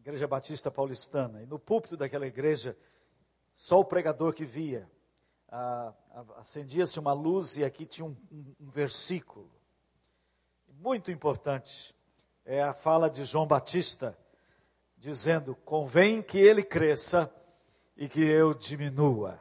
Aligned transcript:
Igreja 0.00 0.26
Batista 0.26 0.70
Paulistana. 0.70 1.42
E 1.42 1.46
no 1.46 1.58
púlpito 1.58 1.96
daquela 1.96 2.26
igreja, 2.26 2.76
só 3.52 3.78
o 3.78 3.84
pregador 3.84 4.32
que 4.32 4.44
via. 4.44 4.90
Ah, 5.48 5.92
acendia-se 6.38 6.98
uma 6.98 7.12
luz 7.12 7.56
e 7.56 7.64
aqui 7.64 7.84
tinha 7.84 8.06
um, 8.06 8.16
um, 8.32 8.54
um 8.60 8.70
versículo. 8.70 9.50
Muito 10.68 11.12
importante. 11.12 11.94
É 12.44 12.62
a 12.62 12.72
fala 12.72 13.10
de 13.10 13.24
João 13.24 13.46
Batista, 13.46 14.16
dizendo: 14.96 15.54
convém 15.54 16.22
que 16.22 16.38
ele 16.38 16.62
cresça 16.62 17.32
e 17.94 18.08
que 18.08 18.22
eu 18.22 18.54
diminua. 18.54 19.38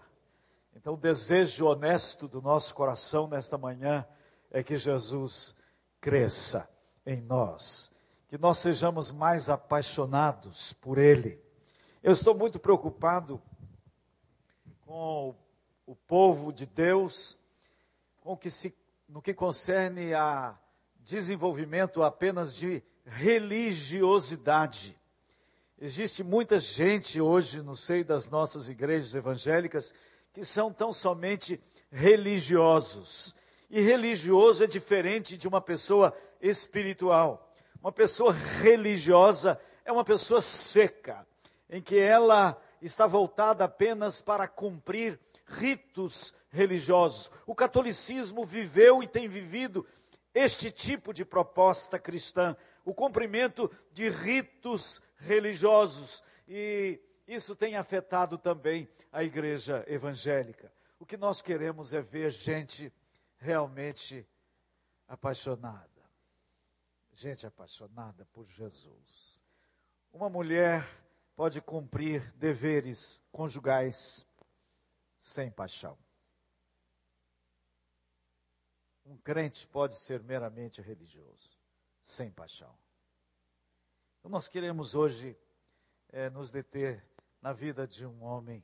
Então, 0.76 0.94
o 0.94 0.98
desejo 0.98 1.68
honesto 1.68 2.28
do 2.28 2.42
nosso 2.42 2.76
coração 2.76 3.28
nesta 3.28 3.58
manhã 3.58 4.06
é 4.52 4.62
que 4.62 4.76
Jesus 4.76 5.56
cresça 6.02 6.70
em 7.06 7.22
nós, 7.22 7.94
que 8.30 8.38
nós 8.38 8.60
sejamos 8.60 9.12
mais 9.12 9.50
apaixonados 9.50 10.72
por 10.74 11.00
Ele. 11.00 11.42
Eu 12.04 12.12
estou 12.12 12.36
muito 12.36 12.60
preocupado 12.60 13.42
com 14.86 15.36
o 15.86 15.96
povo 15.96 16.54
de 16.54 16.68
Deus, 16.68 17.40
com 18.22 18.38
que 18.38 18.52
se, 18.52 18.72
no 19.08 19.20
que 19.20 19.34
concerne 19.34 20.14
a 20.14 20.56
desenvolvimento 21.00 22.04
apenas 22.04 22.54
de 22.54 22.84
religiosidade. 23.04 24.96
Existe 25.80 26.24
muita 26.24 26.60
gente 26.60 27.20
hoje 27.20 27.64
no 27.64 27.76
seio 27.76 28.06
das 28.06 28.30
nossas 28.30 28.70
igrejas 28.70 29.16
evangélicas 29.16 29.96
que 30.32 30.46
são 30.46 30.72
tão 30.72 30.94
somente 30.94 31.60
religiosos. 31.92 33.36
E 33.72 33.82
religioso 33.82 34.64
é 34.64 34.68
diferente 34.68 35.36
de 35.36 35.48
uma 35.48 35.60
pessoa 35.60 36.16
espiritual. 36.40 37.49
Uma 37.82 37.92
pessoa 37.92 38.34
religiosa 38.34 39.60
é 39.86 39.92
uma 39.92 40.04
pessoa 40.04 40.42
seca, 40.42 41.26
em 41.70 41.82
que 41.82 41.98
ela 41.98 42.62
está 42.82 43.08
voltada 43.08 43.64
apenas 43.64 44.22
para 44.22 44.48
cumprir 44.48 45.18
ritos 45.46 46.34
religiosos. 46.50 47.32
O 47.46 47.56
catolicismo 47.56 48.46
viveu 48.46 49.02
e 49.02 49.08
tem 49.08 49.28
vivido 49.28 49.86
este 50.34 50.70
tipo 50.72 51.14
de 51.14 51.24
proposta 51.24 51.98
cristã, 51.98 52.56
o 52.84 52.94
cumprimento 52.94 53.72
de 53.94 54.10
ritos 54.10 55.02
religiosos. 55.18 56.22
E 56.48 57.00
isso 57.28 57.56
tem 57.56 57.78
afetado 57.78 58.38
também 58.38 58.90
a 59.12 59.24
igreja 59.24 59.86
evangélica. 59.88 60.72
O 61.00 61.06
que 61.06 61.16
nós 61.16 61.42
queremos 61.42 61.94
é 61.94 62.02
ver 62.02 62.30
gente 62.32 62.92
realmente 63.38 64.28
apaixonada. 65.08 65.99
Gente 67.20 67.46
apaixonada 67.46 68.24
por 68.28 68.48
Jesus. 68.50 69.44
Uma 70.10 70.30
mulher 70.30 70.88
pode 71.36 71.60
cumprir 71.62 72.32
deveres 72.36 73.22
conjugais 73.30 74.26
sem 75.18 75.52
paixão. 75.52 75.98
Um 79.06 79.18
crente 79.18 79.68
pode 79.68 79.96
ser 80.00 80.24
meramente 80.24 80.82
religioso, 80.82 81.60
sem 82.02 82.32
paixão. 82.32 82.74
Então, 84.20 84.32
nós 84.32 84.48
queremos 84.48 84.96
hoje 84.96 85.38
é, 86.14 86.30
nos 86.30 86.52
deter 86.52 87.06
na 87.42 87.52
vida 87.52 87.86
de 87.86 88.06
um 88.06 88.24
homem 88.24 88.64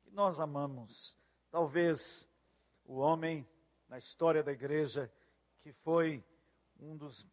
que 0.00 0.10
nós 0.10 0.40
amamos. 0.40 1.14
Talvez 1.50 2.26
o 2.86 2.96
homem 3.00 3.46
na 3.86 3.98
história 3.98 4.42
da 4.42 4.50
igreja 4.50 5.12
que 5.58 5.74
foi 5.74 6.24
um 6.80 6.96
dos 6.96 7.30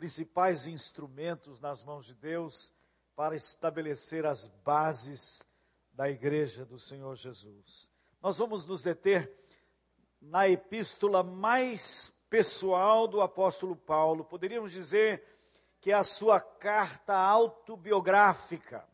principais 0.00 0.66
instrumentos 0.66 1.60
nas 1.60 1.84
mãos 1.84 2.06
de 2.06 2.14
Deus 2.14 2.72
para 3.14 3.36
estabelecer 3.36 4.24
as 4.24 4.46
bases 4.46 5.44
da 5.92 6.08
igreja 6.08 6.64
do 6.64 6.78
Senhor 6.78 7.14
Jesus. 7.16 7.86
Nós 8.18 8.38
vamos 8.38 8.64
nos 8.64 8.82
deter 8.82 9.30
na 10.18 10.48
epístola 10.48 11.22
mais 11.22 12.10
pessoal 12.30 13.06
do 13.06 13.20
apóstolo 13.20 13.76
Paulo, 13.76 14.24
poderíamos 14.24 14.72
dizer 14.72 15.22
que 15.82 15.92
é 15.92 15.94
a 15.94 16.02
sua 16.02 16.40
carta 16.40 17.14
autobiográfica. 17.14 18.88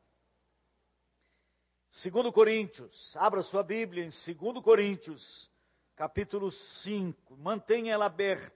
Segundo 1.88 2.32
Coríntios, 2.32 3.16
abra 3.16 3.42
sua 3.42 3.62
Bíblia 3.62 4.02
em 4.02 4.08
2 4.08 4.60
Coríntios, 4.60 5.52
capítulo 5.94 6.50
5, 6.50 7.36
mantenha 7.36 7.92
ela 7.92 8.06
aberta. 8.06 8.55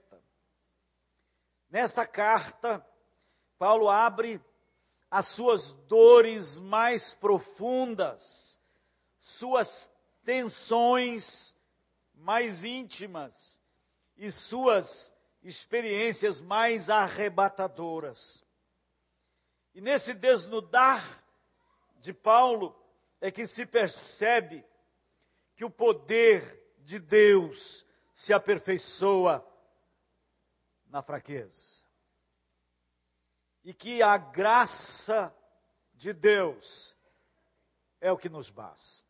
Nesta 1.71 2.05
carta, 2.05 2.85
Paulo 3.57 3.89
abre 3.89 4.41
as 5.09 5.27
suas 5.27 5.71
dores 5.71 6.59
mais 6.59 7.13
profundas, 7.13 8.59
suas 9.21 9.89
tensões 10.25 11.55
mais 12.13 12.65
íntimas 12.65 13.61
e 14.17 14.29
suas 14.29 15.13
experiências 15.41 16.41
mais 16.41 16.89
arrebatadoras. 16.89 18.43
E 19.73 19.79
nesse 19.79 20.13
desnudar 20.13 21.23
de 21.99 22.11
Paulo 22.11 22.75
é 23.21 23.31
que 23.31 23.47
se 23.47 23.65
percebe 23.65 24.65
que 25.55 25.63
o 25.63 25.69
poder 25.69 26.75
de 26.79 26.99
Deus 26.99 27.85
se 28.13 28.33
aperfeiçoa 28.33 29.47
na 30.91 31.01
fraqueza 31.01 31.83
e 33.63 33.73
que 33.73 34.01
a 34.01 34.17
graça 34.17 35.35
de 35.93 36.13
Deus 36.13 36.97
é 37.99 38.11
o 38.11 38.17
que 38.17 38.29
nos 38.29 38.49
basta. 38.49 39.09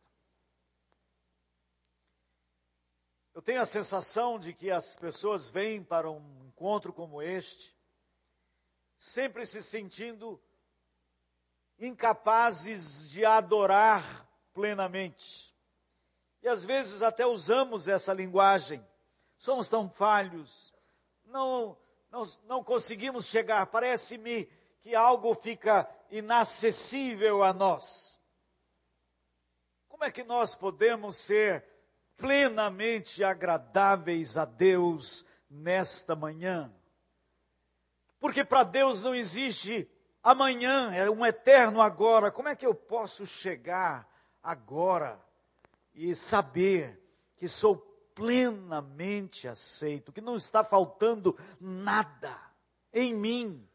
Eu 3.34 3.40
tenho 3.40 3.62
a 3.62 3.66
sensação 3.66 4.38
de 4.38 4.52
que 4.52 4.70
as 4.70 4.94
pessoas 4.94 5.48
vêm 5.48 5.82
para 5.82 6.10
um 6.10 6.46
encontro 6.46 6.92
como 6.92 7.22
este, 7.22 7.74
sempre 8.98 9.46
se 9.46 9.62
sentindo 9.62 10.40
incapazes 11.78 13.08
de 13.08 13.24
adorar 13.24 14.28
plenamente. 14.52 15.56
E 16.42 16.48
às 16.48 16.62
vezes 16.64 17.00
até 17.00 17.24
usamos 17.26 17.88
essa 17.88 18.12
linguagem. 18.12 18.86
Somos 19.38 19.66
tão 19.68 19.88
falhos, 19.88 20.71
não 21.32 21.76
não, 22.12 22.24
não 22.46 22.62
conseguimos 22.62 23.26
chegar. 23.26 23.66
Parece-me 23.66 24.44
que 24.82 24.94
algo 24.94 25.34
fica 25.34 25.88
inacessível 26.10 27.42
a 27.42 27.54
nós. 27.54 28.20
Como 29.88 30.04
é 30.04 30.10
que 30.10 30.22
nós 30.22 30.54
podemos 30.54 31.16
ser 31.16 31.64
plenamente 32.16 33.24
agradáveis 33.24 34.36
a 34.36 34.44
Deus 34.44 35.24
nesta 35.48 36.14
manhã? 36.14 36.70
Porque 38.20 38.44
para 38.44 38.62
Deus 38.62 39.02
não 39.02 39.14
existe 39.14 39.90
amanhã, 40.22 40.94
é 40.94 41.10
um 41.10 41.24
eterno 41.24 41.80
agora. 41.80 42.30
Como 42.30 42.48
é 42.48 42.54
que 42.54 42.66
eu 42.66 42.74
posso 42.74 43.26
chegar 43.26 44.06
agora 44.42 45.18
e 45.94 46.14
saber 46.14 47.00
que 47.36 47.48
sou 47.48 47.91
plenamente 48.14 49.48
aceito, 49.48 50.12
que 50.12 50.20
não 50.20 50.36
está 50.36 50.62
faltando 50.62 51.38
nada 51.60 52.38
em 52.92 53.14
mim. 53.14 53.68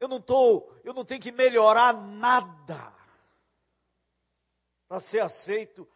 Eu 0.00 0.08
não 0.08 0.18
estou, 0.18 0.78
eu 0.84 0.92
não 0.92 1.04
tenho 1.04 1.20
que 1.20 1.32
melhorar 1.32 1.94
nada 1.94 2.92
para 4.86 5.00
ser 5.00 5.20
aceito 5.20 5.88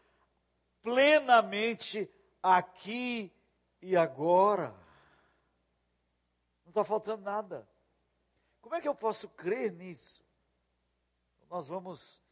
plenamente 0.83 2.11
aqui 2.43 3.33
e 3.83 3.97
agora. 3.97 4.71
Não 6.65 6.71
está 6.71 6.85
faltando 6.85 7.23
nada. 7.23 7.69
Como 8.61 8.75
é 8.75 8.81
que 8.81 8.89
eu 8.89 8.95
posso 8.95 9.29
crer 9.29 9.73
nisso? 9.73 10.25
Nós 11.49 11.67
vamos 11.67 12.23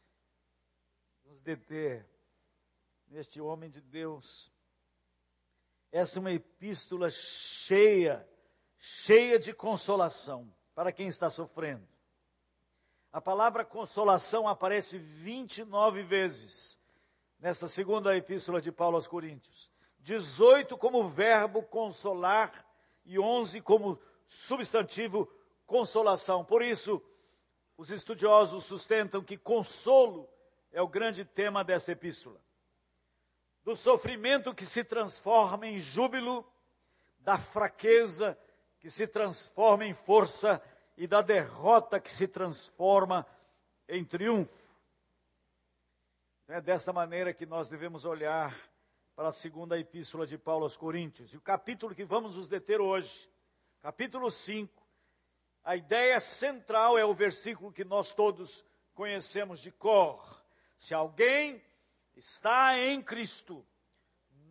nos 1.25 1.41
deter 1.41 2.07
neste 3.09 3.39
homem 3.39 3.69
de 3.69 3.81
Deus. 3.81 4.51
Essa 5.91 6.19
é 6.19 6.21
uma 6.21 6.31
epístola 6.31 7.09
cheia, 7.09 8.27
cheia 8.77 9.39
de 9.39 9.53
consolação 9.53 10.53
para 10.75 10.91
quem 10.91 11.07
está 11.07 11.29
sofrendo. 11.29 11.87
A 13.11 13.21
palavra 13.21 13.63
consolação 13.63 14.47
aparece 14.47 14.97
29 14.97 16.03
vezes 16.03 16.77
nessa 17.39 17.67
segunda 17.67 18.15
epístola 18.15 18.61
de 18.61 18.71
Paulo 18.71 18.95
aos 18.95 19.07
Coríntios. 19.07 19.71
18 19.99 20.77
como 20.77 21.09
verbo 21.09 21.63
consolar 21.63 22.65
e 23.05 23.17
11 23.17 23.61
como 23.61 23.99
substantivo 24.25 25.31
consolação. 25.65 26.43
Por 26.43 26.61
isso, 26.61 27.01
os 27.77 27.89
estudiosos 27.89 28.65
sustentam 28.65 29.23
que 29.23 29.37
consolo 29.37 30.29
é 30.71 30.81
o 30.81 30.87
grande 30.87 31.23
tema 31.23 31.63
dessa 31.63 31.93
epístola 31.93 32.39
do 33.67 33.75
sofrimento 33.75 34.55
que 34.55 34.65
se 34.65 34.81
transforma 34.81 35.67
em 35.67 35.77
júbilo, 35.77 36.49
da 37.19 37.37
fraqueza 37.37 38.39
que 38.79 38.89
se 38.89 39.05
transforma 39.05 39.85
em 39.85 39.93
força 39.93 40.63
e 40.95 41.05
da 41.05 41.21
derrota 41.21 41.99
que 41.99 42.09
se 42.09 42.29
transforma 42.29 43.27
em 43.85 44.05
triunfo. 44.05 44.79
É 46.47 46.61
dessa 46.61 46.93
maneira 46.93 47.33
que 47.33 47.45
nós 47.45 47.67
devemos 47.67 48.05
olhar 48.05 48.57
para 49.13 49.27
a 49.27 49.33
segunda 49.33 49.77
epístola 49.77 50.25
de 50.25 50.37
Paulo 50.37 50.63
aos 50.63 50.77
Coríntios. 50.77 51.33
E 51.33 51.37
o 51.37 51.41
capítulo 51.41 51.93
que 51.93 52.05
vamos 52.05 52.37
nos 52.37 52.47
deter 52.47 52.79
hoje, 52.79 53.29
capítulo 53.81 54.31
5, 54.31 54.81
a 55.65 55.75
ideia 55.75 56.21
central 56.21 56.97
é 56.97 57.03
o 57.03 57.13
versículo 57.13 57.73
que 57.73 57.83
nós 57.83 58.13
todos 58.13 58.63
conhecemos 58.95 59.59
de 59.59 59.73
cor. 59.73 60.41
Se 60.73 60.93
alguém 60.93 61.61
está 62.17 62.77
em 62.79 63.01
Cristo, 63.01 63.65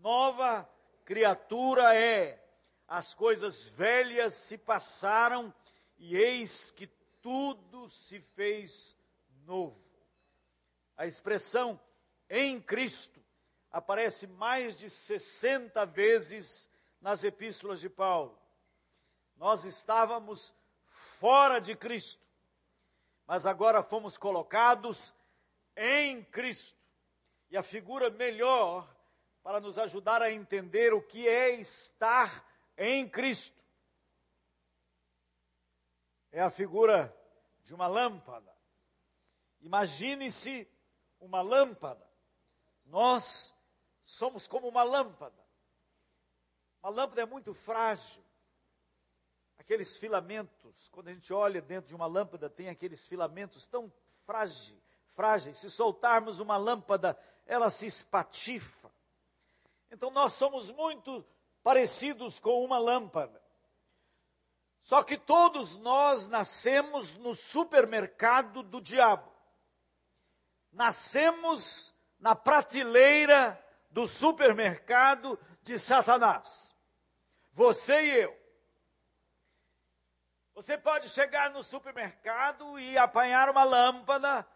nova 0.00 0.68
criatura 1.04 1.94
é. 1.96 2.42
As 2.86 3.12
coisas 3.12 3.64
velhas 3.64 4.34
se 4.34 4.56
passaram 4.56 5.52
e 5.98 6.16
eis 6.16 6.70
que 6.70 6.86
tudo 7.20 7.88
se 7.88 8.20
fez 8.20 8.96
novo. 9.44 9.84
A 10.96 11.06
expressão 11.06 11.80
em 12.30 12.60
Cristo 12.60 13.20
aparece 13.70 14.28
mais 14.28 14.76
de 14.76 14.88
60 14.88 15.84
vezes 15.86 16.70
nas 17.00 17.24
epístolas 17.24 17.80
de 17.80 17.90
Paulo. 17.90 18.38
Nós 19.36 19.64
estávamos 19.64 20.54
fora 20.84 21.60
de 21.60 21.74
Cristo, 21.74 22.24
mas 23.26 23.44
agora 23.44 23.82
fomos 23.82 24.16
colocados 24.16 25.12
em 25.76 26.22
Cristo. 26.22 26.86
E 27.50 27.56
a 27.56 27.62
figura 27.62 28.10
melhor 28.10 28.88
para 29.43 29.60
nos 29.60 29.78
ajudar 29.78 30.22
a 30.22 30.32
entender 30.32 30.93
o 30.93 31.00
que 31.00 31.28
é 31.28 31.50
estar 31.50 32.44
em 32.76 33.08
Cristo 33.08 33.56
é 36.37 36.43
a 36.43 36.50
figura 36.50 37.16
de 37.64 37.75
uma 37.75 37.87
lâmpada. 37.87 38.54
Imagine-se 39.62 40.69
uma 41.19 41.40
lâmpada. 41.40 42.06
Nós 42.84 43.54
somos 44.02 44.46
como 44.46 44.69
uma 44.69 44.82
lâmpada. 44.82 45.42
Uma 46.82 46.90
lâmpada 46.90 47.22
é 47.22 47.25
muito 47.25 47.54
frágil. 47.54 48.22
Aqueles 49.56 49.96
filamentos, 49.96 50.90
quando 50.90 51.08
a 51.08 51.14
gente 51.14 51.32
olha 51.32 51.62
dentro 51.62 51.88
de 51.88 51.96
uma 51.96 52.06
lâmpada, 52.06 52.50
tem 52.50 52.69
aqueles 52.69 53.06
filamentos 53.06 53.66
tão 53.66 53.90
frágeis, 54.26 54.75
frágeis. 55.14 55.56
Se 55.56 55.70
soltarmos 55.70 56.38
uma 56.38 56.58
lâmpada, 56.58 57.19
ela 57.46 57.70
se 57.70 57.87
espatifa. 57.87 58.90
Então 59.90 60.10
nós 60.10 60.34
somos 60.34 60.70
muito 60.70 61.25
parecidos 61.62 62.38
com 62.38 62.64
uma 62.64 62.78
lâmpada. 62.78 63.43
Só 64.81 65.02
que 65.02 65.16
todos 65.16 65.76
nós 65.76 66.28
nascemos 66.28 67.16
no 67.16 67.34
supermercado 67.34 68.62
do 68.62 68.81
diabo. 68.81 69.32
Nascemos 70.72 71.94
na 72.19 72.37
prateleira 72.37 73.60
do 73.90 74.06
supermercado 74.06 75.38
de 75.62 75.78
Satanás. 75.78 76.75
Você 77.52 78.02
e 78.02 78.22
eu. 78.22 78.46
Você 80.54 80.78
pode 80.78 81.08
chegar 81.08 81.50
no 81.50 81.62
supermercado 81.62 82.78
e 82.78 82.96
apanhar 82.96 83.50
uma 83.50 83.64
lâmpada 83.64 84.46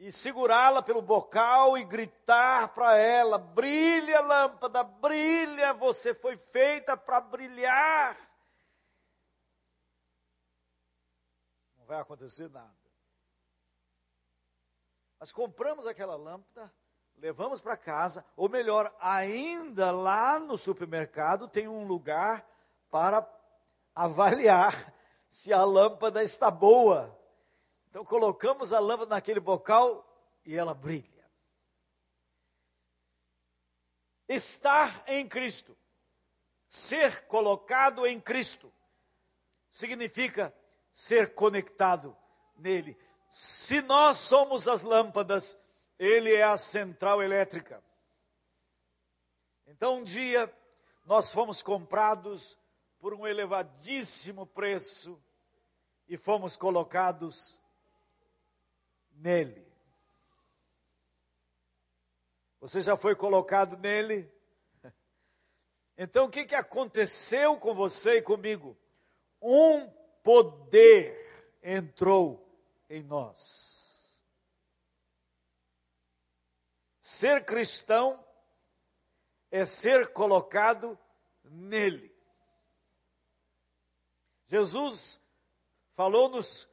e 0.00 0.10
segurá-la 0.10 0.82
pelo 0.82 1.02
bocal 1.02 1.76
e 1.76 1.84
gritar 1.84 2.68
para 2.68 2.96
ela: 2.96 3.36
brilha, 3.36 4.20
lâmpada, 4.20 4.82
brilha, 4.82 5.74
você 5.74 6.14
foi 6.14 6.38
feita 6.38 6.96
para 6.96 7.20
brilhar. 7.20 8.16
Não 11.76 11.84
vai 11.84 12.00
acontecer 12.00 12.48
nada. 12.48 12.74
Nós 15.20 15.32
compramos 15.32 15.86
aquela 15.86 16.16
lâmpada, 16.16 16.72
levamos 17.18 17.60
para 17.60 17.76
casa, 17.76 18.24
ou 18.34 18.48
melhor, 18.48 18.90
ainda 18.98 19.90
lá 19.90 20.38
no 20.38 20.56
supermercado 20.56 21.46
tem 21.46 21.68
um 21.68 21.86
lugar 21.86 22.48
para 22.90 23.28
avaliar 23.94 24.94
se 25.28 25.52
a 25.52 25.62
lâmpada 25.62 26.24
está 26.24 26.50
boa. 26.50 27.19
Então 27.90 28.04
colocamos 28.04 28.72
a 28.72 28.78
lâmpada 28.78 29.16
naquele 29.16 29.40
bocal 29.40 30.06
e 30.44 30.56
ela 30.56 30.72
brilha. 30.72 31.28
Estar 34.28 35.02
em 35.08 35.28
Cristo, 35.28 35.76
ser 36.68 37.26
colocado 37.26 38.06
em 38.06 38.20
Cristo, 38.20 38.72
significa 39.68 40.54
ser 40.92 41.34
conectado 41.34 42.16
nele. 42.56 42.96
Se 43.28 43.82
nós 43.82 44.18
somos 44.18 44.68
as 44.68 44.82
lâmpadas, 44.82 45.58
ele 45.98 46.32
é 46.32 46.44
a 46.44 46.56
central 46.56 47.20
elétrica. 47.20 47.82
Então 49.66 49.98
um 49.98 50.04
dia 50.04 50.52
nós 51.04 51.32
fomos 51.32 51.60
comprados 51.60 52.56
por 53.00 53.12
um 53.14 53.26
elevadíssimo 53.26 54.46
preço 54.46 55.20
e 56.08 56.16
fomos 56.16 56.56
colocados 56.56 57.60
nele. 59.20 59.66
Você 62.60 62.80
já 62.80 62.96
foi 62.96 63.14
colocado 63.14 63.76
nele? 63.76 64.30
Então 66.02 66.24
o 66.24 66.30
que, 66.30 66.46
que 66.46 66.54
aconteceu 66.54 67.58
com 67.58 67.74
você 67.74 68.16
e 68.16 68.22
comigo? 68.22 68.74
Um 69.38 69.86
poder 70.22 71.58
entrou 71.62 72.42
em 72.88 73.02
nós. 73.02 74.24
Ser 77.02 77.44
cristão 77.44 78.24
é 79.50 79.66
ser 79.66 80.10
colocado 80.14 80.98
nele. 81.44 82.10
Jesus 84.46 85.20
falou-nos 85.94 86.69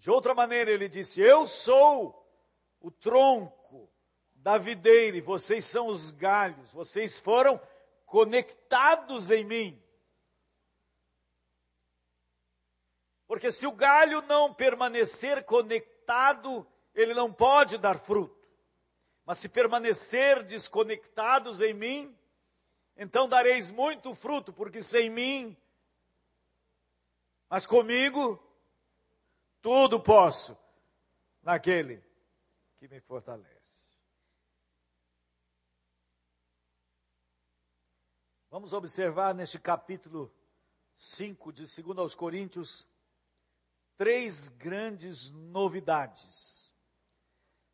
de 0.00 0.10
outra 0.10 0.34
maneira, 0.34 0.70
ele 0.70 0.88
disse: 0.88 1.20
Eu 1.20 1.46
sou 1.46 2.26
o 2.80 2.90
tronco 2.90 3.92
da 4.32 4.56
videira 4.56 5.18
e 5.18 5.20
vocês 5.20 5.66
são 5.66 5.88
os 5.88 6.10
galhos, 6.10 6.72
vocês 6.72 7.18
foram 7.18 7.60
conectados 8.06 9.30
em 9.30 9.44
mim. 9.44 9.82
Porque 13.26 13.52
se 13.52 13.66
o 13.66 13.72
galho 13.72 14.22
não 14.22 14.54
permanecer 14.54 15.44
conectado, 15.44 16.66
ele 16.94 17.12
não 17.12 17.30
pode 17.30 17.76
dar 17.76 17.98
fruto. 17.98 18.48
Mas 19.26 19.36
se 19.36 19.50
permanecer 19.50 20.42
desconectados 20.42 21.60
em 21.60 21.74
mim, 21.74 22.18
então 22.96 23.28
dareis 23.28 23.70
muito 23.70 24.14
fruto, 24.14 24.50
porque 24.50 24.82
sem 24.82 25.10
mim, 25.10 25.54
mas 27.50 27.66
comigo, 27.66 28.42
tudo 29.60 30.00
posso 30.00 30.56
naquele 31.42 32.02
que 32.78 32.88
me 32.88 33.00
fortalece. 33.00 33.98
Vamos 38.50 38.72
observar 38.72 39.34
neste 39.34 39.58
capítulo 39.58 40.34
5 40.96 41.52
de 41.52 41.82
2 41.82 41.98
aos 41.98 42.14
Coríntios 42.14 42.86
três 43.96 44.48
grandes 44.48 45.30
novidades. 45.30 46.74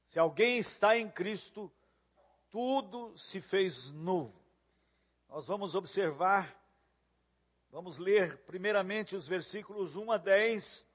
Se 0.04 0.18
alguém 0.18 0.58
está 0.58 0.98
em 0.98 1.08
Cristo, 1.08 1.72
tudo 2.50 3.16
se 3.16 3.40
fez 3.40 3.90
novo. 3.90 4.44
Nós 5.28 5.46
vamos 5.46 5.74
observar, 5.74 6.60
vamos 7.70 7.98
ler 7.98 8.38
primeiramente 8.44 9.14
os 9.14 9.26
versículos 9.26 9.96
1 9.96 10.10
a 10.10 10.18
10, 10.18 10.86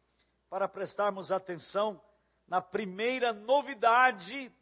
para 0.51 0.67
prestarmos 0.67 1.31
atenção 1.31 2.03
na 2.45 2.59
primeira 2.59 3.31
novidade, 3.31 4.53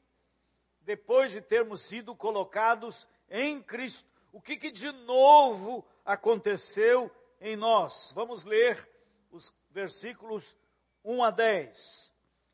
depois 0.81 1.31
de 1.31 1.41
termos 1.41 1.81
sido 1.81 2.15
colocados 2.15 3.07
em 3.27 3.59
Cristo. 3.59 4.07
O 4.31 4.39
que, 4.39 4.55
que 4.55 4.69
de 4.69 4.91
novo 4.91 5.83
aconteceu 6.05 7.11
em 7.41 7.55
nós? 7.55 8.11
Vamos 8.13 8.43
ler 8.43 8.87
os 9.31 9.51
versículos 9.71 10.55
1 11.03 11.23
a 11.23 11.31
10. 11.31 12.13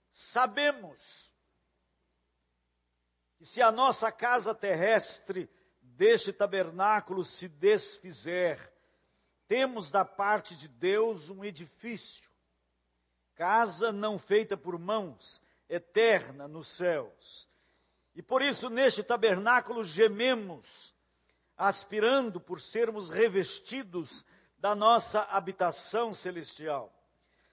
Sabemos 0.10 1.36
que 3.36 3.44
se 3.44 3.62
a 3.62 3.70
nossa 3.70 4.14
casa 4.14 4.56
terrestre 4.56 5.50
deste 5.82 6.32
tabernáculo 6.32 7.22
se 7.22 7.50
desfizer, 7.50 8.72
temos 9.46 9.92
da 9.92 10.06
parte 10.06 10.56
de 10.56 10.70
Deus 10.70 11.30
um 11.30 11.44
edifício, 11.44 12.25
casa 13.36 13.92
não 13.92 14.18
feita 14.18 14.56
por 14.56 14.80
mãos, 14.80 15.44
eterna 15.70 16.48
nos 16.48 16.70
céus. 16.70 17.48
E 18.16 18.22
por 18.22 18.42
isso 18.42 18.70
neste 18.70 19.04
tabernáculo 19.04 19.84
gememos, 19.84 20.94
aspirando 21.58 22.40
por 22.40 22.60
sermos 22.60 23.10
revestidos 23.10 24.26
da 24.58 24.74
nossa 24.74 25.22
habitação 25.24 26.14
celestial 26.14 26.92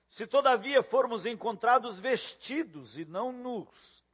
Se 0.06 0.26
todavia 0.26 0.82
formos 0.82 1.26
encontrados 1.26 1.98
vestidos 1.98 2.96
e 2.96 3.04
não 3.04 3.32
nus, 3.32 4.04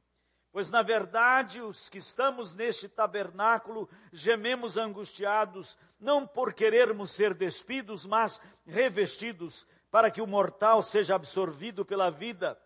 pois 0.51 0.69
na 0.69 0.81
verdade 0.81 1.61
os 1.61 1.89
que 1.89 1.97
estamos 1.97 2.53
neste 2.53 2.87
tabernáculo 2.87 3.89
gememos 4.11 4.77
angustiados, 4.77 5.77
não 5.99 6.25
por 6.25 6.53
querermos 6.53 7.11
ser 7.11 7.33
despidos, 7.33 8.05
mas 8.05 8.41
revestidos, 8.65 9.67
para 9.91 10.11
que 10.11 10.21
o 10.21 10.27
mortal 10.27 10.81
seja 10.81 11.15
absorvido 11.15 11.85
pela 11.85 12.09
vida. 12.09 12.59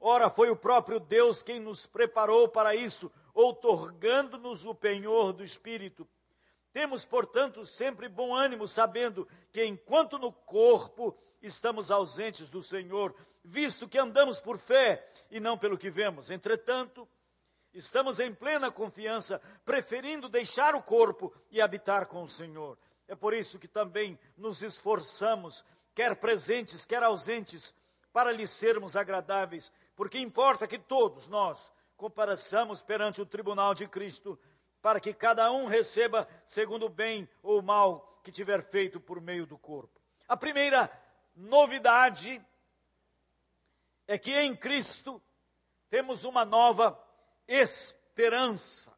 Ora, 0.00 0.30
foi 0.30 0.50
o 0.50 0.56
próprio 0.56 1.00
Deus 1.00 1.42
quem 1.42 1.58
nos 1.58 1.86
preparou 1.86 2.48
para 2.48 2.74
isso, 2.74 3.10
outorgando-nos 3.34 4.64
o 4.64 4.74
penhor 4.74 5.32
do 5.32 5.44
Espírito. 5.44 6.08
Temos, 6.72 7.04
portanto, 7.04 7.64
sempre 7.64 8.08
bom 8.08 8.34
ânimo, 8.34 8.68
sabendo 8.68 9.26
que 9.50 9.64
enquanto 9.64 10.18
no 10.18 10.32
corpo 10.32 11.16
estamos 11.42 11.90
ausentes 11.90 12.48
do 12.48 12.62
Senhor, 12.62 13.14
visto 13.44 13.88
que 13.88 13.98
andamos 13.98 14.38
por 14.38 14.58
fé 14.58 15.02
e 15.30 15.40
não 15.40 15.56
pelo 15.56 15.78
que 15.78 15.90
vemos. 15.90 16.30
Entretanto, 16.30 17.08
estamos 17.72 18.20
em 18.20 18.32
plena 18.34 18.70
confiança, 18.70 19.40
preferindo 19.64 20.28
deixar 20.28 20.74
o 20.74 20.82
corpo 20.82 21.32
e 21.50 21.60
habitar 21.60 22.06
com 22.06 22.22
o 22.22 22.28
Senhor. 22.28 22.78
É 23.08 23.16
por 23.16 23.32
isso 23.32 23.58
que 23.58 23.66
também 23.66 24.18
nos 24.36 24.62
esforçamos, 24.62 25.64
quer 25.98 26.14
presentes, 26.14 26.84
quer 26.84 27.02
ausentes, 27.02 27.74
para 28.12 28.30
lhe 28.30 28.46
sermos 28.46 28.94
agradáveis, 28.94 29.72
porque 29.96 30.16
importa 30.16 30.64
que 30.64 30.78
todos 30.78 31.26
nós 31.26 31.72
compareçamos 31.96 32.80
perante 32.80 33.20
o 33.20 33.26
tribunal 33.26 33.74
de 33.74 33.88
Cristo, 33.88 34.38
para 34.80 35.00
que 35.00 35.12
cada 35.12 35.50
um 35.50 35.66
receba 35.66 36.28
segundo 36.46 36.86
o 36.86 36.88
bem 36.88 37.28
ou 37.42 37.58
o 37.58 37.62
mal 37.64 38.20
que 38.22 38.30
tiver 38.30 38.62
feito 38.62 39.00
por 39.00 39.20
meio 39.20 39.44
do 39.44 39.58
corpo. 39.58 40.00
A 40.28 40.36
primeira 40.36 40.88
novidade 41.34 42.40
é 44.06 44.16
que 44.16 44.32
em 44.32 44.54
Cristo 44.54 45.20
temos 45.90 46.22
uma 46.22 46.44
nova 46.44 46.96
esperança. 47.48 48.96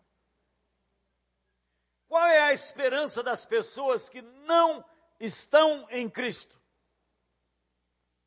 Qual 2.07 2.27
é 2.27 2.43
a 2.43 2.53
esperança 2.53 3.23
das 3.23 3.47
pessoas 3.47 4.11
que 4.11 4.21
não 4.21 4.85
estão 5.19 5.89
em 5.89 6.07
Cristo? 6.07 6.60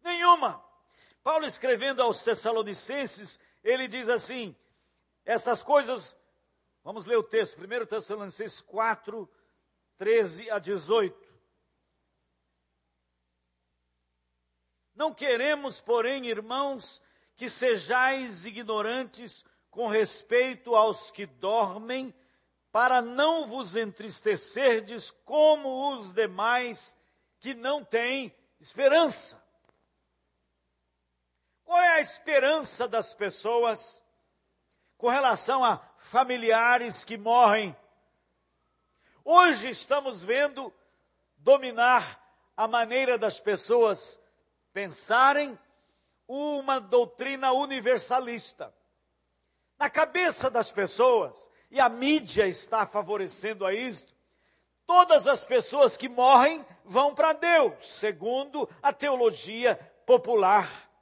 Nenhuma. 0.03 0.63
Paulo 1.23 1.45
escrevendo 1.45 2.01
aos 2.01 2.21
Tessalonicenses, 2.21 3.39
ele 3.63 3.87
diz 3.87 4.09
assim: 4.09 4.55
essas 5.23 5.63
coisas, 5.63 6.17
vamos 6.83 7.05
ler 7.05 7.17
o 7.17 7.23
texto, 7.23 7.57
1 7.59 7.85
Tessalonicenses 7.85 8.59
4, 8.61 9.29
13 9.97 10.51
a 10.51 10.59
18. 10.59 11.33
Não 14.95 15.13
queremos, 15.13 15.79
porém, 15.79 16.27
irmãos, 16.27 17.01
que 17.35 17.49
sejais 17.49 18.45
ignorantes 18.45 19.43
com 19.71 19.87
respeito 19.87 20.75
aos 20.75 21.09
que 21.09 21.25
dormem, 21.25 22.13
para 22.71 23.01
não 23.01 23.47
vos 23.47 23.75
entristecerdes 23.75 25.09
como 25.25 25.93
os 25.93 26.11
demais 26.11 26.97
que 27.39 27.53
não 27.53 27.83
têm 27.83 28.35
esperança. 28.59 29.42
Qual 31.73 31.81
é 31.81 31.93
a 31.93 32.01
esperança 32.01 32.87
das 32.87 33.15
pessoas 33.15 34.03
com 34.95 35.09
relação 35.09 35.65
a 35.65 35.81
familiares 35.97 37.03
que 37.03 37.17
morrem. 37.17 37.75
Hoje 39.25 39.69
estamos 39.69 40.23
vendo 40.23 40.71
dominar 41.35 42.23
a 42.55 42.67
maneira 42.67 43.17
das 43.17 43.39
pessoas 43.39 44.21
pensarem 44.71 45.57
uma 46.27 46.79
doutrina 46.79 47.51
universalista. 47.53 48.71
Na 49.79 49.89
cabeça 49.89 50.51
das 50.51 50.71
pessoas, 50.71 51.49
e 51.71 51.79
a 51.79 51.89
mídia 51.89 52.45
está 52.45 52.85
favorecendo 52.85 53.65
a 53.65 53.73
isto, 53.73 54.13
todas 54.85 55.25
as 55.25 55.43
pessoas 55.43 55.97
que 55.97 56.07
morrem 56.07 56.63
vão 56.85 57.15
para 57.15 57.33
Deus, 57.33 57.73
segundo 57.89 58.69
a 58.79 58.93
teologia 58.93 59.75
popular. 60.05 60.92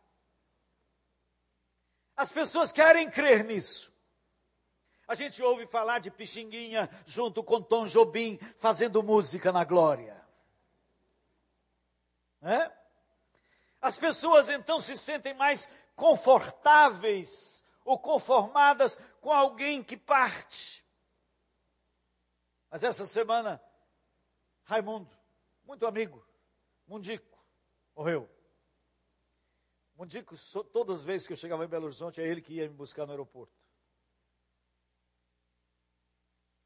As 2.21 2.31
pessoas 2.31 2.71
querem 2.71 3.09
crer 3.09 3.43
nisso. 3.43 3.91
A 5.07 5.15
gente 5.15 5.41
ouve 5.41 5.65
falar 5.65 5.97
de 5.97 6.11
Pixinguinha 6.11 6.87
junto 7.03 7.43
com 7.43 7.59
Tom 7.59 7.87
Jobim 7.87 8.37
fazendo 8.59 9.01
música 9.01 9.51
na 9.51 9.63
glória. 9.63 10.23
É? 12.43 12.71
As 13.81 13.97
pessoas 13.97 14.49
então 14.49 14.79
se 14.79 14.95
sentem 14.95 15.33
mais 15.33 15.67
confortáveis 15.95 17.65
ou 17.83 17.97
conformadas 17.97 18.99
com 19.19 19.31
alguém 19.31 19.83
que 19.83 19.97
parte. 19.97 20.85
Mas 22.69 22.83
essa 22.83 23.07
semana, 23.07 23.59
Raimundo, 24.63 25.09
muito 25.63 25.87
amigo, 25.87 26.23
Mundico, 26.87 27.43
morreu. 27.95 28.29
Mundico, 30.01 30.35
todas 30.73 31.01
as 31.01 31.03
vezes 31.03 31.27
que 31.27 31.33
eu 31.33 31.37
chegava 31.37 31.63
em 31.63 31.67
Belo 31.67 31.85
Horizonte, 31.85 32.19
é 32.19 32.27
ele 32.27 32.41
que 32.41 32.53
ia 32.53 32.67
me 32.67 32.73
buscar 32.73 33.05
no 33.05 33.11
aeroporto. 33.11 33.53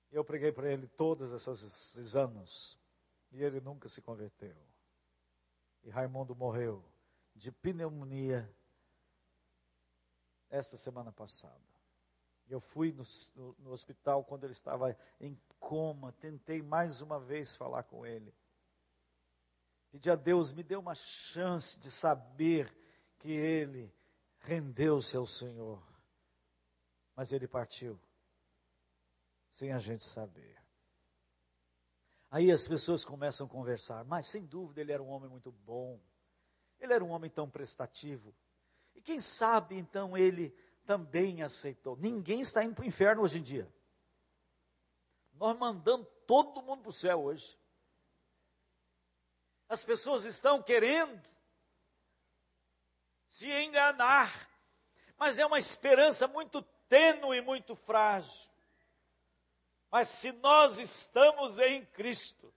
Eu 0.09 0.23
preguei 0.23 0.53
para 0.53 0.71
ele 0.71 0.87
todos 0.87 1.33
esses 1.33 2.15
anos 2.15 2.79
e 3.33 3.43
ele 3.43 3.59
nunca 3.59 3.89
se 3.89 4.01
converteu. 4.01 4.55
E 5.83 5.89
Raimundo 5.89 6.33
morreu 6.33 6.81
de 7.35 7.51
pneumonia 7.51 8.49
esta 10.49 10.77
semana 10.77 11.11
passada. 11.11 11.59
Eu 12.47 12.61
fui 12.61 12.93
no, 12.93 13.03
no, 13.35 13.55
no, 13.59 13.71
hospital 13.71 14.23
quando 14.23 14.45
ele 14.45 14.53
estava 14.53 14.97
em 15.19 15.37
coma, 15.59 16.13
tentei 16.13 16.61
mais 16.61 17.01
uma 17.01 17.19
vez 17.19 17.53
falar 17.53 17.83
com 17.83 18.05
ele. 18.05 18.33
Pedi 19.91 20.09
a 20.09 20.15
Deus, 20.15 20.53
me 20.53 20.63
dê 20.63 20.77
uma 20.77 20.95
chance 20.95 21.77
de 21.77 21.91
saber 21.91 22.84
que 23.25 23.31
ele 23.31 23.91
rendeu-se 24.37 25.17
ao 25.17 25.25
Senhor. 25.25 25.81
Mas 27.15 27.33
ele 27.33 27.47
partiu 27.47 27.99
sem 29.49 29.71
a 29.71 29.79
gente 29.79 30.03
saber. 30.03 30.55
Aí 32.29 32.51
as 32.51 32.67
pessoas 32.67 33.03
começam 33.03 33.47
a 33.47 33.49
conversar, 33.49 34.03
mas 34.05 34.27
sem 34.27 34.45
dúvida 34.45 34.79
ele 34.79 34.91
era 34.91 35.01
um 35.01 35.09
homem 35.09 35.27
muito 35.27 35.51
bom, 35.51 35.99
ele 36.79 36.93
era 36.93 37.03
um 37.03 37.09
homem 37.09 37.31
tão 37.31 37.49
prestativo. 37.49 38.35
E 38.93 39.01
quem 39.01 39.19
sabe 39.19 39.75
então 39.75 40.15
ele 40.15 40.55
também 40.85 41.41
aceitou. 41.41 41.97
Ninguém 41.97 42.41
está 42.41 42.63
indo 42.63 42.75
para 42.75 42.83
o 42.83 42.87
inferno 42.87 43.23
hoje 43.23 43.39
em 43.39 43.43
dia. 43.43 43.73
Nós 45.33 45.57
mandamos 45.57 46.07
todo 46.27 46.61
mundo 46.61 46.83
para 46.83 46.89
o 46.89 46.93
céu 46.93 47.23
hoje. 47.23 47.57
As 49.67 49.83
pessoas 49.83 50.25
estão 50.25 50.61
querendo 50.61 51.34
se 53.25 53.51
enganar, 53.51 54.49
mas 55.17 55.39
é 55.39 55.45
uma 55.45 55.59
esperança 55.59 56.27
muito 56.27 56.61
tênue 56.87 57.37
e 57.37 57.41
muito 57.41 57.75
frágil. 57.75 58.49
Mas 59.89 60.09
se 60.09 60.31
nós 60.31 60.77
estamos 60.77 61.59
em 61.59 61.85
Cristo, 61.85 62.53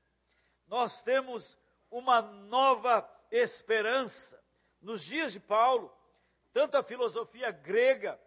nós 0.66 1.02
temos 1.02 1.58
uma 1.90 2.20
nova 2.20 3.08
esperança. 3.30 4.42
Nos 4.80 5.04
dias 5.04 5.32
de 5.32 5.40
Paulo, 5.40 5.92
tanto 6.52 6.76
a 6.76 6.82
filosofia 6.82 7.50
grega 7.50 8.20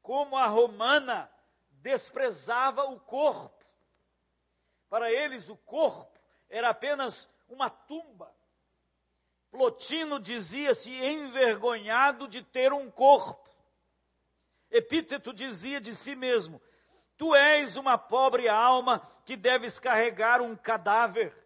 como 0.00 0.36
a 0.36 0.46
romana 0.46 1.30
desprezava 1.70 2.84
o 2.84 3.00
corpo. 3.00 3.64
Para 4.88 5.10
eles, 5.10 5.48
o 5.48 5.56
corpo 5.56 6.18
era 6.48 6.68
apenas 6.68 7.30
uma 7.48 7.70
tumba. 7.70 8.34
Plotino 9.52 10.18
dizia-se 10.18 10.90
envergonhado 10.90 12.26
de 12.26 12.42
ter 12.42 12.72
um 12.72 12.90
corpo. 12.90 13.38
Epíteto 14.70 15.30
dizia 15.30 15.78
de 15.78 15.94
si 15.94 16.16
mesmo: 16.16 16.58
Tu 17.18 17.34
és 17.34 17.76
uma 17.76 17.98
pobre 17.98 18.48
alma 18.48 19.06
que 19.26 19.36
deves 19.36 19.78
carregar 19.78 20.40
um 20.40 20.56
cadáver. 20.56 21.36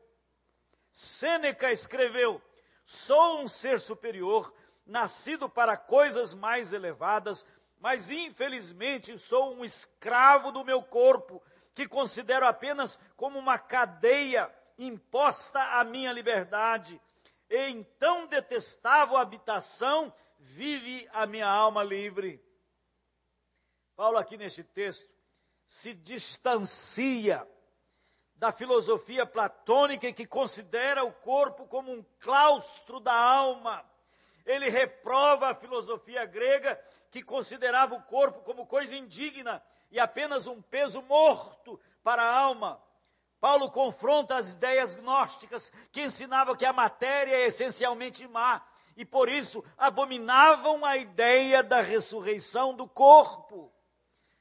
Sêneca 0.88 1.72
escreveu: 1.72 2.40
Sou 2.84 3.40
um 3.40 3.48
ser 3.48 3.80
superior, 3.80 4.54
nascido 4.86 5.48
para 5.48 5.76
coisas 5.76 6.32
mais 6.32 6.72
elevadas, 6.72 7.44
mas 7.80 8.08
infelizmente 8.08 9.18
sou 9.18 9.52
um 9.52 9.64
escravo 9.64 10.52
do 10.52 10.64
meu 10.64 10.80
corpo, 10.80 11.42
que 11.74 11.88
considero 11.88 12.46
apenas 12.46 13.00
como 13.16 13.36
uma 13.36 13.58
cadeia 13.58 14.48
imposta 14.78 15.60
à 15.60 15.82
minha 15.82 16.12
liberdade. 16.12 17.00
E 17.48 17.68
então 17.70 18.26
detestável 18.26 19.16
habitação 19.16 20.12
vive 20.38 21.08
a 21.12 21.26
minha 21.26 21.48
alma 21.48 21.82
livre. 21.82 22.42
Paulo, 23.94 24.18
aqui 24.18 24.36
neste 24.36 24.62
texto, 24.62 25.08
se 25.66 25.94
distancia 25.94 27.46
da 28.36 28.52
filosofia 28.52 29.24
platônica 29.24 30.12
que 30.12 30.26
considera 30.26 31.02
o 31.02 31.12
corpo 31.12 31.66
como 31.66 31.90
um 31.90 32.04
claustro 32.20 33.00
da 33.00 33.14
alma. 33.14 33.84
ele 34.44 34.68
reprova 34.68 35.48
a 35.48 35.54
filosofia 35.54 36.24
grega 36.24 36.80
que 37.10 37.20
considerava 37.20 37.96
o 37.96 38.02
corpo 38.02 38.42
como 38.42 38.66
coisa 38.66 38.94
indigna 38.94 39.60
e 39.90 39.98
apenas 39.98 40.46
um 40.46 40.62
peso 40.62 41.02
morto 41.02 41.80
para 42.02 42.22
a 42.22 42.32
alma. 42.32 42.80
Paulo 43.46 43.70
confronta 43.70 44.34
as 44.34 44.54
ideias 44.54 44.96
gnósticas 44.96 45.72
que 45.92 46.02
ensinavam 46.02 46.56
que 46.56 46.64
a 46.64 46.72
matéria 46.72 47.32
é 47.32 47.46
essencialmente 47.46 48.26
má 48.26 48.60
e 48.96 49.04
por 49.04 49.28
isso 49.28 49.64
abominavam 49.78 50.84
a 50.84 50.96
ideia 50.96 51.62
da 51.62 51.80
ressurreição 51.80 52.74
do 52.74 52.88
corpo. 52.88 53.72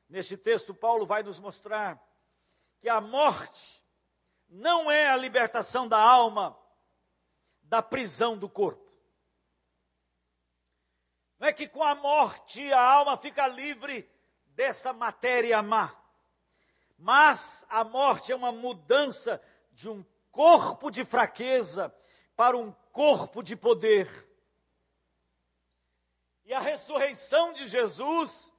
Neste 0.09 0.35
texto, 0.35 0.73
Paulo 0.73 1.05
vai 1.05 1.21
nos 1.21 1.39
mostrar 1.39 2.03
que 2.81 2.89
a 2.89 2.99
morte 2.99 3.85
não 4.49 4.89
é 4.89 5.07
a 5.07 5.15
libertação 5.15 5.87
da 5.87 5.99
alma 5.99 6.59
da 7.61 7.83
prisão 7.83 8.35
do 8.35 8.49
corpo. 8.49 8.91
Não 11.37 11.47
é 11.47 11.53
que 11.53 11.67
com 11.67 11.83
a 11.83 11.93
morte 11.93 12.73
a 12.73 12.81
alma 12.81 13.15
fica 13.17 13.45
livre 13.45 14.09
desta 14.47 14.91
matéria 14.93 15.61
má. 15.61 16.04
Mas 16.97 17.65
a 17.69 17.83
morte 17.83 18.31
é 18.31 18.35
uma 18.35 18.51
mudança 18.51 19.41
de 19.71 19.89
um 19.89 20.03
corpo 20.31 20.89
de 20.89 21.03
fraqueza 21.03 21.93
para 22.35 22.57
um 22.57 22.71
corpo 22.91 23.41
de 23.41 23.55
poder. 23.55 24.25
E 26.45 26.53
a 26.53 26.59
ressurreição 26.59 27.53
de 27.53 27.67
Jesus 27.67 28.53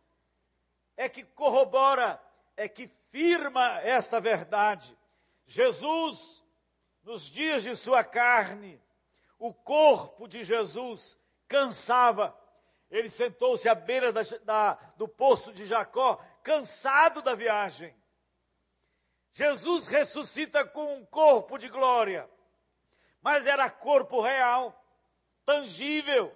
é 0.97 1.09
que 1.09 1.23
corrobora, 1.23 2.21
é 2.57 2.69
que 2.69 2.91
firma 3.11 3.81
esta 3.81 4.21
verdade. 4.21 4.97
Jesus, 5.45 6.45
nos 7.03 7.31
dias 7.31 7.63
de 7.63 7.77
sua 7.77 8.03
carne, 8.03 8.83
o 9.39 9.55
corpo 9.55 10.27
de 10.27 10.43
Jesus 10.43 11.19
cansava. 11.47 12.37
Ele 12.91 13.09
sentou-se 13.09 13.69
à 13.69 13.75
beira 13.75 14.13
da, 14.13 14.23
da, 14.45 14.73
do 14.97 15.07
poço 15.07 15.53
de 15.53 15.65
Jacó, 15.67 16.17
cansado 16.43 17.23
da 17.23 17.35
viagem. 17.35 17.95
Jesus 19.37 19.87
ressuscita 19.87 20.65
com 20.65 20.97
um 20.97 21.05
corpo 21.05 21.59
de 21.59 21.69
glória, 21.69 22.27
mas 23.21 23.45
era 23.45 23.71
corpo 23.71 24.23
real, 24.23 24.75
tangível, 25.45 26.35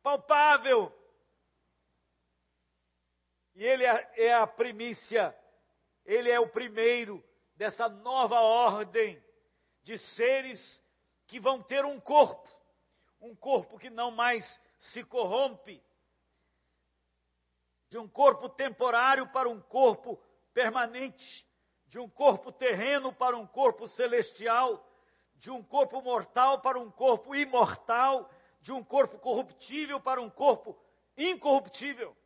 palpável. 0.00 0.96
E 3.56 3.66
ele 3.66 3.84
é, 3.84 4.12
é 4.16 4.32
a 4.32 4.46
primícia, 4.46 5.36
ele 6.06 6.30
é 6.30 6.38
o 6.38 6.48
primeiro 6.48 7.24
dessa 7.56 7.88
nova 7.88 8.40
ordem 8.40 9.20
de 9.82 9.98
seres 9.98 10.80
que 11.26 11.40
vão 11.40 11.60
ter 11.60 11.84
um 11.84 11.98
corpo, 11.98 12.48
um 13.20 13.34
corpo 13.34 13.80
que 13.80 13.90
não 13.90 14.12
mais 14.12 14.60
se 14.78 15.02
corrompe, 15.02 15.82
de 17.88 17.98
um 17.98 18.06
corpo 18.06 18.48
temporário 18.48 19.26
para 19.32 19.48
um 19.48 19.60
corpo 19.60 20.22
permanente, 20.54 21.49
de 21.90 21.98
um 21.98 22.08
corpo 22.08 22.52
terreno 22.52 23.12
para 23.12 23.36
um 23.36 23.44
corpo 23.44 23.88
celestial, 23.88 24.88
de 25.34 25.50
um 25.50 25.60
corpo 25.60 26.00
mortal 26.00 26.60
para 26.60 26.78
um 26.78 26.88
corpo 26.88 27.34
imortal, 27.34 28.30
de 28.60 28.72
um 28.72 28.82
corpo 28.82 29.18
corruptível 29.18 30.00
para 30.00 30.22
um 30.22 30.30
corpo 30.30 30.78
incorruptível. 31.16 32.16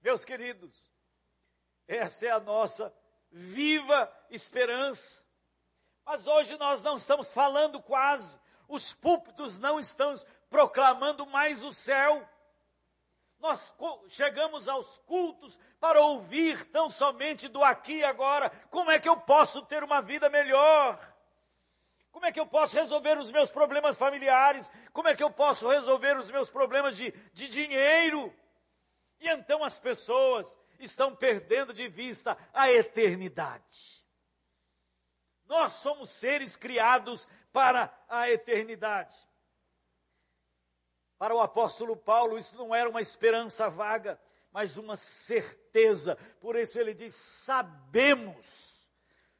Meus 0.00 0.24
queridos, 0.24 0.90
essa 1.86 2.24
é 2.24 2.30
a 2.30 2.40
nossa 2.40 2.90
viva 3.30 4.10
esperança. 4.30 5.22
Mas 6.02 6.26
hoje 6.26 6.56
nós 6.56 6.82
não 6.82 6.96
estamos 6.96 7.30
falando 7.30 7.78
quase, 7.82 8.40
os 8.66 8.94
púlpitos 8.94 9.58
não 9.58 9.78
estão 9.78 10.14
proclamando 10.48 11.26
mais 11.26 11.62
o 11.62 11.74
céu. 11.74 12.26
Nós 13.42 13.74
chegamos 14.08 14.68
aos 14.68 14.98
cultos 14.98 15.58
para 15.80 16.00
ouvir 16.00 16.64
tão 16.66 16.88
somente 16.88 17.48
do 17.48 17.64
aqui 17.64 17.94
e 17.94 18.04
agora. 18.04 18.48
Como 18.70 18.88
é 18.88 19.00
que 19.00 19.08
eu 19.08 19.16
posso 19.16 19.62
ter 19.62 19.82
uma 19.82 20.00
vida 20.00 20.30
melhor? 20.30 20.96
Como 22.12 22.24
é 22.24 22.30
que 22.30 22.38
eu 22.38 22.46
posso 22.46 22.76
resolver 22.76 23.18
os 23.18 23.32
meus 23.32 23.50
problemas 23.50 23.96
familiares? 23.96 24.70
Como 24.92 25.08
é 25.08 25.16
que 25.16 25.24
eu 25.24 25.30
posso 25.30 25.68
resolver 25.68 26.16
os 26.16 26.30
meus 26.30 26.48
problemas 26.48 26.96
de, 26.96 27.10
de 27.32 27.48
dinheiro? 27.48 28.32
E 29.18 29.28
então 29.28 29.64
as 29.64 29.76
pessoas 29.76 30.56
estão 30.78 31.12
perdendo 31.12 31.74
de 31.74 31.88
vista 31.88 32.38
a 32.54 32.70
eternidade. 32.70 34.04
Nós 35.46 35.72
somos 35.72 36.10
seres 36.10 36.54
criados 36.54 37.26
para 37.52 37.92
a 38.08 38.30
eternidade. 38.30 39.16
Para 41.22 41.36
o 41.36 41.40
apóstolo 41.40 41.96
Paulo, 41.96 42.36
isso 42.36 42.56
não 42.56 42.74
era 42.74 42.90
uma 42.90 43.00
esperança 43.00 43.70
vaga, 43.70 44.20
mas 44.50 44.76
uma 44.76 44.96
certeza. 44.96 46.16
Por 46.40 46.56
isso 46.56 46.80
ele 46.80 46.92
diz: 46.92 47.14
sabemos, 47.14 48.84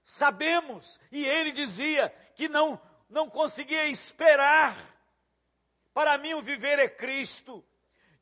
sabemos. 0.00 1.00
E 1.10 1.26
ele 1.26 1.50
dizia 1.50 2.08
que 2.36 2.48
não, 2.48 2.80
não 3.10 3.28
conseguia 3.28 3.88
esperar. 3.88 4.76
Para 5.92 6.16
mim, 6.18 6.34
o 6.34 6.40
viver 6.40 6.78
é 6.78 6.88
Cristo 6.88 7.64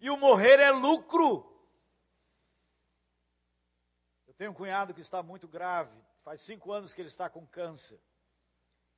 e 0.00 0.08
o 0.08 0.16
morrer 0.16 0.58
é 0.58 0.70
lucro. 0.70 1.46
Eu 4.26 4.32
tenho 4.32 4.52
um 4.52 4.54
cunhado 4.54 4.94
que 4.94 5.02
está 5.02 5.22
muito 5.22 5.46
grave, 5.46 5.94
faz 6.24 6.40
cinco 6.40 6.72
anos 6.72 6.94
que 6.94 7.02
ele 7.02 7.08
está 7.08 7.28
com 7.28 7.46
câncer. 7.46 8.00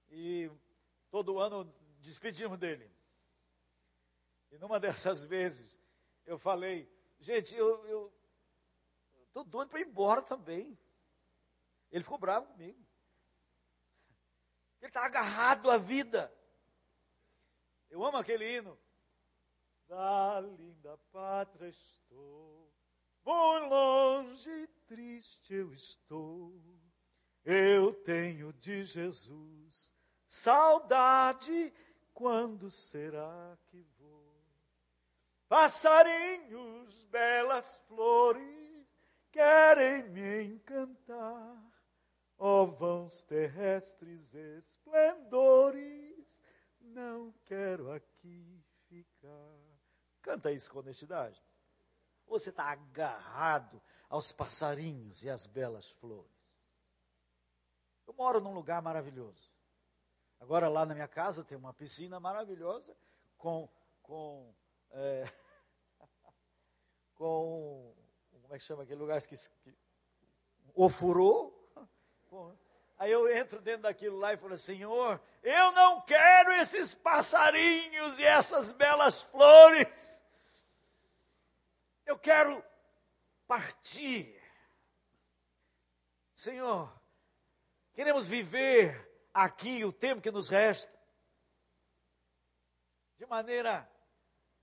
E 0.08 0.48
todo 1.10 1.40
ano 1.40 1.64
despedimos 1.98 2.56
dele. 2.60 3.01
E 4.52 4.58
numa 4.58 4.78
dessas 4.80 5.24
vezes, 5.24 5.80
eu 6.24 6.38
falei, 6.38 6.88
gente, 7.18 7.56
eu 7.56 8.12
estou 9.26 9.42
doido 9.42 9.70
para 9.70 9.80
ir 9.80 9.86
embora 9.88 10.22
também. 10.22 10.78
Ele 11.90 12.04
ficou 12.04 12.18
bravo 12.18 12.46
comigo. 12.46 12.78
Ele 14.80 14.88
está 14.88 15.04
agarrado 15.04 15.70
à 15.70 15.76
vida. 15.76 16.32
Eu 17.90 18.04
amo 18.04 18.18
aquele 18.18 18.56
hino. 18.56 18.78
Da 19.88 20.40
linda 20.40 20.96
pátria 21.10 21.68
estou, 21.68 22.72
muito 23.24 23.68
longe 23.68 24.50
e 24.50 24.66
triste 24.86 25.52
eu 25.52 25.72
estou. 25.74 26.54
Eu 27.44 27.92
tenho 28.02 28.52
de 28.54 28.84
Jesus 28.84 29.92
saudade, 30.32 31.74
quando 32.14 32.70
será 32.70 33.58
que 33.66 33.84
Passarinhos, 35.52 37.04
belas 37.10 37.76
flores, 37.86 38.88
querem 39.30 40.08
me 40.08 40.44
encantar. 40.44 41.62
Ó 42.38 42.62
oh, 42.62 42.66
vãos 42.68 43.20
terrestres 43.24 44.34
esplendores, 44.34 46.40
não 46.80 47.34
quero 47.44 47.92
aqui 47.92 48.64
ficar. 48.88 49.58
Canta 50.22 50.50
isso 50.50 50.72
com 50.72 50.78
honestidade. 50.78 51.38
Você 52.28 52.48
está 52.48 52.70
agarrado 52.70 53.78
aos 54.08 54.32
passarinhos 54.32 55.22
e 55.22 55.28
às 55.28 55.46
belas 55.46 55.90
flores. 55.90 56.32
Eu 58.06 58.14
moro 58.14 58.40
num 58.40 58.54
lugar 58.54 58.80
maravilhoso. 58.80 59.52
Agora 60.40 60.70
lá 60.70 60.86
na 60.86 60.94
minha 60.94 61.08
casa 61.08 61.44
tem 61.44 61.58
uma 61.58 61.74
piscina 61.74 62.18
maravilhosa 62.18 62.96
com, 63.36 63.68
com 64.00 64.50
é, 64.92 65.24
com, 67.22 67.94
como 68.42 68.52
é 68.52 68.58
que 68.58 68.64
chama 68.64 68.82
aquele 68.82 68.98
lugar 68.98 69.22
que, 69.22 69.36
que 69.36 69.74
ofurou. 70.74 71.56
Aí 72.98 73.12
eu 73.12 73.32
entro 73.32 73.60
dentro 73.60 73.82
daquilo 73.82 74.18
lá 74.18 74.32
e 74.32 74.36
falo, 74.36 74.56
Senhor, 74.56 75.20
eu 75.40 75.70
não 75.70 76.00
quero 76.00 76.52
esses 76.54 76.94
passarinhos 76.94 78.18
e 78.18 78.24
essas 78.24 78.72
belas 78.72 79.22
flores. 79.22 80.20
Eu 82.04 82.18
quero 82.18 82.64
partir. 83.46 84.40
Senhor, 86.34 86.92
queremos 87.92 88.26
viver 88.26 89.08
aqui 89.32 89.84
o 89.84 89.92
tempo 89.92 90.20
que 90.20 90.30
nos 90.30 90.48
resta 90.48 90.92
de 93.16 93.26
maneira 93.26 93.88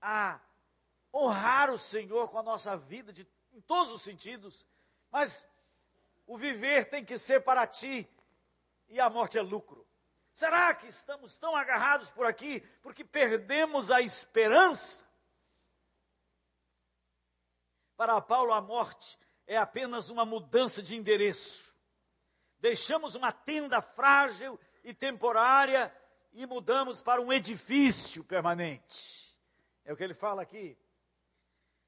a 0.00 0.40
honrar 1.12 1.70
o 1.70 1.78
Senhor 1.78 2.28
com 2.28 2.38
a 2.38 2.42
nossa 2.42 2.76
vida 2.76 3.12
de, 3.12 3.26
em 3.52 3.60
todos 3.60 3.92
os 3.92 4.02
sentidos, 4.02 4.66
mas 5.10 5.48
o 6.26 6.36
viver 6.36 6.86
tem 6.86 7.04
que 7.04 7.18
ser 7.18 7.40
para 7.40 7.66
ti 7.66 8.08
e 8.88 9.00
a 9.00 9.10
morte 9.10 9.38
é 9.38 9.42
lucro. 9.42 9.86
Será 10.32 10.72
que 10.74 10.86
estamos 10.86 11.36
tão 11.38 11.56
agarrados 11.56 12.10
por 12.10 12.26
aqui 12.26 12.60
porque 12.82 13.04
perdemos 13.04 13.90
a 13.90 14.00
esperança? 14.00 15.08
Para 17.96 18.20
Paulo, 18.20 18.52
a 18.52 18.60
morte 18.60 19.18
é 19.46 19.56
apenas 19.56 20.08
uma 20.08 20.24
mudança 20.24 20.82
de 20.82 20.96
endereço. 20.96 21.74
Deixamos 22.58 23.14
uma 23.14 23.32
tenda 23.32 23.82
frágil 23.82 24.58
e 24.84 24.94
temporária 24.94 25.94
e 26.32 26.46
mudamos 26.46 27.00
para 27.00 27.20
um 27.20 27.32
edifício 27.32 28.24
permanente. 28.24 29.38
É 29.84 29.92
o 29.92 29.96
que 29.96 30.04
ele 30.04 30.14
fala 30.14 30.42
aqui. 30.42 30.78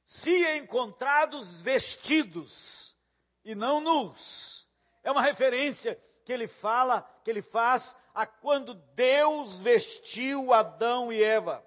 Se 0.04 0.56
encontrados 0.56 1.60
vestidos 1.60 2.96
e 3.44 3.54
não 3.54 3.80
nus. 3.80 4.68
É 5.02 5.10
uma 5.10 5.22
referência 5.22 5.98
que 6.24 6.32
ele 6.32 6.46
fala, 6.46 7.02
que 7.24 7.30
ele 7.30 7.42
faz 7.42 7.96
a 8.14 8.26
quando 8.26 8.74
Deus 8.74 9.60
vestiu 9.60 10.52
Adão 10.52 11.12
e 11.12 11.22
Eva. 11.22 11.64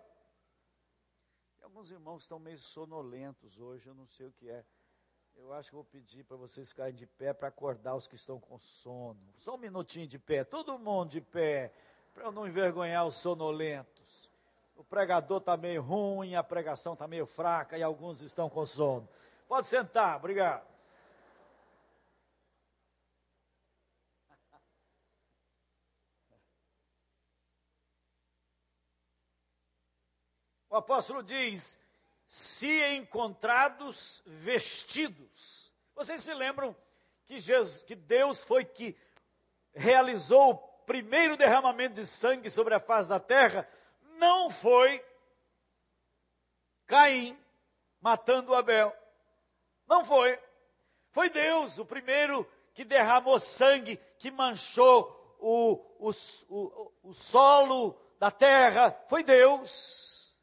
Alguns 1.61 1.91
irmãos 1.91 2.23
estão 2.23 2.39
meio 2.39 2.59
sonolentos 2.59 3.59
hoje, 3.59 3.87
eu 3.87 3.93
não 3.93 4.07
sei 4.07 4.27
o 4.27 4.31
que 4.31 4.49
é. 4.49 4.63
Eu 5.35 5.51
acho 5.51 5.69
que 5.69 5.75
vou 5.75 5.83
pedir 5.83 6.23
para 6.23 6.37
vocês 6.37 6.69
ficarem 6.69 6.95
de 6.95 7.05
pé 7.05 7.33
para 7.33 7.49
acordar 7.49 7.95
os 7.95 8.07
que 8.07 8.15
estão 8.15 8.39
com 8.39 8.57
sono. 8.57 9.19
Só 9.35 9.55
um 9.55 9.57
minutinho 9.57 10.07
de 10.07 10.17
pé, 10.17 10.45
todo 10.45 10.79
mundo 10.79 11.09
de 11.09 11.19
pé, 11.19 11.73
para 12.13 12.23
eu 12.23 12.31
não 12.31 12.47
envergonhar 12.47 13.05
os 13.05 13.15
sonolentos. 13.15 13.94
O 14.75 14.83
pregador 14.83 15.37
está 15.37 15.55
meio 15.55 15.81
ruim, 15.81 16.35
a 16.35 16.43
pregação 16.43 16.93
está 16.93 17.07
meio 17.07 17.25
fraca 17.25 17.77
e 17.77 17.83
alguns 17.83 18.21
estão 18.21 18.49
com 18.49 18.65
sono. 18.65 19.07
Pode 19.47 19.67
sentar, 19.67 20.17
obrigado. 20.17 20.65
O 30.69 30.75
apóstolo 30.77 31.23
diz: 31.23 31.79
se 32.27 32.83
encontrados 32.95 34.21
vestidos. 34.25 35.73
Vocês 35.95 36.21
se 36.21 36.33
lembram 36.33 36.75
que, 37.23 37.39
Jesus, 37.39 37.81
que 37.81 37.95
Deus 37.95 38.43
foi 38.43 38.65
que 38.65 38.93
realizou 39.73 40.51
o 40.51 40.57
primeiro 40.85 41.37
derramamento 41.37 41.95
de 41.95 42.05
sangue 42.05 42.49
sobre 42.49 42.73
a 42.73 42.79
face 42.81 43.07
da 43.07 43.21
terra? 43.21 43.65
Não 44.15 44.49
foi 44.49 45.03
Caim 46.85 47.37
matando 47.99 48.53
Abel. 48.53 48.95
Não 49.87 50.05
foi. 50.05 50.39
Foi 51.11 51.29
Deus 51.29 51.79
o 51.79 51.85
primeiro 51.85 52.49
que 52.73 52.83
derramou 52.83 53.39
sangue, 53.39 53.97
que 54.19 54.29
manchou 54.29 55.37
o, 55.39 55.73
o, 55.99 56.11
o, 56.49 56.93
o 57.03 57.13
solo 57.13 57.99
da 58.19 58.29
terra. 58.29 58.91
Foi 59.07 59.23
Deus. 59.23 60.37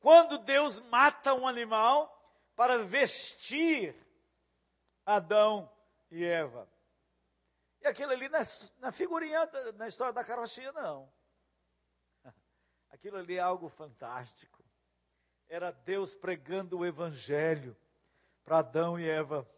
Quando 0.00 0.38
Deus 0.38 0.80
mata 0.80 1.34
um 1.34 1.46
animal 1.46 2.16
para 2.56 2.78
vestir 2.78 3.94
Adão 5.04 5.70
e 6.10 6.24
Eva. 6.24 6.68
E 7.82 7.86
aquilo 7.86 8.12
ali 8.12 8.28
na, 8.28 8.40
na 8.78 8.92
figurinha, 8.92 9.48
na 9.76 9.88
história 9.88 10.12
da 10.12 10.24
carochinha, 10.24 10.72
não. 10.72 11.10
Aquilo 12.90 13.16
ali 13.16 13.36
é 13.36 13.40
algo 13.40 13.68
fantástico. 13.68 14.62
Era 15.48 15.70
Deus 15.70 16.14
pregando 16.14 16.78
o 16.78 16.86
evangelho 16.86 17.76
para 18.44 18.58
Adão 18.58 18.98
e 18.98 19.08
Eva. 19.08 19.48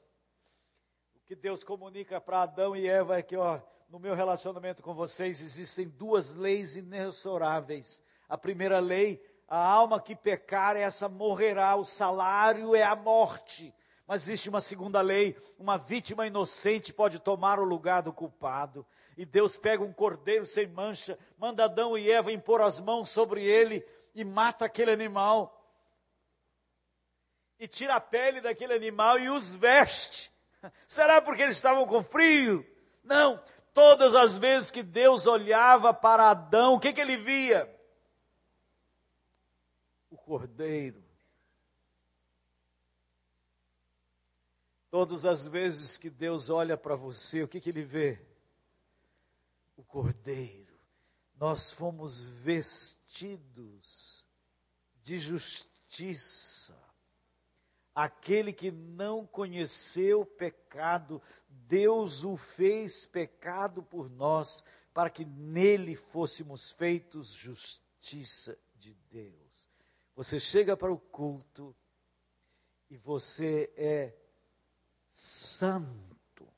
O 1.15 1.21
que 1.21 1.35
Deus 1.35 1.65
comunica 1.65 2.21
para 2.21 2.43
Adão 2.43 2.77
e 2.77 2.89
Eva 2.89 3.19
é 3.19 3.23
que, 3.23 3.37
ó, 3.37 3.61
no 3.89 3.99
meu 3.99 4.15
relacionamento 4.15 4.83
com 4.83 4.95
vocês 4.95 5.41
existem 5.41 5.89
duas 5.89 6.35
leis 6.35 6.77
inexoráveis. 6.77 8.03
A 8.29 8.39
primeira 8.39 8.81
lei 8.81 9.23
a 9.55 9.59
alma 9.59 10.01
que 10.01 10.17
pecar, 10.17 10.77
essa 10.77 11.11
morrerá, 11.11 11.77
o 11.77 11.85
salário 11.85 12.75
é 12.75 12.83
a 12.83 12.97
morte. 12.97 13.75
Mas 14.07 14.23
existe 14.23 14.49
uma 14.49 14.63
segunda 14.63 15.03
lei: 15.03 15.37
uma 15.59 15.77
vítima 15.77 16.27
inocente 16.27 16.91
pode 16.91 17.19
tomar 17.19 17.61
o 17.61 17.65
lugar 17.65 18.01
do 18.01 18.15
culpado. 18.15 18.87
E 19.23 19.25
Deus 19.25 19.57
pega 19.57 19.85
um 19.85 19.93
cordeiro 19.93 20.45
sem 20.45 20.67
mancha, 20.67 21.17
manda 21.39 21.67
Adão 21.67 21.97
e 21.97 22.11
Eva 22.11 22.33
impor 22.33 22.61
as 22.61 22.81
mãos 22.81 23.09
sobre 23.09 23.45
ele 23.45 23.87
e 24.17 24.25
mata 24.25 24.65
aquele 24.65 24.91
animal. 24.91 25.65
E 27.57 27.69
tira 27.69 27.95
a 27.95 28.01
pele 28.01 28.41
daquele 28.41 28.73
animal 28.73 29.21
e 29.21 29.31
os 29.31 29.55
veste. 29.55 30.33
Será 30.89 31.23
porque 31.23 31.41
eles 31.41 31.55
estavam 31.55 31.87
com 31.87 32.03
frio? 32.03 32.67
Não. 33.05 33.41
Todas 33.73 34.17
as 34.17 34.37
vezes 34.37 34.73
que 34.73 34.83
Deus 34.83 35.29
olhava 35.29 35.95
para 35.95 36.29
Adão, 36.29 36.75
o 36.75 36.81
que, 36.81 36.93
que 36.93 37.01
ele 37.01 37.17
via? 37.17 37.73
Cordeiro. 40.27 41.01
Todas 44.91 45.25
as 45.25 45.47
vezes 45.47 45.97
que 45.97 46.11
Deus 46.11 46.51
olha 46.51 46.77
para 46.77 46.97
você, 46.97 47.45
o 47.45 47.49
que, 47.49 47.61
que 47.61 47.71
Ele 47.71 47.85
vê? 47.85 48.32
O 49.77 49.85
Cordeiro. 49.85 50.79
Nós 51.37 51.73
fomos 51.73 52.27
vestidos 52.27 54.27
de 55.03 55.19
justiça. 55.19 56.79
Aquele 57.95 58.53
que 58.53 58.71
não 58.71 59.27
conheceu 59.27 60.25
pecado, 60.25 61.21
Deus 61.49 62.25
o 62.25 62.37
fez 62.37 63.05
pecado 63.05 63.83
por 63.83 64.09
nós, 64.09 64.65
para 64.95 65.11
que 65.11 65.25
nele 65.25 65.95
fôssemos 65.95 66.71
feitos 66.71 67.33
justiça 67.33 68.57
de 68.77 68.95
Deus. 69.11 69.71
Você 70.15 70.39
chega 70.39 70.77
para 70.77 70.93
o 70.93 70.99
culto 70.99 71.75
e 72.89 72.97
você 72.97 73.71
é 73.77 74.15
santo, 75.11 76.49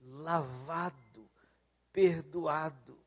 lavado, 0.00 0.96
perdoado. 1.96 3.00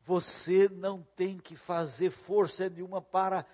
Você 0.00 0.68
não 0.68 1.06
tem 1.14 1.38
que 1.38 1.54
fazer 1.54 2.10
força 2.10 2.68
nenhuma 2.68 3.00
para 3.00 3.46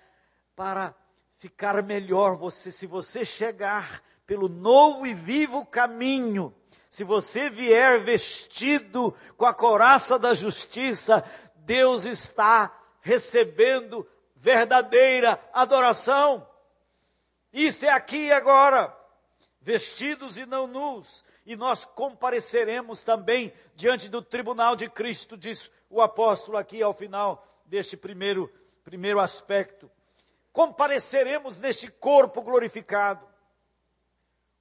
para 0.55 0.95
ficar 1.37 1.83
melhor. 1.83 2.35
Você, 2.37 2.71
se 2.71 2.87
você 2.87 3.23
chegar 3.23 4.01
pelo 4.25 4.49
novo 4.49 5.05
e 5.05 5.13
vivo 5.13 5.63
caminho, 5.63 6.51
se 6.89 7.03
você 7.03 7.51
vier 7.51 8.03
vestido 8.03 9.13
com 9.37 9.45
a 9.45 9.53
coraça 9.53 10.17
da 10.17 10.33
justiça, 10.33 11.23
Deus 11.57 12.05
está 12.05 12.75
recebendo 13.01 14.09
verdadeira 14.35 15.39
adoração. 15.53 16.49
Isto 17.53 17.85
é 17.85 17.89
aqui 17.89 18.25
e 18.25 18.31
agora, 18.31 18.91
vestidos 19.61 20.35
e 20.35 20.47
não 20.47 20.65
nus, 20.65 21.23
e 21.47 21.55
nós 21.55 21.85
compareceremos 21.85 23.03
também 23.03 23.53
diante 23.73 24.09
do 24.09 24.21
tribunal 24.21 24.75
de 24.75 24.89
Cristo, 24.89 25.37
diz 25.37 25.71
o 25.89 26.01
apóstolo 26.01 26.57
aqui 26.57 26.83
ao 26.83 26.93
final 26.93 27.47
deste 27.65 27.95
primeiro, 27.95 28.53
primeiro 28.83 29.17
aspecto. 29.17 29.89
Compareceremos 30.51 31.57
neste 31.57 31.89
corpo 31.89 32.41
glorificado, 32.41 33.25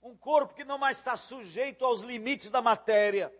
um 0.00 0.16
corpo 0.16 0.54
que 0.54 0.62
não 0.62 0.78
mais 0.78 0.98
está 0.98 1.16
sujeito 1.16 1.84
aos 1.84 2.02
limites 2.02 2.52
da 2.52 2.62
matéria, 2.62 3.34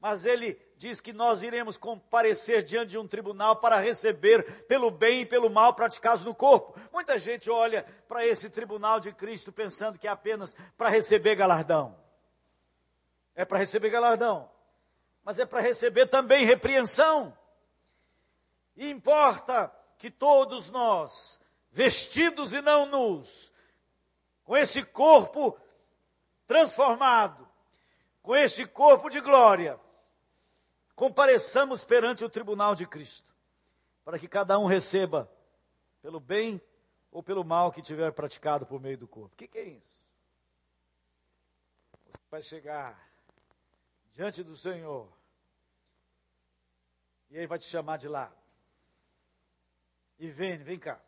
mas 0.00 0.26
ele 0.26 0.60
diz 0.76 1.00
que 1.00 1.12
nós 1.12 1.44
iremos 1.44 1.76
comparecer 1.76 2.64
diante 2.64 2.90
de 2.90 2.98
um 2.98 3.06
tribunal 3.06 3.54
para 3.54 3.76
receber 3.76 4.64
pelo 4.64 4.90
bem 4.90 5.20
e 5.20 5.26
pelo 5.26 5.48
mal 5.48 5.72
praticados 5.74 6.24
no 6.24 6.34
corpo. 6.34 6.76
Muita 6.92 7.16
gente 7.16 7.48
olha 7.48 7.86
para 8.08 8.26
esse 8.26 8.50
tribunal 8.50 8.98
de 8.98 9.12
Cristo 9.12 9.52
pensando 9.52 10.00
que 10.00 10.08
é 10.08 10.10
apenas 10.10 10.56
para 10.76 10.88
receber 10.88 11.36
galardão. 11.36 12.05
É 13.36 13.44
para 13.44 13.58
receber 13.58 13.90
galardão, 13.90 14.50
mas 15.22 15.38
é 15.38 15.44
para 15.46 15.60
receber 15.60 16.06
também 16.06 16.44
repreensão. 16.44 17.36
E 18.74 18.90
importa 18.90 19.70
que 19.98 20.10
todos 20.10 20.70
nós, 20.70 21.40
vestidos 21.70 22.54
e 22.54 22.60
não 22.62 22.86
nus, 22.86 23.52
com 24.42 24.56
esse 24.56 24.82
corpo 24.82 25.58
transformado, 26.46 27.46
com 28.22 28.34
este 28.34 28.66
corpo 28.66 29.10
de 29.10 29.20
glória, 29.20 29.78
compareçamos 30.94 31.84
perante 31.84 32.24
o 32.24 32.30
tribunal 32.30 32.74
de 32.74 32.86
Cristo, 32.86 33.34
para 34.04 34.18
que 34.18 34.26
cada 34.26 34.58
um 34.58 34.64
receba 34.64 35.30
pelo 36.00 36.18
bem 36.18 36.60
ou 37.12 37.22
pelo 37.22 37.44
mal 37.44 37.70
que 37.70 37.82
tiver 37.82 38.12
praticado 38.12 38.64
por 38.64 38.80
meio 38.80 38.96
do 38.96 39.06
corpo. 39.06 39.34
O 39.34 39.36
que, 39.36 39.46
que 39.46 39.58
é 39.58 39.64
isso? 39.64 40.04
Você 42.06 42.18
vai 42.30 42.42
chegar 42.42 43.05
diante 44.16 44.42
do 44.42 44.56
Senhor 44.56 45.06
e 47.28 47.36
Ele 47.36 47.46
vai 47.46 47.58
te 47.58 47.66
chamar 47.66 47.98
de 47.98 48.08
lá. 48.08 48.32
E 50.18 50.30
vem, 50.30 50.56
vem 50.56 50.78
cá. 50.78 50.98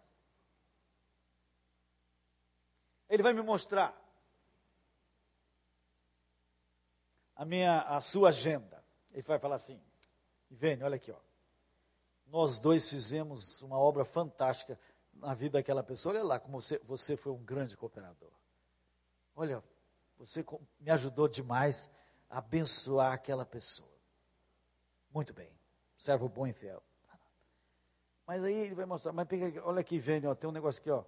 Ele 3.09 3.23
vai 3.23 3.33
me 3.33 3.40
mostrar 3.40 3.97
a 7.35 7.47
minha, 7.47 7.81
a 7.81 7.99
sua 8.03 8.29
agenda. 8.29 8.85
Ele 9.11 9.23
vai 9.23 9.38
falar 9.38 9.55
assim: 9.55 9.81
Ivene, 10.51 10.83
olha 10.83 10.97
aqui, 10.97 11.11
ó. 11.11 11.18
Nós 12.27 12.59
dois 12.59 12.90
fizemos 12.90 13.62
uma 13.62 13.79
obra 13.79 14.05
fantástica 14.05 14.79
na 15.14 15.33
vida 15.33 15.59
daquela 15.59 15.83
pessoa. 15.83 16.14
Olha 16.14 16.23
lá 16.23 16.38
como 16.38 16.61
você, 16.61 16.79
você 16.81 17.16
foi 17.16 17.33
um 17.33 17.42
grande 17.42 17.75
cooperador. 17.75 18.31
Olha, 19.35 19.64
você 20.18 20.44
me 20.79 20.90
ajudou 20.90 21.27
demais 21.27 21.90
abençoar 22.29 23.12
aquela 23.12 23.45
pessoa. 23.45 23.88
Muito 25.12 25.33
bem, 25.33 25.51
servo 25.97 26.29
bom 26.29 26.47
e 26.47 26.53
fiel. 26.53 26.83
Mas 28.27 28.45
aí 28.45 28.55
ele 28.55 28.75
vai 28.75 28.85
mostrar, 28.85 29.12
mas 29.12 29.27
pega, 29.27 29.64
olha 29.64 29.81
aqui, 29.81 29.99
vem, 29.99 30.27
ó, 30.27 30.35
tem 30.35 30.49
um 30.49 30.53
negócio 30.53 30.81
aqui, 30.81 30.91
ó. 30.91 31.03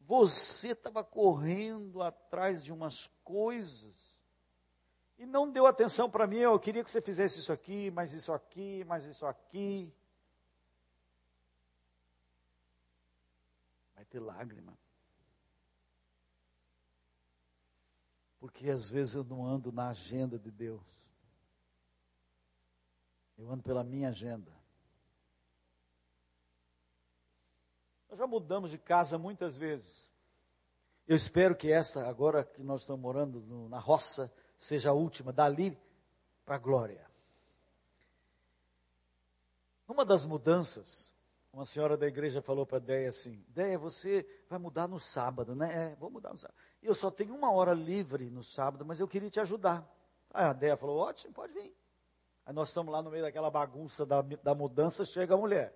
Você 0.00 0.68
estava 0.68 1.02
correndo 1.02 2.02
atrás 2.02 2.62
de 2.62 2.72
umas 2.72 3.06
coisas 3.22 4.20
e 5.18 5.24
não 5.24 5.50
deu 5.50 5.66
atenção 5.66 6.10
para 6.10 6.26
mim. 6.26 6.38
Eu 6.38 6.58
queria 6.58 6.84
que 6.84 6.90
você 6.90 7.00
fizesse 7.00 7.40
isso 7.40 7.52
aqui, 7.52 7.90
mais 7.90 8.12
isso 8.12 8.32
aqui, 8.32 8.84
mais 8.84 9.04
isso 9.04 9.24
aqui. 9.26 9.92
Vai 13.94 14.04
ter 14.04 14.20
lágrima. 14.20 14.76
Porque 18.44 18.68
às 18.68 18.90
vezes 18.90 19.14
eu 19.14 19.24
não 19.24 19.46
ando 19.46 19.72
na 19.72 19.88
agenda 19.88 20.38
de 20.38 20.50
Deus. 20.50 21.02
Eu 23.38 23.50
ando 23.50 23.62
pela 23.62 23.82
minha 23.82 24.10
agenda. 24.10 24.52
Nós 28.06 28.18
já 28.18 28.26
mudamos 28.26 28.70
de 28.70 28.76
casa 28.76 29.16
muitas 29.16 29.56
vezes. 29.56 30.12
Eu 31.08 31.16
espero 31.16 31.56
que 31.56 31.72
essa, 31.72 32.06
agora 32.06 32.44
que 32.44 32.62
nós 32.62 32.82
estamos 32.82 33.00
morando 33.00 33.40
no, 33.40 33.66
na 33.66 33.78
roça, 33.78 34.30
seja 34.58 34.90
a 34.90 34.92
última, 34.92 35.32
dali 35.32 35.74
para 36.44 36.56
a 36.56 36.58
glória. 36.58 37.10
Numa 39.88 40.04
das 40.04 40.26
mudanças, 40.26 41.13
uma 41.54 41.64
senhora 41.64 41.96
da 41.96 42.06
igreja 42.06 42.42
falou 42.42 42.66
para 42.66 42.80
Deia 42.80 43.08
assim: 43.08 43.44
Deia, 43.48 43.78
você 43.78 44.26
vai 44.50 44.58
mudar 44.58 44.88
no 44.88 44.98
sábado, 44.98 45.54
né? 45.54 45.92
É, 45.92 45.96
vou 45.96 46.10
mudar 46.10 46.30
no 46.30 46.38
sábado. 46.38 46.56
Eu 46.82 46.94
só 46.94 47.10
tenho 47.10 47.34
uma 47.34 47.52
hora 47.52 47.72
livre 47.72 48.28
no 48.28 48.42
sábado, 48.42 48.84
mas 48.84 48.98
eu 48.98 49.06
queria 49.06 49.30
te 49.30 49.38
ajudar. 49.38 49.88
Aí 50.32 50.44
a 50.44 50.52
Deia 50.52 50.76
falou: 50.76 50.98
ótimo, 50.98 51.32
pode 51.32 51.52
vir. 51.52 51.72
Aí 52.44 52.52
nós 52.52 52.68
estamos 52.68 52.92
lá 52.92 53.00
no 53.00 53.10
meio 53.10 53.22
daquela 53.22 53.50
bagunça 53.50 54.04
da, 54.04 54.20
da 54.20 54.54
mudança, 54.54 55.04
chega 55.04 55.34
a 55.34 55.36
mulher. 55.36 55.72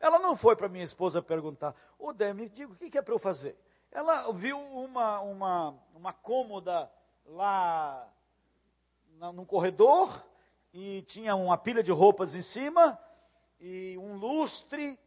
Ela 0.00 0.18
não 0.18 0.36
foi 0.36 0.56
para 0.56 0.68
minha 0.68 0.84
esposa 0.84 1.22
perguntar, 1.22 1.74
ô 1.98 2.12
Dé, 2.12 2.34
me 2.34 2.48
diga 2.50 2.72
o 2.72 2.76
que, 2.76 2.90
que 2.90 2.98
é 2.98 3.02
para 3.02 3.14
eu 3.14 3.18
fazer. 3.18 3.56
Ela 3.92 4.30
viu 4.32 4.58
uma, 4.58 5.20
uma, 5.20 5.74
uma 5.94 6.12
cômoda 6.12 6.90
lá 7.24 8.12
na, 9.18 9.32
num 9.32 9.44
corredor, 9.44 10.22
e 10.72 11.02
tinha 11.02 11.36
uma 11.36 11.56
pilha 11.56 11.82
de 11.82 11.92
roupas 11.92 12.34
em 12.34 12.42
cima, 12.42 12.98
e 13.60 13.96
um 13.98 14.16
lustre. 14.16 14.98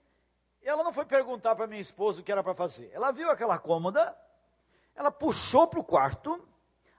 Ela 0.61 0.83
não 0.83 0.91
foi 0.91 1.05
perguntar 1.05 1.55
para 1.55 1.67
minha 1.67 1.81
esposa 1.81 2.21
o 2.21 2.23
que 2.23 2.31
era 2.31 2.43
para 2.43 2.53
fazer. 2.53 2.91
Ela 2.93 3.11
viu 3.11 3.29
aquela 3.29 3.57
cômoda, 3.57 4.17
ela 4.95 5.11
puxou 5.11 5.67
para 5.67 5.79
o 5.79 5.83
quarto, 5.83 6.45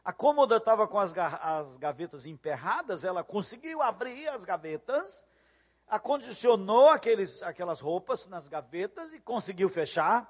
a 0.04 0.12
cômoda 0.12 0.56
estava 0.56 0.88
com 0.88 0.98
as, 0.98 1.12
as 1.18 1.76
gavetas 1.76 2.24
emperradas, 2.24 3.04
ela 3.04 3.22
conseguiu 3.22 3.82
abrir 3.82 4.26
as 4.28 4.42
gavetas, 4.42 5.22
acondicionou 5.86 6.88
aqueles, 6.88 7.42
aquelas 7.42 7.80
roupas 7.80 8.26
nas 8.26 8.48
gavetas 8.48 9.12
e 9.12 9.20
conseguiu 9.20 9.68
fechar, 9.68 10.26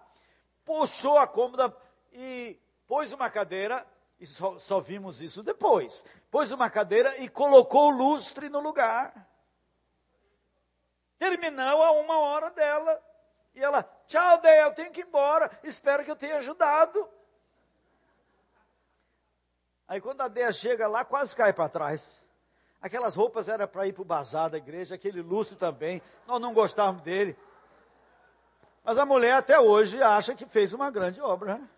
puxou 0.65 1.17
a 1.17 1.29
cômoda 1.29 1.73
e 2.13 2.59
pôs 2.89 3.13
uma 3.13 3.31
cadeira, 3.31 3.87
e 4.19 4.27
só, 4.27 4.59
só 4.59 4.81
vimos 4.81 5.23
isso 5.23 5.45
depois, 5.45 6.05
pôs 6.29 6.51
uma 6.51 6.69
cadeira 6.69 7.17
e 7.19 7.29
colocou 7.29 7.93
o 7.93 7.97
lustre 7.97 8.49
no 8.49 8.59
lugar. 8.59 9.28
Terminou 11.19 11.83
a 11.83 11.93
uma 11.93 12.19
hora 12.19 12.51
dela. 12.51 13.03
E 13.55 13.63
ela, 13.63 13.83
tchau, 14.07 14.41
Deia, 14.41 14.63
eu 14.63 14.75
tenho 14.75 14.93
que 14.93 15.01
ir 15.01 15.07
embora. 15.07 15.51
Espero 15.63 16.05
que 16.05 16.11
eu 16.11 16.17
tenha 16.17 16.37
ajudado. 16.37 17.09
Aí 19.89 20.01
quando 20.01 20.21
a 20.21 20.29
Deia 20.29 20.53
chega 20.53 20.87
lá, 20.87 21.05
quase 21.05 21.35
cai 21.35 21.53
para 21.53 21.69
trás. 21.69 22.25
Aquelas 22.81 23.17
roupas 23.17 23.49
eram 23.49 23.67
para 23.67 23.87
ir 23.87 23.93
para 23.93 24.03
o 24.03 24.05
bazar 24.05 24.51
da 24.51 24.59
igreja, 24.59 24.95
aquele 24.95 25.21
lustre 25.21 25.57
também. 25.57 26.01
Nós 26.27 26.41
não 26.41 26.55
gostávamos 26.55 27.03
dele. 27.03 27.37
Mas 28.85 28.97
a 28.97 29.05
mulher 29.05 29.35
até 29.35 29.59
hoje 29.59 30.01
acha 30.03 30.35
que 30.35 30.47
fez 30.47 30.73
uma 30.73 30.91
grande 30.91 31.21
obra. 31.21 31.59
Né? 31.59 31.69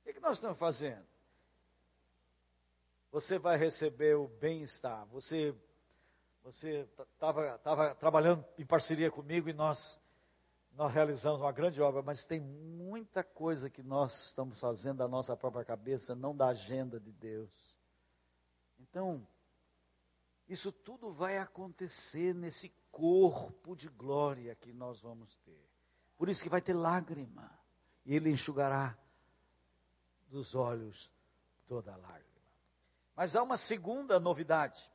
O 0.00 0.04
que, 0.04 0.12
que 0.12 0.20
nós 0.20 0.36
estamos 0.36 0.58
fazendo? 0.58 1.09
Você 3.10 3.38
vai 3.38 3.56
receber 3.56 4.16
o 4.16 4.28
bem-estar. 4.28 5.06
Você 5.06 5.54
você 6.42 6.88
estava 7.12 7.94
trabalhando 7.96 8.44
em 8.56 8.64
parceria 8.64 9.10
comigo 9.10 9.48
e 9.48 9.52
nós 9.52 10.00
nós 10.72 10.92
realizamos 10.92 11.40
uma 11.40 11.52
grande 11.52 11.82
obra, 11.82 12.00
mas 12.00 12.24
tem 12.24 12.40
muita 12.40 13.22
coisa 13.22 13.68
que 13.68 13.82
nós 13.82 14.28
estamos 14.28 14.58
fazendo 14.58 14.98
da 14.98 15.08
nossa 15.08 15.36
própria 15.36 15.64
cabeça, 15.64 16.14
não 16.14 16.34
da 16.34 16.48
agenda 16.48 16.98
de 16.98 17.12
Deus. 17.12 17.76
Então, 18.78 19.26
isso 20.48 20.72
tudo 20.72 21.12
vai 21.12 21.38
acontecer 21.38 22.34
nesse 22.34 22.72
corpo 22.90 23.76
de 23.76 23.88
glória 23.88 24.54
que 24.54 24.72
nós 24.72 25.00
vamos 25.02 25.36
ter. 25.38 25.68
Por 26.16 26.28
isso 26.28 26.42
que 26.42 26.48
vai 26.48 26.62
ter 26.62 26.74
lágrima, 26.74 27.50
e 28.06 28.14
Ele 28.14 28.30
enxugará 28.30 28.96
dos 30.28 30.54
olhos 30.54 31.10
toda 31.66 31.92
a 31.92 31.96
lágrima. 31.96 32.29
Mas 33.20 33.36
há 33.36 33.42
uma 33.42 33.58
segunda 33.58 34.18
novidade. 34.18 34.90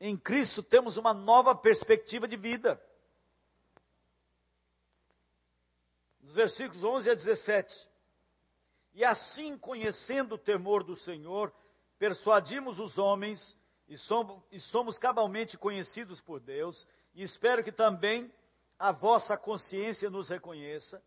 Em 0.00 0.16
Cristo 0.16 0.60
temos 0.60 0.96
uma 0.96 1.14
nova 1.14 1.54
perspectiva 1.54 2.26
de 2.26 2.36
vida. 2.36 2.82
nos 6.20 6.34
versículos 6.34 6.82
11 6.82 7.10
a 7.10 7.14
17. 7.14 7.88
E 8.92 9.04
assim, 9.04 9.56
conhecendo 9.56 10.34
o 10.34 10.38
temor 10.38 10.82
do 10.82 10.96
Senhor, 10.96 11.54
persuadimos 11.96 12.80
os 12.80 12.98
homens 12.98 13.56
e 13.86 13.96
somos, 13.96 14.42
e 14.50 14.58
somos 14.58 14.98
cabalmente 14.98 15.56
conhecidos 15.56 16.20
por 16.20 16.40
Deus, 16.40 16.88
e 17.14 17.22
espero 17.22 17.62
que 17.62 17.70
também 17.70 18.34
a 18.80 18.90
vossa 18.90 19.38
consciência 19.38 20.10
nos 20.10 20.28
reconheça. 20.28 21.00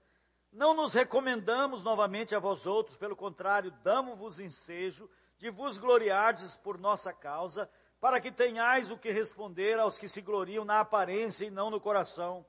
Não 0.50 0.74
nos 0.74 0.94
recomendamos 0.94 1.84
novamente 1.84 2.34
a 2.34 2.40
vós 2.40 2.66
outros, 2.66 2.96
pelo 2.96 3.18
contrário, 3.18 3.70
damos-vos 3.84 4.40
ensejo 4.40 5.10
de 5.44 5.50
vos 5.50 5.78
gloriardes 5.78 6.56
por 6.56 6.78
nossa 6.78 7.12
causa, 7.12 7.70
para 8.00 8.22
que 8.22 8.32
tenhais 8.32 8.90
o 8.90 8.98
que 8.98 9.12
responder 9.12 9.78
aos 9.78 10.00
que 10.00 10.08
se 10.08 10.22
gloriam 10.22 10.64
na 10.64 10.80
aparência 10.80 11.46
e 11.46 11.52
não 11.52 11.70
no 11.70 11.82
coração 11.82 12.46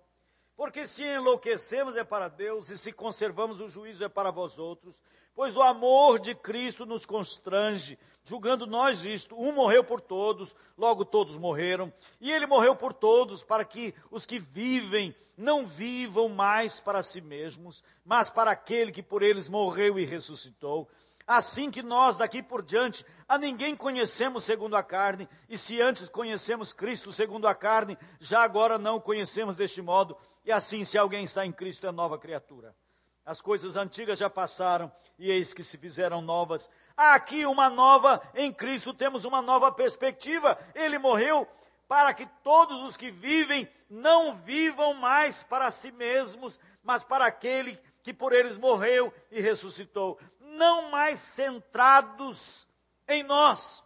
porque 0.57 0.87
se 0.87 1.03
enlouquecemos 1.03 1.97
é 1.97 2.05
para 2.05 2.29
Deus, 2.29 2.71
e 2.71 2.79
se 2.79 2.93
conservamos 2.93 3.61
o 3.61 3.69
juízo 3.69 4.05
é 4.05 4.09
para 4.09 4.31
vós 4.31 4.59
outros. 4.59 5.03
Pois 5.35 5.57
o 5.57 5.63
amor 5.63 6.21
de 6.21 6.33
Cristo 6.33 6.87
nos 6.87 7.05
constrange, 7.05 7.99
julgando 8.23 8.67
nós 8.67 9.05
isto: 9.05 9.37
um 9.37 9.53
morreu 9.53 9.83
por 9.83 10.01
todos, 10.01 10.55
logo 10.79 11.05
todos 11.05 11.37
morreram, 11.37 11.93
e 12.21 12.31
ele 12.31 12.47
morreu 12.47 12.77
por 12.77 12.93
todos, 12.93 13.43
para 13.43 13.65
que 13.65 13.93
os 14.13 14.25
que 14.25 14.39
vivem 14.39 15.15
não 15.37 15.67
vivam 15.67 16.29
mais 16.29 16.79
para 16.79 17.03
si 17.03 17.21
mesmos, 17.21 17.83
mas 18.05 18.31
para 18.31 18.53
aquele 18.53 18.93
que 18.93 19.03
por 19.03 19.25
eles 19.25 19.49
morreu 19.49 19.99
e 19.99 20.05
ressuscitou. 20.05 20.89
Assim 21.27 21.71
que 21.71 21.83
nós 21.83 22.17
daqui 22.17 22.43
por 22.43 22.63
diante 22.63 23.05
a 23.27 23.39
ninguém 23.39 23.75
conhecemos 23.75 24.45
segundo 24.45 24.77
a 24.77 24.83
carne, 24.83 25.29
e 25.49 25.57
se 25.57 25.81
antes 25.81 26.09
conhecemos 26.09 26.73
Cristo 26.75 27.13
segundo 27.13 27.49
a 27.49 27.55
carne, 27.55 27.97
já 28.21 28.43
agora 28.43 28.79
não 28.79 29.01
conhecemos 29.01 29.57
deste 29.57 29.81
modo, 29.81 30.17
e 30.45 30.53
assim 30.53 30.85
se 30.85 30.99
alguém 30.99 31.25
está 31.25 31.47
em 31.47 31.53
Cristo 31.53 31.87
é 31.87 31.93
nova 31.93 32.19
criatura. 32.19 32.77
As 33.25 33.41
coisas 33.41 33.75
antigas 33.75 34.19
já 34.19 34.29
passaram 34.29 34.93
e 35.19 35.31
eis 35.31 35.55
que 35.55 35.63
se 35.63 35.79
fizeram 35.79 36.21
novas. 36.21 36.71
Aqui 36.95 37.47
uma 37.47 37.71
nova, 37.71 38.21
em 38.35 38.53
Cristo 38.53 38.93
temos 38.93 39.25
uma 39.25 39.41
nova 39.41 39.73
perspectiva. 39.73 40.59
Ele 40.75 40.99
morreu 40.99 41.49
para 41.89 42.13
que 42.13 42.27
todos 42.43 42.83
os 42.83 42.99
que 42.99 43.11
vivem 43.11 43.67
não 43.89 44.37
vivam 44.37 44.93
mais 44.93 45.43
para 45.43 45.71
si 45.71 45.91
mesmos, 45.91 46.61
mas 46.83 47.03
para 47.03 47.25
aquele 47.25 47.81
que 48.03 48.13
por 48.13 48.35
eles 48.35 48.59
morreu 48.59 49.11
e 49.31 49.41
ressuscitou 49.41 50.19
não 50.55 50.91
mais 50.91 51.19
centrados 51.19 52.69
em 53.07 53.23
nós, 53.23 53.85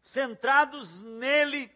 centrados 0.00 1.00
nele, 1.00 1.70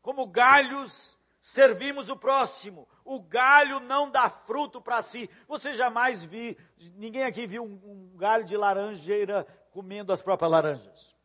como 0.00 0.26
galhos, 0.26 1.18
servimos 1.40 2.08
o 2.08 2.16
próximo. 2.16 2.88
O 3.04 3.20
galho 3.20 3.80
não 3.80 4.10
dá 4.10 4.28
fruto 4.28 4.80
para 4.80 5.02
si. 5.02 5.28
Você 5.48 5.74
jamais 5.74 6.24
viu, 6.24 6.56
ninguém 6.94 7.24
aqui 7.24 7.46
viu 7.46 7.64
um, 7.64 7.80
um 7.84 8.16
galho 8.16 8.44
de 8.44 8.56
laranjeira 8.56 9.44
comendo 9.70 10.12
as 10.12 10.22
próprias 10.22 10.50
laranjas. 10.50 11.16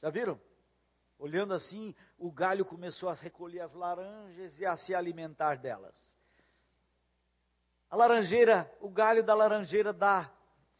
Já 0.00 0.10
viram? 0.10 0.40
Olhando 1.18 1.52
assim, 1.52 1.94
o 2.16 2.30
galho 2.30 2.64
começou 2.64 3.08
a 3.08 3.14
recolher 3.14 3.60
as 3.60 3.72
laranjas 3.72 4.58
e 4.58 4.64
a 4.64 4.76
se 4.76 4.94
alimentar 4.94 5.56
delas. 5.56 6.16
A 7.90 7.96
laranjeira, 7.96 8.72
o 8.80 8.88
galho 8.88 9.24
da 9.24 9.34
laranjeira 9.34 9.92
dá 9.92 10.30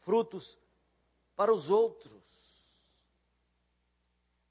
frutos 0.01 0.57
para 1.35 1.53
os 1.53 1.69
outros. 1.69 2.19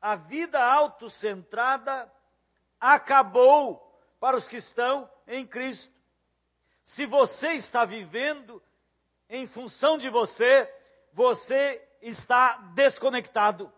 A 0.01 0.17
vida 0.17 0.63
autocentrada 0.63 2.11
acabou 2.81 3.85
para 4.21 4.37
os 4.37 4.47
que 4.47 4.57
estão 4.57 5.11
em 5.27 5.47
Cristo. 5.47 5.95
Se 6.83 7.05
você 7.05 7.53
está 7.53 7.85
vivendo 7.85 8.63
em 9.29 9.47
função 9.47 9.99
de 9.99 10.09
você, 10.09 10.73
você 11.13 11.87
está 12.01 12.57
desconectado. 12.75 13.73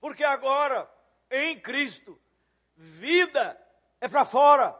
Porque 0.00 0.24
agora, 0.24 0.90
em 1.30 1.60
Cristo, 1.60 2.18
vida 2.74 3.60
é 4.00 4.08
para 4.08 4.24
fora, 4.24 4.74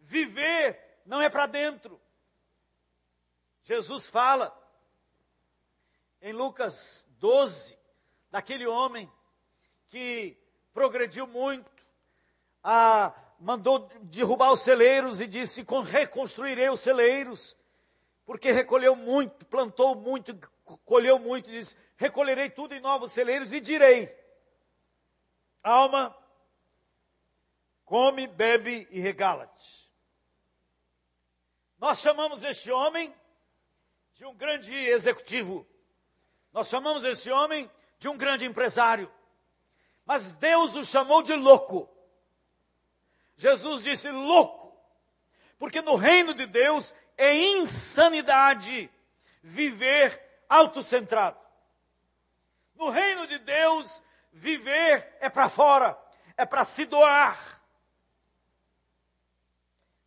viver 0.00 1.00
não 1.06 1.22
é 1.22 1.30
para 1.30 1.46
dentro. 1.46 2.00
Jesus 3.66 4.08
fala 4.08 4.56
em 6.22 6.32
Lucas 6.32 7.04
12, 7.18 7.76
daquele 8.30 8.64
homem 8.64 9.10
que 9.88 10.38
progrediu 10.72 11.26
muito, 11.26 11.68
a, 12.62 13.12
mandou 13.40 13.90
derrubar 14.02 14.52
os 14.52 14.60
celeiros 14.60 15.20
e 15.20 15.26
disse: 15.26 15.66
reconstruirei 15.84 16.70
os 16.70 16.78
celeiros, 16.78 17.58
porque 18.24 18.52
recolheu 18.52 18.94
muito, 18.94 19.44
plantou 19.46 19.96
muito, 19.96 20.32
colheu 20.84 21.18
muito, 21.18 21.50
diz: 21.50 21.76
recolherei 21.96 22.48
tudo 22.48 22.72
em 22.72 22.80
novos 22.80 23.10
celeiros 23.10 23.52
e 23.52 23.58
direi: 23.58 24.16
alma, 25.60 26.16
come, 27.84 28.28
bebe 28.28 28.86
e 28.92 29.00
regala-te. 29.00 29.90
Nós 31.80 31.98
chamamos 31.98 32.44
este 32.44 32.70
homem 32.70 33.12
de 34.16 34.24
um 34.24 34.34
grande 34.34 34.74
executivo. 34.74 35.66
Nós 36.50 36.68
chamamos 36.68 37.04
esse 37.04 37.30
homem 37.30 37.70
de 37.98 38.08
um 38.08 38.16
grande 38.16 38.46
empresário. 38.46 39.12
Mas 40.06 40.32
Deus 40.32 40.74
o 40.74 40.82
chamou 40.84 41.22
de 41.22 41.34
louco. 41.34 41.88
Jesus 43.36 43.82
disse 43.82 44.10
louco, 44.10 44.74
porque 45.58 45.82
no 45.82 45.96
reino 45.96 46.32
de 46.32 46.46
Deus 46.46 46.94
é 47.18 47.34
insanidade 47.34 48.90
viver 49.42 50.18
autocentrado. 50.48 51.38
No 52.74 52.88
reino 52.88 53.26
de 53.26 53.38
Deus, 53.38 54.02
viver 54.32 55.14
é 55.20 55.28
para 55.28 55.50
fora, 55.50 55.98
é 56.38 56.46
para 56.46 56.64
se 56.64 56.86
doar. 56.86 57.60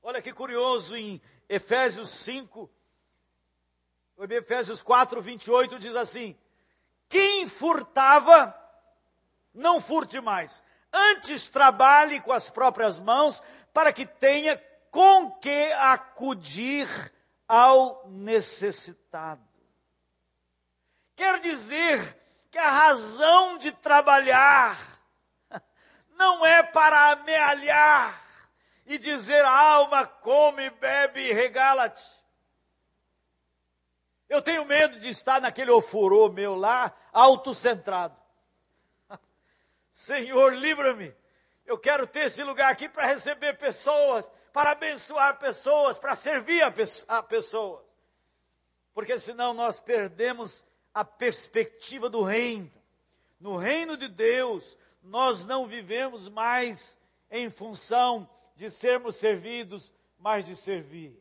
Olha 0.02 0.22
que 0.22 0.34
curioso 0.34 0.95
em 0.95 1.22
Efésios 1.48 2.10
5, 2.10 2.72
Efésios 4.29 4.82
4, 4.82 5.21
28 5.21 5.79
diz 5.79 5.95
assim: 5.95 6.38
Quem 7.08 7.47
furtava, 7.47 8.53
não 9.53 9.79
furte 9.79 10.19
mais, 10.19 10.63
antes 10.91 11.47
trabalhe 11.47 12.19
com 12.19 12.34
as 12.34 12.49
próprias 12.49 12.99
mãos, 12.99 13.41
para 13.73 13.93
que 13.93 14.05
tenha 14.05 14.62
com 14.91 15.32
que 15.32 15.71
acudir 15.73 16.88
ao 17.47 18.08
necessitado. 18.08 19.41
Quer 21.15 21.39
dizer 21.39 22.17
que 22.51 22.58
a 22.58 22.71
razão 22.71 23.58
de 23.58 23.71
trabalhar 23.71 24.77
não 26.17 26.45
é 26.45 26.62
para 26.63 27.12
amealhar 27.12 28.21
e 28.86 28.97
dizer 28.97 29.43
alma 29.45 30.05
come, 30.05 30.69
bebe 30.71 31.21
e 31.21 31.34
regala-te. 31.34 32.18
Eu 34.29 34.43
tenho 34.43 34.63
medo 34.63 34.99
de 34.99 35.09
estar 35.09 35.41
naquele 35.41 35.71
ofurô 35.71 36.29
meu 36.29 36.53
lá, 36.53 36.95
autocentrado. 37.11 38.15
Senhor, 39.91 40.53
livra-me. 40.53 41.13
Eu 41.65 41.79
quero 41.79 42.05
ter 42.05 42.25
esse 42.25 42.43
lugar 42.43 42.71
aqui 42.71 42.87
para 42.87 43.07
receber 43.07 43.57
pessoas, 43.57 44.31
para 44.53 44.71
abençoar 44.71 45.39
pessoas, 45.39 45.97
para 45.97 46.15
servir 46.15 46.61
a 47.07 47.23
pessoas. 47.23 47.83
Porque 48.93 49.17
senão 49.17 49.53
nós 49.53 49.79
perdemos 49.79 50.63
a 50.93 51.03
perspectiva 51.03 52.09
do 52.09 52.21
reino. 52.21 52.71
No 53.39 53.57
reino 53.57 53.97
de 53.97 54.07
Deus, 54.07 54.77
nós 55.01 55.45
não 55.45 55.65
vivemos 55.65 56.27
mais 56.27 56.97
em 57.31 57.49
função 57.49 58.29
de 58.55 58.69
sermos 58.69 59.15
servidos, 59.15 59.93
mas 60.17 60.45
de 60.45 60.55
servir. 60.55 61.17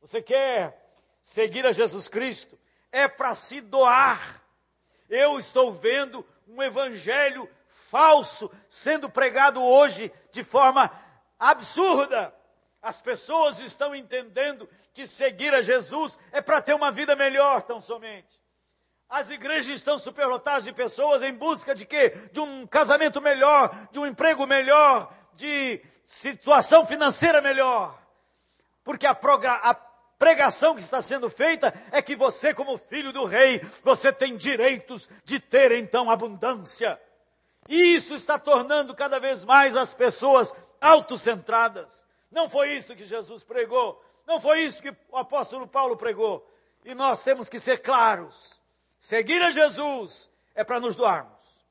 Você 0.00 0.20
quer 0.20 0.82
seguir 1.22 1.66
a 1.66 1.72
Jesus 1.72 2.08
Cristo? 2.08 2.58
É 2.92 3.06
para 3.06 3.34
se 3.34 3.60
doar. 3.60 4.42
Eu 5.08 5.38
estou 5.38 5.72
vendo 5.72 6.26
um 6.46 6.62
evangelho 6.62 7.48
falso 7.68 8.50
sendo 8.68 9.08
pregado 9.10 9.62
hoje 9.62 10.12
de 10.30 10.42
forma 10.42 10.90
absurda. 11.38 12.34
As 12.82 13.02
pessoas 13.02 13.60
estão 13.60 13.94
entendendo 13.94 14.68
que 14.94 15.06
seguir 15.06 15.54
a 15.54 15.62
Jesus 15.62 16.18
é 16.32 16.40
para 16.40 16.62
ter 16.62 16.74
uma 16.74 16.90
vida 16.90 17.14
melhor, 17.14 17.62
tão 17.62 17.80
somente. 17.80 18.40
As 19.08 19.28
igrejas 19.28 19.74
estão 19.74 19.98
superlotadas 19.98 20.64
de 20.64 20.72
pessoas 20.72 21.22
em 21.22 21.34
busca 21.34 21.74
de 21.74 21.84
quê? 21.84 22.10
De 22.32 22.38
um 22.38 22.64
casamento 22.66 23.20
melhor, 23.20 23.88
de 23.90 23.98
um 23.98 24.06
emprego 24.06 24.46
melhor, 24.46 25.12
de 25.34 25.82
situação 26.04 26.86
financeira 26.86 27.40
melhor. 27.40 28.00
Porque 28.84 29.06
a, 29.06 29.10
a 29.12 29.74
pregação 30.20 30.74
que 30.74 30.82
está 30.82 31.00
sendo 31.00 31.30
feita 31.30 31.72
é 31.90 32.02
que 32.02 32.14
você, 32.14 32.52
como 32.52 32.76
filho 32.76 33.10
do 33.10 33.24
rei, 33.24 33.58
você 33.82 34.12
tem 34.12 34.36
direitos 34.36 35.08
de 35.24 35.40
ter 35.40 35.72
então 35.72 36.10
abundância. 36.10 37.00
E 37.66 37.94
isso 37.94 38.14
está 38.14 38.38
tornando 38.38 38.94
cada 38.94 39.18
vez 39.18 39.46
mais 39.46 39.74
as 39.74 39.94
pessoas 39.94 40.54
autocentradas. 40.78 42.06
Não 42.30 42.50
foi 42.50 42.74
isso 42.74 42.94
que 42.94 43.04
Jesus 43.06 43.42
pregou. 43.42 44.04
Não 44.26 44.38
foi 44.38 44.60
isso 44.60 44.82
que 44.82 44.94
o 45.08 45.16
apóstolo 45.16 45.66
Paulo 45.66 45.96
pregou. 45.96 46.46
E 46.84 46.94
nós 46.94 47.22
temos 47.24 47.48
que 47.48 47.58
ser 47.58 47.78
claros. 47.78 48.60
Seguir 48.98 49.40
a 49.40 49.50
Jesus 49.50 50.30
é 50.54 50.62
para 50.62 50.80
nos 50.80 50.96
doarmos. 50.96 51.64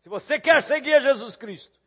Se 0.00 0.10
você 0.10 0.38
quer 0.38 0.62
seguir 0.62 0.96
a 0.96 1.00
Jesus 1.00 1.34
Cristo, 1.34 1.80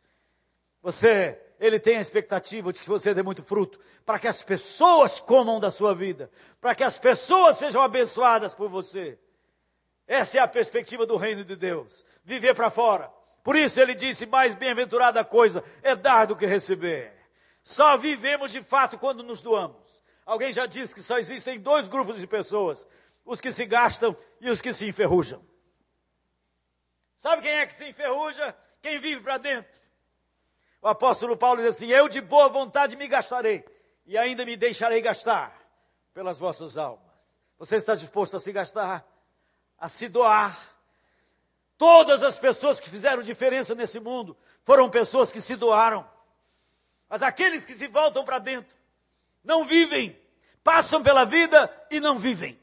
você, 0.82 1.40
ele 1.60 1.78
tem 1.78 1.98
a 1.98 2.00
expectativa 2.00 2.72
de 2.72 2.80
que 2.80 2.88
você 2.88 3.12
dê 3.12 3.22
muito 3.22 3.44
fruto, 3.44 3.78
para 4.04 4.18
que 4.18 4.26
as 4.26 4.42
pessoas 4.42 5.20
comam 5.20 5.60
da 5.60 5.70
sua 5.70 5.94
vida, 5.94 6.30
para 6.58 6.74
que 6.74 6.82
as 6.82 6.98
pessoas 6.98 7.58
sejam 7.58 7.82
abençoadas 7.82 8.54
por 8.54 8.70
você. 8.70 9.18
Essa 10.06 10.38
é 10.38 10.40
a 10.40 10.48
perspectiva 10.48 11.04
do 11.04 11.16
reino 11.16 11.44
de 11.44 11.54
Deus, 11.54 12.04
viver 12.24 12.54
para 12.54 12.70
fora. 12.70 13.12
Por 13.44 13.54
isso 13.54 13.78
ele 13.78 13.94
disse: 13.94 14.24
mais 14.24 14.54
bem-aventurada 14.54 15.22
coisa 15.22 15.62
é 15.82 15.94
dar 15.94 16.26
do 16.26 16.34
que 16.34 16.46
receber. 16.46 17.12
Só 17.62 17.98
vivemos 17.98 18.50
de 18.50 18.62
fato 18.62 18.98
quando 18.98 19.22
nos 19.22 19.42
doamos. 19.42 20.02
Alguém 20.24 20.52
já 20.52 20.64
disse 20.64 20.94
que 20.94 21.02
só 21.02 21.18
existem 21.18 21.60
dois 21.60 21.88
grupos 21.88 22.18
de 22.18 22.26
pessoas: 22.26 22.88
os 23.22 23.38
que 23.38 23.52
se 23.52 23.66
gastam 23.66 24.16
e 24.40 24.48
os 24.48 24.62
que 24.62 24.72
se 24.72 24.88
enferrujam. 24.88 25.44
Sabe 27.16 27.42
quem 27.42 27.52
é 27.52 27.66
que 27.66 27.74
se 27.74 27.86
enferruja? 27.86 28.56
Quem 28.80 28.98
vive 28.98 29.20
para 29.20 29.36
dentro. 29.36 29.79
O 30.82 30.88
apóstolo 30.88 31.36
Paulo 31.36 31.60
diz 31.60 31.76
assim: 31.76 31.88
Eu 31.88 32.08
de 32.08 32.20
boa 32.20 32.48
vontade 32.48 32.96
me 32.96 33.06
gastarei, 33.06 33.64
e 34.06 34.16
ainda 34.16 34.44
me 34.44 34.56
deixarei 34.56 35.00
gastar 35.00 35.56
pelas 36.14 36.38
vossas 36.38 36.78
almas. 36.78 37.00
Você 37.58 37.76
está 37.76 37.94
disposto 37.94 38.36
a 38.36 38.40
se 38.40 38.50
gastar, 38.52 39.06
a 39.78 39.88
se 39.88 40.08
doar? 40.08 40.58
Todas 41.76 42.22
as 42.22 42.38
pessoas 42.38 42.80
que 42.80 42.90
fizeram 42.90 43.22
diferença 43.22 43.74
nesse 43.74 44.00
mundo 44.00 44.36
foram 44.64 44.90
pessoas 44.90 45.32
que 45.32 45.40
se 45.40 45.56
doaram. 45.56 46.08
Mas 47.08 47.22
aqueles 47.22 47.64
que 47.64 47.74
se 47.74 47.86
voltam 47.86 48.24
para 48.24 48.38
dentro 48.38 48.74
não 49.42 49.64
vivem, 49.64 50.18
passam 50.62 51.02
pela 51.02 51.24
vida 51.24 51.70
e 51.90 51.98
não 51.98 52.18
vivem. 52.18 52.58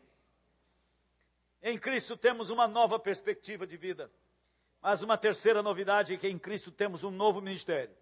Em 1.61 1.77
Cristo 1.77 2.15
temos 2.15 2.49
uma 2.49 2.67
nova 2.67 2.99
perspectiva 2.99 3.65
de 3.67 3.75
vida. 3.75 4.11
Mas 4.81 5.01
uma 5.01 5.17
terceira 5.17 5.61
novidade 5.61 6.13
é 6.13 6.17
que 6.17 6.27
em 6.27 6.37
Cristo 6.37 6.71
temos 6.71 7.03
um 7.03 7.11
novo 7.11 7.41
ministério. 7.41 7.95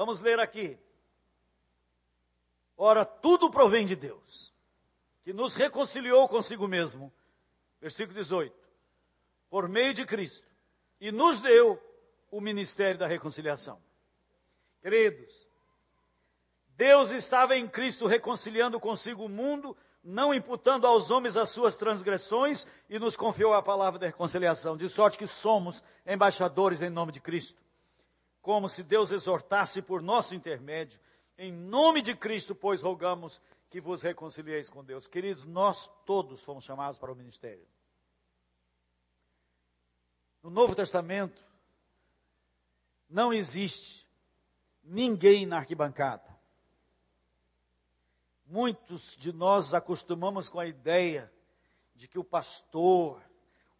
Vamos 0.00 0.18
ler 0.20 0.40
aqui. 0.40 0.78
Ora, 2.74 3.04
tudo 3.04 3.50
provém 3.50 3.84
de 3.84 3.94
Deus, 3.94 4.50
que 5.22 5.30
nos 5.30 5.54
reconciliou 5.54 6.26
consigo 6.26 6.66
mesmo. 6.66 7.12
Versículo 7.82 8.14
18. 8.14 8.56
Por 9.50 9.68
meio 9.68 9.92
de 9.92 10.06
Cristo. 10.06 10.48
E 10.98 11.12
nos 11.12 11.42
deu 11.42 11.78
o 12.30 12.40
ministério 12.40 12.98
da 12.98 13.06
reconciliação. 13.06 13.78
Queridos, 14.80 15.46
Deus 16.78 17.10
estava 17.10 17.54
em 17.54 17.68
Cristo 17.68 18.06
reconciliando 18.06 18.80
consigo 18.80 19.26
o 19.26 19.28
mundo 19.28 19.76
não 20.02 20.32
imputando 20.32 20.86
aos 20.86 21.10
homens 21.10 21.36
as 21.36 21.50
suas 21.50 21.76
transgressões, 21.76 22.66
e 22.88 22.98
nos 22.98 23.18
confiou 23.18 23.52
a 23.52 23.62
palavra 23.62 23.98
da 23.98 24.06
reconciliação, 24.06 24.78
de 24.78 24.88
sorte 24.88 25.18
que 25.18 25.26
somos 25.26 25.84
embaixadores 26.06 26.80
em 26.80 26.88
nome 26.88 27.12
de 27.12 27.20
Cristo. 27.20 27.60
Como 28.40 28.68
se 28.68 28.82
Deus 28.82 29.10
exortasse 29.10 29.82
por 29.82 30.00
nosso 30.00 30.34
intermédio, 30.34 30.98
em 31.36 31.52
nome 31.52 32.02
de 32.02 32.14
Cristo, 32.14 32.54
pois 32.54 32.80
rogamos 32.80 33.40
que 33.70 33.80
vos 33.80 34.02
reconcilieis 34.02 34.68
com 34.68 34.84
Deus. 34.84 35.06
Queridos, 35.06 35.46
nós 35.46 35.88
todos 36.04 36.42
fomos 36.44 36.64
chamados 36.64 36.98
para 36.98 37.12
o 37.12 37.16
ministério. 37.16 37.66
No 40.42 40.50
Novo 40.50 40.74
Testamento, 40.74 41.42
não 43.08 43.32
existe 43.32 44.08
ninguém 44.82 45.46
na 45.46 45.58
arquibancada. 45.58 46.24
Muitos 48.46 49.16
de 49.16 49.32
nós 49.32 49.74
acostumamos 49.74 50.48
com 50.48 50.58
a 50.58 50.66
ideia 50.66 51.32
de 51.94 52.08
que 52.08 52.18
o 52.18 52.24
pastor, 52.24 53.22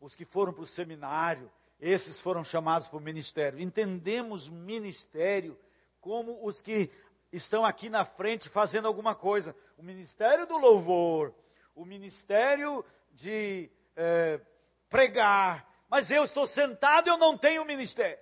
os 0.01 0.15
que 0.15 0.25
foram 0.25 0.53
para 0.53 0.63
o 0.63 0.67
seminário, 0.67 1.51
esses 1.81 2.20
foram 2.20 2.45
chamados 2.45 2.87
para 2.87 2.99
o 2.99 3.01
ministério. 3.01 3.59
Entendemos 3.59 4.49
ministério 4.49 5.59
como 6.01 6.47
os 6.47 6.61
que 6.61 6.91
estão 7.33 7.64
aqui 7.64 7.89
na 7.89 8.05
frente 8.05 8.49
fazendo 8.49 8.87
alguma 8.87 9.14
coisa. 9.14 9.57
O 9.78 9.83
ministério 9.83 10.47
do 10.47 10.59
louvor, 10.59 11.35
o 11.74 11.85
ministério 11.85 12.85
de 13.12 13.70
é, 13.97 14.41
pregar. 14.89 15.68
Mas 15.89 16.11
eu 16.11 16.22
estou 16.22 16.47
sentado 16.47 17.09
e 17.09 17.11
eu 17.11 17.16
não 17.16 17.37
tenho 17.37 17.64
ministério. 17.64 18.18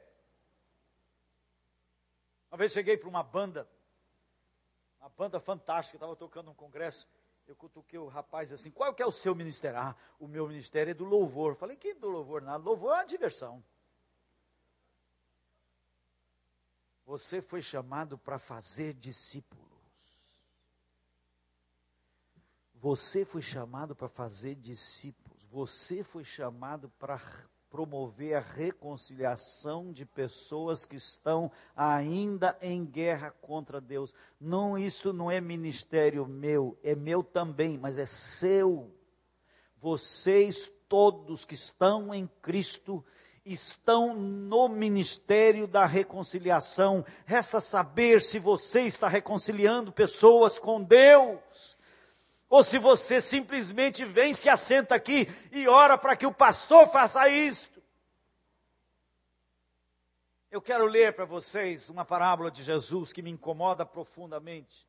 Uma 2.50 2.56
vez 2.56 2.72
cheguei 2.72 2.96
para 2.96 3.09
uma 3.09 3.22
banda, 3.22 3.68
uma 5.00 5.11
banda 5.11 5.38
fantástica, 5.38 5.96
estava 5.96 6.16
tocando 6.16 6.50
um 6.50 6.54
congresso. 6.54 7.06
Eu 7.49 7.57
cutuquei 7.57 7.99
o 7.99 8.07
rapaz 8.07 8.53
assim, 8.53 8.70
qual 8.70 8.92
que 8.92 9.03
é 9.03 9.07
o 9.07 9.11
seu 9.11 9.34
ministério? 9.34 9.80
Ah, 9.80 9.96
o 10.20 10.28
meu 10.28 10.46
ministério 10.46 10.90
é 10.90 10.94
do 10.94 11.07
louvor. 11.07 11.55
Falei, 11.55 11.78
que 11.78 11.94
do 11.94 12.11
louvor? 12.11 12.42
Nada, 12.42 12.62
louvor 12.62 12.92
é 12.92 12.96
uma 12.96 13.05
diversão. 13.07 13.64
Você 17.07 17.40
foi 17.40 17.62
chamado 17.62 18.18
para 18.18 18.38
fazer 18.38 18.92
discípulos. 18.92 19.66
Você 22.74 23.24
foi 23.24 23.40
chamado 23.40 23.96
para 23.96 24.11
fazer 24.11 24.55
discípulos. 24.55 25.42
Você 25.51 26.05
foi 26.05 26.24
chamado 26.24 26.90
para 26.99 27.18
promover 27.70 28.34
a 28.34 28.40
reconciliação 28.40 29.92
de 29.92 30.04
pessoas 30.04 30.84
que 30.84 30.96
estão 30.96 31.50
ainda 31.76 32.56
em 32.60 32.84
guerra 32.84 33.30
contra 33.40 33.80
Deus. 33.80 34.14
Não, 34.40 34.78
isso 34.78 35.12
não 35.12 35.30
é 35.30 35.40
ministério 35.40 36.26
meu, 36.26 36.78
é 36.82 36.94
meu 36.94 37.22
também, 37.22 37.78
mas 37.78 37.98
é 37.98 38.06
seu. 38.06 38.92
Vocês 39.80 40.72
todos 40.88 41.44
que 41.44 41.54
estão 41.54 42.14
em 42.14 42.26
Cristo 42.42 43.04
estão 43.44 44.14
no 44.14 44.68
ministério 44.68 45.66
da 45.66 45.86
reconciliação. 45.86 47.04
Resta 47.24 47.60
saber 47.60 48.20
se 48.20 48.38
você 48.38 48.82
está 48.82 49.08
reconciliando 49.08 49.92
pessoas 49.92 50.58
com 50.58 50.82
Deus. 50.82 51.78
Ou 52.49 52.64
se 52.64 52.78
você 52.78 53.20
simplesmente 53.20 54.05
vem, 54.05 54.32
se 54.32 54.49
assenta 54.49 54.94
aqui 54.94 55.26
e 55.53 55.68
ora 55.68 55.99
para 55.99 56.16
que 56.16 56.26
o 56.26 56.32
pastor 56.32 56.86
faça 56.86 57.28
isto. 57.28 57.82
Eu 60.51 60.62
quero 60.62 60.86
ler 60.86 61.14
para 61.14 61.26
vocês 61.26 61.90
uma 61.90 62.07
parábola 62.07 62.51
de 62.51 62.62
Jesus 62.62 63.12
que 63.12 63.20
me 63.20 63.30
incomoda 63.30 63.84
profundamente. 63.84 64.88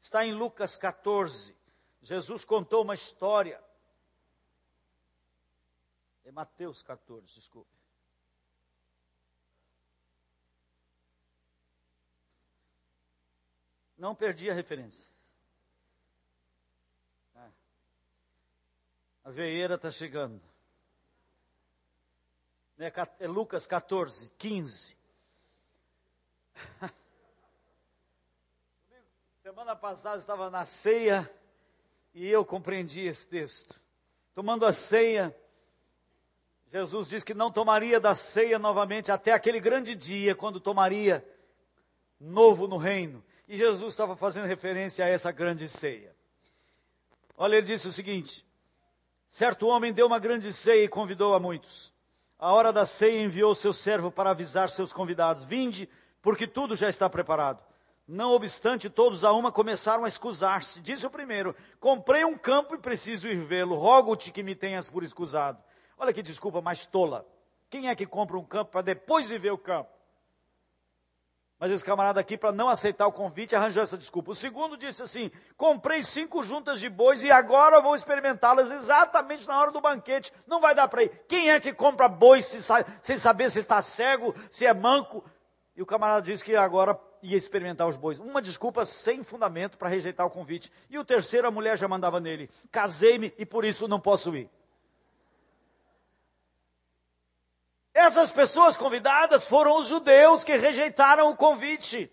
Está 0.00 0.26
em 0.26 0.34
Lucas 0.34 0.76
14. 0.76 1.56
Jesus 2.02 2.44
contou 2.44 2.82
uma 2.82 2.94
história. 2.94 3.62
É 6.24 6.32
Mateus 6.32 6.82
14, 6.82 7.32
desculpe. 7.32 7.70
Não 13.96 14.12
perdi 14.12 14.50
a 14.50 14.54
referência. 14.54 15.06
A 19.26 19.30
veieira 19.30 19.74
está 19.74 19.90
chegando. 19.90 20.40
Né, 22.78 22.92
é 23.18 23.26
Lucas 23.26 23.66
14, 23.66 24.30
15. 24.38 24.96
Semana 29.42 29.74
passada 29.74 30.18
estava 30.18 30.48
na 30.48 30.64
ceia 30.64 31.28
e 32.14 32.24
eu 32.24 32.44
compreendi 32.44 33.00
esse 33.00 33.26
texto. 33.26 33.80
Tomando 34.32 34.64
a 34.64 34.72
ceia, 34.72 35.36
Jesus 36.70 37.08
disse 37.08 37.26
que 37.26 37.34
não 37.34 37.50
tomaria 37.50 37.98
da 37.98 38.14
ceia 38.14 38.60
novamente 38.60 39.10
até 39.10 39.32
aquele 39.32 39.58
grande 39.58 39.96
dia, 39.96 40.36
quando 40.36 40.60
tomaria 40.60 41.28
novo 42.20 42.68
no 42.68 42.76
reino. 42.76 43.24
E 43.48 43.56
Jesus 43.56 43.92
estava 43.92 44.14
fazendo 44.14 44.46
referência 44.46 45.04
a 45.04 45.08
essa 45.08 45.32
grande 45.32 45.68
ceia. 45.68 46.14
Olha, 47.36 47.56
ele 47.56 47.66
disse 47.66 47.88
o 47.88 47.92
seguinte: 47.92 48.45
Certo 49.28 49.66
homem 49.68 49.92
deu 49.92 50.06
uma 50.06 50.18
grande 50.18 50.52
ceia 50.52 50.84
e 50.84 50.88
convidou 50.88 51.34
a 51.34 51.40
muitos. 51.40 51.92
A 52.38 52.52
hora 52.52 52.72
da 52.72 52.84
ceia 52.84 53.22
enviou 53.22 53.54
seu 53.54 53.72
servo 53.72 54.10
para 54.10 54.30
avisar 54.30 54.70
seus 54.70 54.92
convidados: 54.92 55.44
Vinde, 55.44 55.88
porque 56.20 56.46
tudo 56.46 56.76
já 56.76 56.88
está 56.88 57.08
preparado. 57.08 57.62
Não 58.06 58.32
obstante, 58.32 58.88
todos 58.88 59.24
a 59.24 59.32
uma 59.32 59.50
começaram 59.50 60.04
a 60.04 60.08
escusar-se. 60.08 60.80
Disse 60.80 61.06
o 61.06 61.10
primeiro: 61.10 61.56
Comprei 61.80 62.24
um 62.24 62.38
campo 62.38 62.74
e 62.74 62.78
preciso 62.78 63.26
ir 63.26 63.36
vê-lo. 63.36 63.74
Rogo-te 63.74 64.30
que 64.30 64.42
me 64.42 64.54
tenhas 64.54 64.88
por 64.88 65.02
escusado. 65.02 65.62
Olha 65.98 66.12
que 66.12 66.22
desculpa 66.22 66.60
mais 66.60 66.86
tola. 66.86 67.26
Quem 67.68 67.88
é 67.88 67.94
que 67.96 68.06
compra 68.06 68.36
um 68.36 68.44
campo 68.44 68.72
para 68.72 68.82
depois 68.82 69.30
ir 69.30 69.38
ver 69.38 69.52
o 69.52 69.58
campo? 69.58 69.90
Mas 71.66 71.72
esse 71.72 71.84
camarada 71.84 72.20
aqui, 72.20 72.38
para 72.38 72.52
não 72.52 72.68
aceitar 72.68 73.08
o 73.08 73.12
convite, 73.12 73.56
arranjou 73.56 73.82
essa 73.82 73.98
desculpa. 73.98 74.30
O 74.30 74.36
segundo 74.36 74.76
disse 74.76 75.02
assim: 75.02 75.32
comprei 75.56 76.00
cinco 76.04 76.40
juntas 76.44 76.78
de 76.78 76.88
bois 76.88 77.24
e 77.24 77.30
agora 77.32 77.80
vou 77.80 77.96
experimentá-las 77.96 78.70
exatamente 78.70 79.48
na 79.48 79.60
hora 79.60 79.72
do 79.72 79.80
banquete. 79.80 80.32
Não 80.46 80.60
vai 80.60 80.76
dar 80.76 80.86
para 80.86 81.02
ir. 81.02 81.24
Quem 81.26 81.50
é 81.50 81.58
que 81.58 81.72
compra 81.72 82.08
bois 82.08 82.46
sem 83.02 83.16
saber 83.16 83.50
se 83.50 83.58
está 83.58 83.82
cego, 83.82 84.32
se 84.48 84.64
é 84.64 84.72
manco? 84.72 85.24
E 85.76 85.82
o 85.82 85.86
camarada 85.86 86.22
disse 86.22 86.44
que 86.44 86.54
agora 86.54 86.96
ia 87.20 87.36
experimentar 87.36 87.88
os 87.88 87.96
bois. 87.96 88.20
Uma 88.20 88.40
desculpa 88.40 88.84
sem 88.84 89.24
fundamento 89.24 89.76
para 89.76 89.88
rejeitar 89.88 90.24
o 90.24 90.30
convite. 90.30 90.70
E 90.88 90.96
o 91.00 91.04
terceiro, 91.04 91.48
a 91.48 91.50
mulher 91.50 91.76
já 91.76 91.88
mandava 91.88 92.20
nele: 92.20 92.48
casei-me 92.70 93.34
e 93.36 93.44
por 93.44 93.64
isso 93.64 93.88
não 93.88 93.98
posso 93.98 94.36
ir. 94.36 94.48
Essas 97.96 98.30
pessoas 98.30 98.76
convidadas 98.76 99.46
foram 99.46 99.80
os 99.80 99.88
judeus 99.88 100.44
que 100.44 100.54
rejeitaram 100.54 101.30
o 101.30 101.36
convite. 101.36 102.12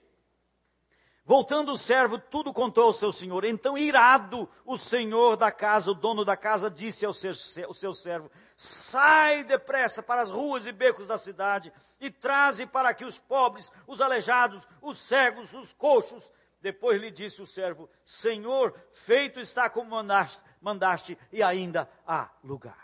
Voltando 1.26 1.74
o 1.74 1.78
servo, 1.78 2.18
tudo 2.18 2.54
contou 2.54 2.86
ao 2.86 2.94
seu 2.94 3.12
senhor. 3.12 3.44
Então, 3.44 3.78
irado, 3.78 4.50
o 4.66 4.78
senhor 4.78 5.36
da 5.36 5.52
casa, 5.52 5.92
o 5.92 5.94
dono 5.94 6.24
da 6.24 6.38
casa, 6.38 6.72
disse 6.72 7.06
ao 7.06 7.14
seu, 7.14 7.34
ao 7.68 7.74
seu 7.74 7.94
servo: 7.94 8.32
Sai 8.56 9.44
depressa 9.44 10.02
para 10.02 10.22
as 10.22 10.30
ruas 10.30 10.66
e 10.66 10.72
becos 10.72 11.06
da 11.06 11.18
cidade 11.18 11.74
e 12.00 12.10
traze 12.10 12.66
para 12.66 12.88
aqui 12.88 13.04
os 13.04 13.20
pobres, 13.20 13.70
os 13.86 14.00
aleijados, 14.00 14.66
os 14.82 14.98
cegos, 14.98 15.54
os 15.54 15.74
coxos. 15.74 16.32
Depois 16.62 17.02
lhe 17.02 17.12
disse 17.12 17.42
o 17.42 17.48
servo: 17.48 17.90
Senhor, 18.06 18.74
feito 18.94 19.38
está 19.38 19.70
como 19.70 19.90
mandaste, 19.90 20.42
mandaste 20.62 21.18
e 21.30 21.44
ainda 21.44 21.90
há 22.08 22.30
lugar. 22.42 22.83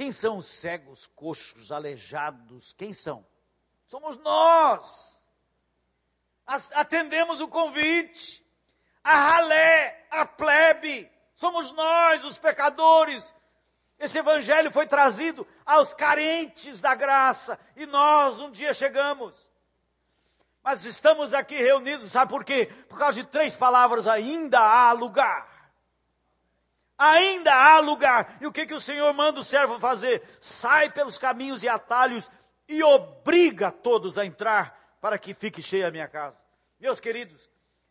Quem 0.00 0.12
são 0.12 0.38
os 0.38 0.46
cegos, 0.46 1.10
coxos, 1.14 1.70
aleijados? 1.70 2.72
Quem 2.72 2.94
são? 2.94 3.22
Somos 3.86 4.16
nós. 4.16 5.22
Atendemos 6.46 7.38
o 7.38 7.46
convite. 7.46 8.42
A 9.04 9.14
ralé, 9.14 10.06
a 10.10 10.24
plebe. 10.24 11.12
Somos 11.34 11.70
nós, 11.72 12.24
os 12.24 12.38
pecadores. 12.38 13.34
Esse 13.98 14.18
evangelho 14.18 14.72
foi 14.72 14.86
trazido 14.86 15.46
aos 15.66 15.92
carentes 15.92 16.80
da 16.80 16.94
graça. 16.94 17.60
E 17.76 17.84
nós 17.84 18.38
um 18.38 18.50
dia 18.50 18.72
chegamos. 18.72 19.34
Mas 20.62 20.86
estamos 20.86 21.34
aqui 21.34 21.56
reunidos, 21.56 22.10
sabe 22.10 22.30
por 22.30 22.42
quê? 22.42 22.72
Por 22.88 22.98
causa 22.98 23.22
de 23.22 23.28
três 23.28 23.54
palavras: 23.54 24.06
ainda 24.06 24.60
há 24.60 24.92
lugar 24.92 25.49
ainda 27.00 27.54
há 27.54 27.80
lugar. 27.80 28.36
E 28.42 28.46
o 28.46 28.52
que, 28.52 28.66
que 28.66 28.74
o 28.74 28.80
Senhor 28.80 29.10
manda 29.14 29.40
o 29.40 29.44
servo 29.44 29.80
fazer? 29.80 30.22
Sai 30.38 30.90
pelos 30.90 31.16
caminhos 31.16 31.64
e 31.64 31.68
atalhos 31.68 32.30
e 32.68 32.82
obriga 32.82 33.72
todos 33.72 34.18
a 34.18 34.26
entrar 34.26 34.98
para 35.00 35.18
que 35.18 35.32
fique 35.32 35.62
cheia 35.62 35.88
a 35.88 35.90
minha 35.90 36.06
casa. 36.06 36.44
Meus 36.78 37.00
queridos, 37.00 37.48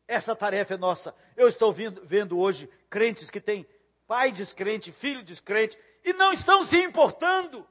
essa 0.07 0.36
tarefa 0.36 0.76
é 0.76 0.78
nossa. 0.78 1.16
Eu 1.36 1.47
estou 1.47 1.74
vendo, 1.74 2.01
vendo 2.05 2.38
hoje 2.38 2.70
crentes 2.88 3.32
que 3.32 3.41
têm 3.41 3.68
pai 4.07 4.32
descrente, 4.32 4.91
filho 4.91 5.24
descrente, 5.24 5.78
e 6.03 6.14
não 6.14 6.32
estão 6.32 6.64
se 6.64 6.78
importando. 6.78 7.68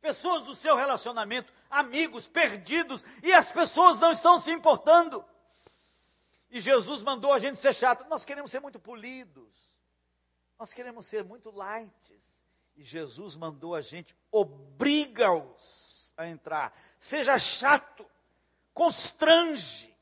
Pessoas 0.00 0.44
do 0.44 0.54
seu 0.54 0.76
relacionamento, 0.76 1.52
amigos 1.68 2.26
perdidos, 2.26 3.04
e 3.22 3.32
as 3.32 3.50
pessoas 3.50 3.98
não 3.98 4.12
estão 4.12 4.38
se 4.38 4.50
importando. 4.50 5.24
E 6.52 6.60
Jesus 6.60 7.02
mandou 7.02 7.32
a 7.32 7.38
gente 7.38 7.56
ser 7.56 7.74
chato. 7.74 8.06
Nós 8.10 8.26
queremos 8.26 8.50
ser 8.50 8.60
muito 8.60 8.78
polidos. 8.78 9.72
Nós 10.58 10.74
queremos 10.74 11.06
ser 11.06 11.24
muito 11.24 11.50
light. 11.50 12.12
E 12.76 12.84
Jesus 12.84 13.36
mandou 13.36 13.74
a 13.74 13.80
gente, 13.80 14.14
obriga-os 14.30 16.12
a 16.14 16.28
entrar. 16.28 16.78
Seja 16.98 17.38
chato, 17.38 18.04
constrange. 18.74 19.96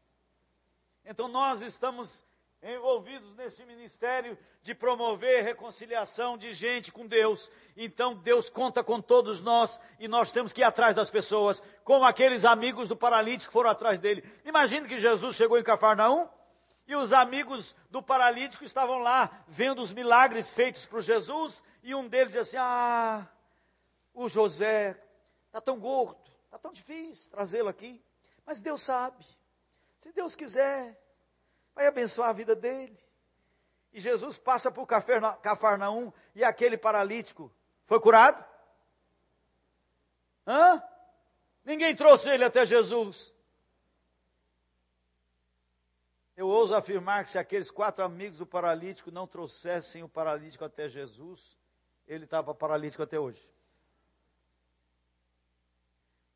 Então 1.05 1.29
nós 1.29 1.63
estamos 1.63 2.25
envolvidos 2.63 3.33
nesse 3.37 3.65
ministério 3.65 4.37
de 4.61 4.75
promover 4.75 5.45
reconciliação 5.45 6.37
de 6.37 6.53
gente 6.53 6.91
com 6.91 7.07
Deus. 7.07 7.49
Então 7.77 8.17
Deus 8.17 8.51
conta 8.51 8.83
com 8.83 9.01
todos 9.01 9.41
nós 9.41 9.81
e 10.01 10.09
nós 10.09 10.33
temos 10.33 10.53
que 10.53 10.63
ir 10.63 10.65
atrás 10.65 10.97
das 10.97 11.11
pessoas, 11.11 11.63
como 11.85 12.05
aqueles 12.05 12.45
amigos 12.45 12.89
do 12.89 12.97
paralítico 12.97 13.51
que 13.51 13.53
foram 13.53 13.71
atrás 13.71 14.01
dele. 14.01 14.25
Imagine 14.45 14.89
que 14.89 14.99
Jesus 14.99 15.37
chegou 15.37 15.57
em 15.57 15.63
Cafarnaum 15.63 16.29
E 16.91 16.97
os 16.97 17.13
amigos 17.13 17.77
do 17.89 18.03
paralítico 18.03 18.65
estavam 18.65 18.99
lá 18.99 19.45
vendo 19.47 19.81
os 19.81 19.93
milagres 19.93 20.53
feitos 20.53 20.87
por 20.87 21.01
Jesus, 21.01 21.63
e 21.85 21.95
um 21.95 22.09
deles 22.09 22.33
disse 22.33 22.57
assim: 22.57 22.57
Ah, 22.59 23.29
o 24.13 24.29
José 24.29 25.01
está 25.47 25.61
tão 25.61 25.79
gordo, 25.79 26.29
está 26.47 26.59
tão 26.59 26.73
difícil 26.73 27.31
trazê-lo 27.31 27.69
aqui. 27.69 28.05
Mas 28.45 28.61
Deus 28.61 28.83
sabe, 28.83 29.25
se 29.99 30.11
Deus 30.11 30.35
quiser, 30.35 31.01
vai 31.77 31.87
abençoar 31.87 32.31
a 32.31 32.33
vida 32.33 32.57
dele. 32.57 32.99
E 33.93 34.01
Jesus 34.01 34.37
passa 34.37 34.69
por 34.69 34.85
Cafarnaum 34.85 36.13
e 36.35 36.43
aquele 36.43 36.77
paralítico 36.77 37.53
foi 37.87 38.01
curado? 38.01 38.45
Hã? 40.45 40.83
Ninguém 41.65 41.95
trouxe 41.95 42.29
ele 42.31 42.43
até 42.43 42.65
Jesus. 42.65 43.33
Eu 46.41 46.49
ouso 46.49 46.75
afirmar 46.75 47.23
que 47.23 47.29
se 47.29 47.39
aqueles 47.39 47.71
quatro 47.71 48.03
amigos 48.03 48.39
do 48.39 48.47
paralítico 48.47 49.11
não 49.11 49.27
trouxessem 49.27 50.03
o 50.03 50.09
paralítico 50.09 50.65
até 50.65 50.89
Jesus, 50.89 51.59
ele 52.09 52.25
estava 52.25 52.55
paralítico 52.55 53.03
até 53.03 53.21
hoje. 53.21 53.47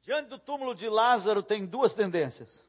Diante 0.02 0.28
do 0.28 0.38
túmulo 0.38 0.74
de 0.74 0.90
Lázaro 0.90 1.42
tem 1.42 1.64
duas 1.64 1.94
tendências. 1.94 2.68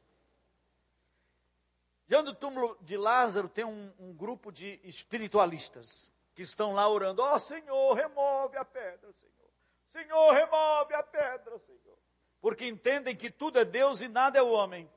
Diante 2.08 2.24
do 2.24 2.34
túmulo 2.34 2.78
de 2.80 2.96
Lázaro 2.96 3.50
tem 3.50 3.66
um, 3.66 3.92
um 4.00 4.14
grupo 4.14 4.50
de 4.50 4.80
espiritualistas 4.82 6.10
que 6.34 6.40
estão 6.40 6.72
lá 6.72 6.88
orando: 6.88 7.20
Ó 7.20 7.34
oh, 7.34 7.38
Senhor, 7.38 7.92
remove 7.92 8.56
a 8.56 8.64
pedra, 8.64 9.12
Senhor. 9.12 9.50
Senhor, 9.84 10.32
remove 10.32 10.94
a 10.94 11.02
pedra, 11.02 11.58
Senhor. 11.58 11.98
Porque 12.40 12.66
entendem 12.66 13.14
que 13.14 13.30
tudo 13.30 13.58
é 13.58 13.64
Deus 13.66 14.00
e 14.00 14.08
nada 14.08 14.38
é 14.38 14.42
o 14.42 14.52
homem. 14.52 14.90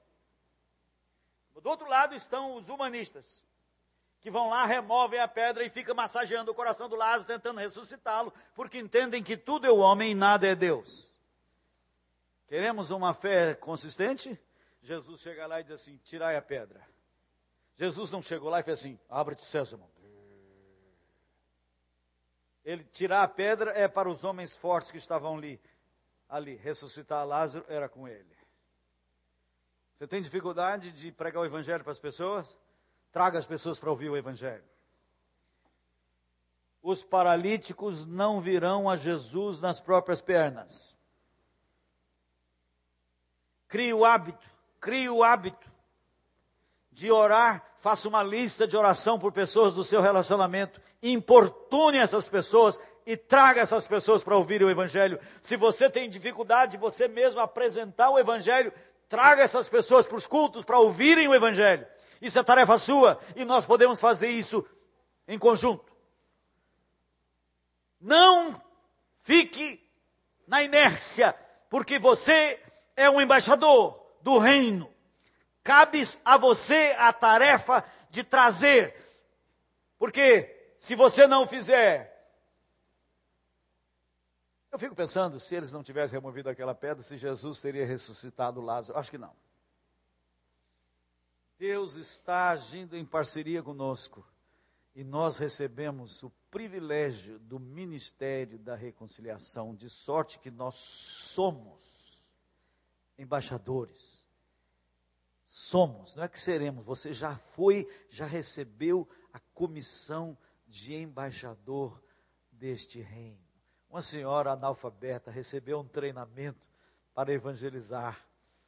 Do 1.61 1.69
outro 1.69 1.87
lado 1.87 2.15
estão 2.15 2.55
os 2.55 2.69
humanistas, 2.69 3.45
que 4.21 4.31
vão 4.31 4.49
lá, 4.49 4.65
removem 4.65 5.19
a 5.19 5.27
pedra 5.27 5.63
e 5.63 5.69
ficam 5.69 5.95
massageando 5.95 6.51
o 6.51 6.55
coração 6.55 6.89
do 6.89 6.95
Lázaro, 6.95 7.25
tentando 7.25 7.59
ressuscitá-lo, 7.59 8.33
porque 8.53 8.77
entendem 8.77 9.23
que 9.23 9.37
tudo 9.37 9.65
é 9.67 9.71
o 9.71 9.77
homem 9.77 10.11
e 10.11 10.15
nada 10.15 10.47
é 10.47 10.55
Deus. 10.55 11.11
Queremos 12.47 12.89
uma 12.89 13.13
fé 13.13 13.53
consistente? 13.53 14.39
Jesus 14.81 15.21
chega 15.21 15.45
lá 15.45 15.59
e 15.59 15.63
diz 15.63 15.73
assim: 15.73 15.97
tirai 15.97 16.35
a 16.35 16.41
pedra. 16.41 16.85
Jesus 17.75 18.11
não 18.11 18.21
chegou 18.21 18.49
lá 18.49 18.59
e 18.59 18.63
fez 18.63 18.79
assim: 18.79 18.99
abre-te, 19.09 19.43
Sésamo. 19.43 19.89
Ele 22.65 22.83
tirar 22.83 23.23
a 23.23 23.27
pedra 23.27 23.71
é 23.71 23.87
para 23.87 24.09
os 24.09 24.23
homens 24.23 24.55
fortes 24.55 24.91
que 24.91 24.97
estavam 24.97 25.37
ali. 25.37 25.61
Ali, 26.27 26.55
ressuscitar 26.55 27.25
Lázaro 27.25 27.65
era 27.67 27.89
com 27.89 28.07
ele. 28.07 28.38
Você 29.99 30.07
tem 30.07 30.21
dificuldade 30.21 30.93
de 30.93 31.11
pregar 31.11 31.41
o 31.41 31.45
Evangelho 31.45 31.83
para 31.83 31.91
as 31.91 31.99
pessoas? 31.99 32.57
Traga 33.11 33.37
as 33.37 33.45
pessoas 33.45 33.77
para 33.77 33.89
ouvir 33.89 34.09
o 34.09 34.15
Evangelho. 34.15 34.63
Os 36.81 37.03
paralíticos 37.03 38.05
não 38.05 38.39
virão 38.39 38.89
a 38.89 38.95
Jesus 38.95 39.59
nas 39.59 39.81
próprias 39.81 40.21
pernas. 40.21 40.97
Crie 43.67 43.93
o 43.93 44.05
hábito, 44.05 44.49
crie 44.79 45.09
o 45.09 45.21
hábito 45.21 45.69
de 46.93 47.11
orar, 47.11 47.61
faça 47.75 48.07
uma 48.07 48.23
lista 48.23 48.65
de 48.65 48.77
oração 48.77 49.19
por 49.19 49.33
pessoas 49.33 49.73
do 49.73 49.83
seu 49.83 49.99
relacionamento, 49.99 50.81
importune 51.03 51.97
essas 51.97 52.29
pessoas 52.29 52.79
e 53.05 53.17
traga 53.17 53.61
essas 53.61 53.87
pessoas 53.87 54.23
para 54.23 54.37
ouvir 54.37 54.63
o 54.63 54.69
Evangelho. 54.69 55.19
Se 55.41 55.57
você 55.57 55.89
tem 55.89 56.07
dificuldade 56.07 56.73
de 56.73 56.77
você 56.77 57.07
mesmo 57.07 57.41
apresentar 57.41 58.11
o 58.11 58.19
Evangelho, 58.19 58.71
Traga 59.09 59.41
essas 59.41 59.67
pessoas 59.67 60.05
para 60.05 60.17
os 60.17 60.27
cultos 60.27 60.63
para 60.63 60.77
ouvirem 60.77 61.27
o 61.27 61.33
Evangelho. 61.33 61.85
Isso 62.21 62.37
é 62.37 62.43
tarefa 62.43 62.77
sua 62.77 63.19
e 63.35 63.43
nós 63.43 63.65
podemos 63.65 63.99
fazer 63.99 64.29
isso 64.29 64.63
em 65.27 65.39
conjunto. 65.39 65.91
Não 67.99 68.61
fique 69.17 69.83
na 70.47 70.63
inércia, 70.63 71.35
porque 71.69 71.97
você 71.97 72.61
é 72.95 73.09
um 73.09 73.19
embaixador 73.19 73.99
do 74.21 74.37
reino. 74.37 74.93
Cabe 75.63 76.01
a 76.23 76.37
você 76.37 76.95
a 76.97 77.11
tarefa 77.11 77.83
de 78.09 78.23
trazer, 78.23 78.95
porque 79.97 80.73
se 80.77 80.95
você 80.95 81.27
não 81.27 81.45
fizer, 81.45 82.18
eu 84.71 84.77
fico 84.77 84.95
pensando, 84.95 85.39
se 85.39 85.55
eles 85.55 85.71
não 85.71 85.83
tivessem 85.83 86.17
removido 86.17 86.49
aquela 86.49 86.75
pedra, 86.75 87.03
se 87.03 87.17
Jesus 87.17 87.59
teria 87.61 87.85
ressuscitado 87.85 88.61
Lázaro. 88.61 88.99
Acho 88.99 89.11
que 89.11 89.17
não. 89.17 89.33
Deus 91.57 91.95
está 91.95 92.51
agindo 92.51 92.95
em 92.95 93.03
parceria 93.03 93.61
conosco 93.61 94.25
e 94.95 95.03
nós 95.03 95.37
recebemos 95.37 96.23
o 96.23 96.31
privilégio 96.49 97.39
do 97.39 97.59
ministério 97.59 98.57
da 98.59 98.75
reconciliação, 98.75 99.75
de 99.75 99.89
sorte 99.89 100.39
que 100.39 100.49
nós 100.49 100.75
somos 100.75 102.33
embaixadores. 103.17 104.27
Somos, 105.45 106.15
não 106.15 106.23
é 106.23 106.27
que 106.27 106.39
seremos, 106.39 106.85
você 106.85 107.11
já 107.11 107.35
foi, 107.37 107.87
já 108.09 108.25
recebeu 108.25 109.07
a 109.33 109.39
comissão 109.39 110.37
de 110.67 110.93
embaixador 110.93 112.01
deste 112.51 113.01
reino. 113.01 113.48
Uma 113.89 114.03
senhora 114.03 114.51
analfabeta 114.51 115.31
recebeu 115.31 115.79
um 115.79 115.87
treinamento 115.87 116.69
para 117.13 117.33
evangelizar 117.33 118.23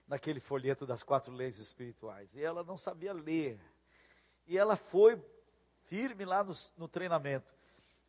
naquele 0.07 0.39
folheto 0.39 0.86
das 0.86 1.03
quatro 1.03 1.32
leis 1.32 1.59
espirituais. 1.59 2.34
E 2.34 2.43
ela 2.43 2.63
não 2.63 2.76
sabia 2.76 3.13
ler. 3.13 3.59
E 4.47 4.57
ela 4.57 4.76
foi 4.76 5.22
firme 5.84 6.26
lá 6.26 6.43
no, 6.43 6.53
no 6.76 6.88
treinamento. 6.88 7.53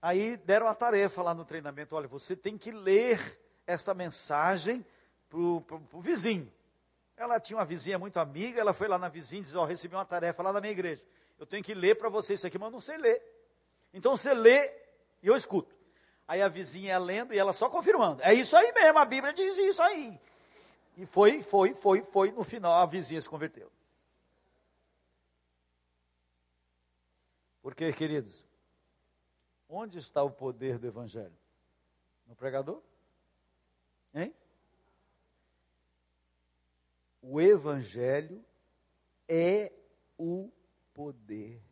Aí 0.01 0.39
deram 0.39 0.67
a 0.69 0.75
tarefa 0.75 1.23
lá 1.23 1.35
no 1.35 1.45
treinamento: 1.45 1.95
olha, 1.95 2.09
você 2.09 2.35
tem 2.35 2.57
que 2.57 2.71
ler 2.71 3.39
esta 3.67 3.93
mensagem 3.93 4.85
para 5.29 5.39
o 5.39 6.01
vizinho. 6.01 6.51
Ela 7.15 7.39
tinha 7.39 7.59
uma 7.59 7.65
vizinha 7.65 7.99
muito 7.99 8.19
amiga, 8.19 8.59
ela 8.59 8.73
foi 8.73 8.89
lá 8.89 8.99
na 8.99 9.11
vizinha 9.11 9.41
e 9.41 9.43
disse: 9.43 9.57
Ó, 9.57 9.63
oh, 9.63 9.67
recebi 9.67 9.95
uma 9.95 10.05
tarefa 10.05 10.43
lá 10.43 10.51
da 10.51 10.63
minha 10.63 10.73
igreja. 10.73 11.03
Eu 11.39 11.45
tenho 11.45 11.63
que 11.63 11.75
ler 11.75 11.97
para 11.97 12.09
você 12.09 12.35
isso 12.35 12.47
aqui, 12.47 12.59
mas 12.59 12.69
eu 12.69 12.73
não 12.73 12.81
sei 12.81 12.97
ler. 12.97 13.23
Então 13.93 14.17
você 14.17 14.33
lê 14.33 14.73
e 15.23 15.27
eu 15.29 15.37
escuto. 15.37 15.72
Aí 16.33 16.41
a 16.41 16.49
vizinha 16.49 16.97
lendo 16.97 17.35
e 17.35 17.39
ela 17.39 17.53
só 17.53 17.68
confirmando. 17.68 18.22
É 18.22 18.33
isso 18.33 18.57
aí 18.57 18.72
mesmo, 18.72 18.99
a 18.99 19.05
Bíblia 19.05 19.35
diz 19.35 19.59
isso 19.59 19.83
aí. 19.83 20.18
E 20.97 21.05
foi, 21.05 21.43
foi, 21.43 21.74
foi, 21.74 22.01
foi. 22.05 22.30
No 22.30 22.43
final 22.43 22.72
a 22.72 22.87
vizinha 22.87 23.20
se 23.20 23.28
converteu. 23.28 23.70
Porque, 27.61 27.93
queridos, 27.93 28.47
onde 29.68 29.99
está 29.99 30.22
o 30.22 30.30
poder 30.30 30.78
do 30.78 30.87
Evangelho? 30.87 31.37
No 32.26 32.35
pregador? 32.35 32.80
Hein? 34.14 34.35
O 37.20 37.43
Evangelho 37.43 38.43
é 39.28 39.70
o 40.16 40.51
poder. 40.95 41.62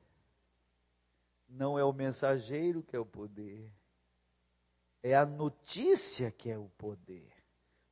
Não 1.48 1.78
é 1.78 1.84
o 1.84 1.94
mensageiro 1.94 2.82
que 2.82 2.94
é 2.94 2.98
o 2.98 3.06
poder 3.06 3.72
é 5.02 5.14
a 5.14 5.24
notícia 5.24 6.30
que 6.30 6.50
é 6.50 6.58
o 6.58 6.68
poder. 6.70 7.32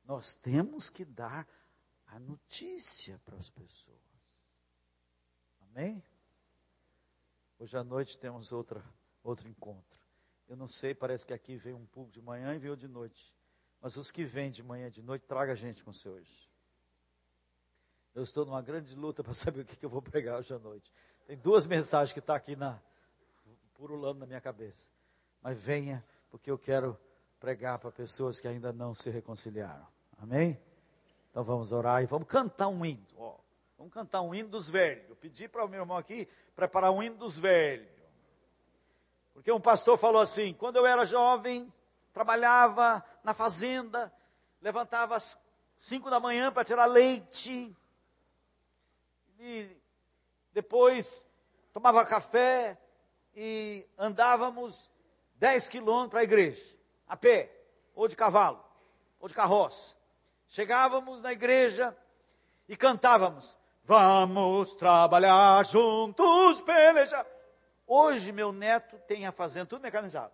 Nós 0.05 0.33
temos 0.33 0.89
que 0.89 1.05
dar 1.05 1.47
a 2.07 2.19
notícia 2.19 3.19
para 3.23 3.37
as 3.37 3.49
pessoas. 3.49 3.99
Amém? 5.61 6.03
Hoje 7.59 7.77
à 7.77 7.83
noite 7.83 8.17
temos 8.17 8.51
outra, 8.51 8.83
outro 9.23 9.47
encontro. 9.47 9.99
Eu 10.47 10.55
não 10.55 10.67
sei, 10.67 10.95
parece 10.95 11.25
que 11.25 11.33
aqui 11.33 11.55
veio 11.55 11.77
um 11.77 11.85
público 11.85 12.13
de 12.13 12.21
manhã 12.21 12.55
e 12.55 12.57
veio 12.57 12.75
de 12.75 12.87
noite. 12.87 13.33
Mas 13.81 13.95
os 13.95 14.11
que 14.11 14.23
vêm 14.23 14.49
de 14.49 14.63
manhã 14.63 14.87
e 14.87 14.91
de 14.91 15.01
noite, 15.01 15.25
traga 15.27 15.55
gente 15.55 15.83
com 15.83 15.93
você 15.93 16.09
hoje. 16.09 16.49
Eu 18.15 18.23
estou 18.23 18.45
numa 18.45 18.61
grande 18.61 18.95
luta 18.95 19.21
para 19.23 19.33
saber 19.33 19.61
o 19.61 19.65
que, 19.65 19.75
que, 19.75 19.85
eu 19.85 19.89
vou 19.89 20.01
pregar 20.01 20.39
hoje 20.39 20.53
à 20.53 20.59
noite. 20.59 20.91
Tem 21.27 21.37
duas 21.37 21.67
mensagens 21.67 22.11
que 22.11 22.19
estão 22.19 22.33
tá 22.33 22.37
aqui 22.37 22.55
na, 22.55 22.81
purulando 23.75 24.19
na 24.19 24.25
minha 24.25 24.41
cabeça. 24.41 24.89
Mas 25.41 25.57
venha 25.57 26.03
porque 26.29 26.49
eu 26.49 26.57
quero 26.57 26.97
pregar 27.39 27.79
para 27.79 27.91
pessoas 27.91 28.39
que 28.39 28.47
ainda 28.47 28.71
não 28.71 28.93
se 28.93 29.09
reconciliaram. 29.09 29.87
Amém? 30.17 30.59
Então 31.29 31.43
vamos 31.43 31.71
orar 31.71 32.03
e 32.03 32.05
vamos 32.05 32.27
cantar 32.27 32.67
um 32.67 32.85
hino. 32.85 33.05
Ó, 33.17 33.37
vamos 33.77 33.93
cantar 33.93 34.21
um 34.21 34.33
hino 34.33 34.49
dos 34.49 34.69
velhos. 34.69 35.09
Eu 35.09 35.15
pedi 35.15 35.47
para 35.47 35.63
o 35.63 35.67
meu 35.67 35.81
irmão 35.81 35.97
aqui 35.97 36.27
preparar 36.55 36.91
um 36.91 37.01
hino 37.01 37.15
dos 37.15 37.37
velhos. 37.37 37.87
Porque 39.33 39.51
um 39.51 39.61
pastor 39.61 39.97
falou 39.97 40.21
assim: 40.21 40.53
quando 40.53 40.75
eu 40.75 40.85
era 40.85 41.05
jovem, 41.05 41.71
trabalhava 42.13 43.03
na 43.23 43.33
fazenda, 43.33 44.11
levantava 44.61 45.15
às 45.15 45.39
cinco 45.77 46.09
da 46.09 46.19
manhã 46.19 46.51
para 46.51 46.65
tirar 46.65 46.85
leite, 46.85 47.73
e 49.39 49.69
depois 50.51 51.25
tomava 51.71 52.05
café 52.05 52.77
e 53.33 53.87
andávamos 53.97 54.91
10 55.39 55.69
quilômetros 55.69 56.09
para 56.11 56.19
a 56.19 56.23
igreja, 56.23 56.75
a 57.07 57.15
pé, 57.15 57.49
ou 57.95 58.07
de 58.07 58.15
cavalo, 58.15 58.63
ou 59.19 59.27
de 59.27 59.33
carroça. 59.33 59.97
Chegávamos 60.49 61.21
na 61.21 61.31
igreja 61.31 61.97
e 62.67 62.75
cantávamos: 62.75 63.57
Vamos 63.83 64.75
trabalhar 64.75 65.65
juntos, 65.65 66.61
pelejar. 66.61 67.25
Hoje 67.87 68.31
meu 68.31 68.51
neto 68.51 68.99
tem 69.07 69.25
a 69.25 69.31
fazenda 69.31 69.65
tudo 69.65 69.81
mecanizado. 69.81 70.33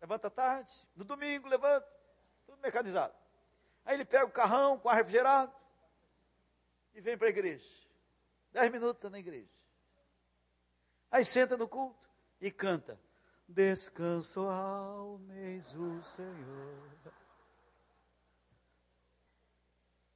Levanta 0.00 0.28
tarde, 0.28 0.74
no 0.94 1.04
domingo 1.04 1.48
levanta, 1.48 1.86
tudo 2.46 2.58
mecanizado. 2.60 3.14
Aí 3.84 3.94
ele 3.94 4.04
pega 4.04 4.26
o 4.26 4.30
carrão 4.30 4.78
com 4.78 4.88
ar 4.88 4.96
refrigerado 4.96 5.52
e 6.94 7.00
vem 7.00 7.16
para 7.16 7.28
a 7.28 7.30
igreja. 7.30 7.66
Dez 8.52 8.70
minutos 8.72 9.10
na 9.10 9.18
igreja. 9.18 9.48
Aí 11.10 11.24
senta 11.24 11.56
no 11.56 11.68
culto 11.68 12.07
e 12.40 12.50
canta. 12.50 12.98
Descanso 13.46 14.40
almeis 14.48 15.74
o 15.74 16.02
Senhor. 16.02 16.88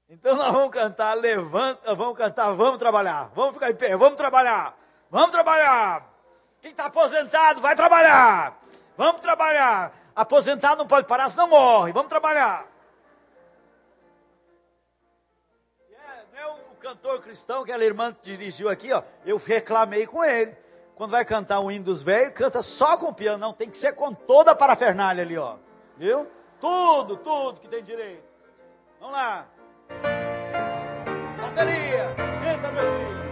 Então 0.09 0.37
nós 0.37 0.53
vamos 0.53 0.71
cantar, 0.71 1.15
levanta, 1.15 1.95
vamos 1.95 2.19
cantar, 2.19 2.53
vamos 2.53 2.77
trabalhar, 2.77 3.31
vamos 3.35 3.55
ficar 3.55 3.71
em 3.71 3.75
pé, 3.75 3.97
vamos 3.97 4.17
trabalhar, 4.17 4.79
vamos 5.11 5.31
trabalhar. 5.31 6.07
Quem 6.61 6.71
está 6.71 6.85
aposentado, 6.85 7.63
vai 7.63 7.75
trabalhar, 7.75 8.61
vamos 8.95 9.23
trabalhar. 9.23 9.91
Aposentado 10.15 10.77
não 10.77 10.87
pode 10.87 11.07
parar, 11.07 11.31
senão 11.31 11.49
morre, 11.49 11.93
vamos 11.93 12.11
trabalhar. 12.11 12.67
É, 15.91 16.25
não 16.35 16.39
é 16.39 16.47
o 16.47 16.75
cantor 16.75 17.23
cristão 17.23 17.65
que 17.65 17.73
a 17.73 17.79
irmã 17.79 18.15
dirigiu 18.23 18.69
aqui, 18.69 18.93
ó, 18.93 19.03
eu 19.25 19.39
reclamei 19.39 20.07
com 20.07 20.23
ele. 20.23 20.55
Quando 20.95 21.11
vai 21.11 21.25
cantar 21.25 21.61
o 21.61 21.71
hino 21.71 21.85
dos 21.85 22.03
velhos, 22.03 22.35
canta 22.35 22.63
só 22.63 22.97
com 22.97 23.13
piano, 23.13 23.39
não, 23.39 23.53
tem 23.53 23.69
que 23.69 23.79
ser 23.79 23.95
com 23.95 24.13
toda 24.13 24.53
a 24.53 24.55
parafernália 24.55 25.25
ali, 25.25 25.39
ó. 25.39 25.57
Viu? 25.97 26.27
Tudo, 26.61 27.17
tudo 27.17 27.61
que 27.61 27.69
tem 27.69 27.83
direito. 27.83 28.23
Vamos 29.01 29.17
lá. 29.17 29.47
Bateria, 31.41 32.09
entra 32.55 32.73
meu 32.73 32.83
filho. 32.83 33.23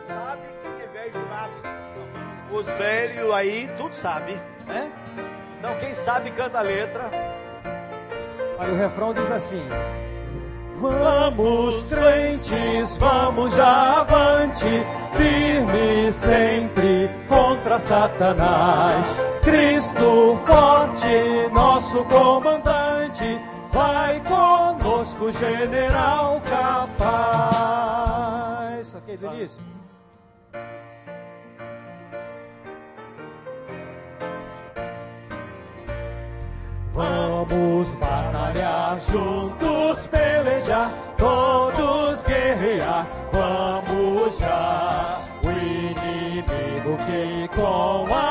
Sabe 0.00 0.42
é 0.82 0.86
velho? 0.86 2.58
Os 2.58 2.66
velhos 2.66 3.34
aí, 3.34 3.70
tudo 3.76 3.94
sabe, 3.94 4.40
quem 5.78 5.94
sabe 5.94 6.30
canta 6.30 6.58
a 6.58 6.62
letra. 6.62 7.10
Aí 8.58 8.70
o 8.70 8.76
refrão 8.76 9.14
diz 9.14 9.30
assim: 9.30 9.64
Vamos, 10.76 11.84
crentes, 11.84 12.96
vamos 12.98 13.54
já 13.54 14.00
avante, 14.00 14.64
firme 15.16 16.12
sempre 16.12 17.10
contra 17.28 17.78
Satanás. 17.78 19.16
Cristo 19.42 20.40
forte, 20.46 21.48
nosso 21.52 22.04
comandante, 22.04 23.40
vai 23.72 24.20
conosco, 24.20 25.32
general 25.32 26.40
capaz. 26.48 27.08
Ok, 28.94 29.16
Denise? 29.16 29.56
Vamos 36.98 37.86
batalhar 38.00 38.98
juntos, 38.98 40.08
pelejar, 40.08 40.90
todos 41.16 42.24
guerrear. 42.24 43.06
Vamos 43.32 44.36
já, 44.36 45.06
o 45.44 45.48
inimigo 45.48 46.98
que 47.06 47.46
com 47.54 48.04
as 48.12 48.27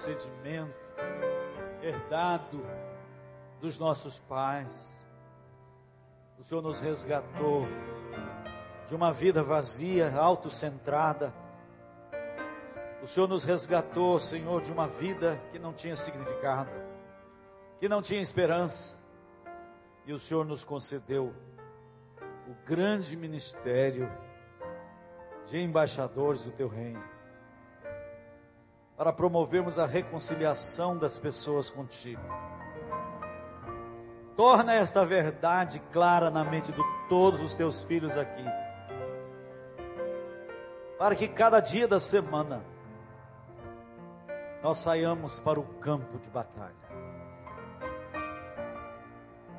procedimento 0.00 0.72
herdado 1.82 2.64
dos 3.60 3.78
nossos 3.78 4.18
pais. 4.18 4.98
O 6.38 6.42
Senhor 6.42 6.62
nos 6.62 6.80
resgatou 6.80 7.66
de 8.88 8.94
uma 8.94 9.12
vida 9.12 9.42
vazia, 9.42 10.10
autocentrada. 10.16 11.34
O 13.02 13.06
Senhor 13.06 13.28
nos 13.28 13.44
resgatou, 13.44 14.18
Senhor, 14.18 14.62
de 14.62 14.72
uma 14.72 14.88
vida 14.88 15.38
que 15.52 15.58
não 15.58 15.74
tinha 15.74 15.94
significado, 15.94 16.70
que 17.78 17.86
não 17.86 18.00
tinha 18.00 18.22
esperança. 18.22 18.98
E 20.06 20.14
o 20.14 20.18
Senhor 20.18 20.46
nos 20.46 20.64
concedeu 20.64 21.34
o 22.48 22.54
grande 22.64 23.14
ministério 23.18 24.10
de 25.46 25.58
embaixadores 25.58 26.42
do 26.42 26.52
teu 26.52 26.68
reino, 26.68 27.04
para 29.00 29.14
promovermos 29.14 29.78
a 29.78 29.86
reconciliação 29.86 30.94
das 30.94 31.16
pessoas 31.16 31.70
contigo. 31.70 32.20
Torna 34.36 34.74
esta 34.74 35.06
verdade 35.06 35.80
clara 35.90 36.30
na 36.30 36.44
mente 36.44 36.70
de 36.70 36.82
todos 37.08 37.40
os 37.40 37.54
teus 37.54 37.82
filhos 37.82 38.14
aqui, 38.18 38.44
para 40.98 41.16
que 41.16 41.26
cada 41.26 41.60
dia 41.60 41.88
da 41.88 41.98
semana 41.98 42.62
nós 44.62 44.76
saiamos 44.76 45.40
para 45.40 45.58
o 45.58 45.64
campo 45.80 46.18
de 46.18 46.28
batalha. 46.28 46.74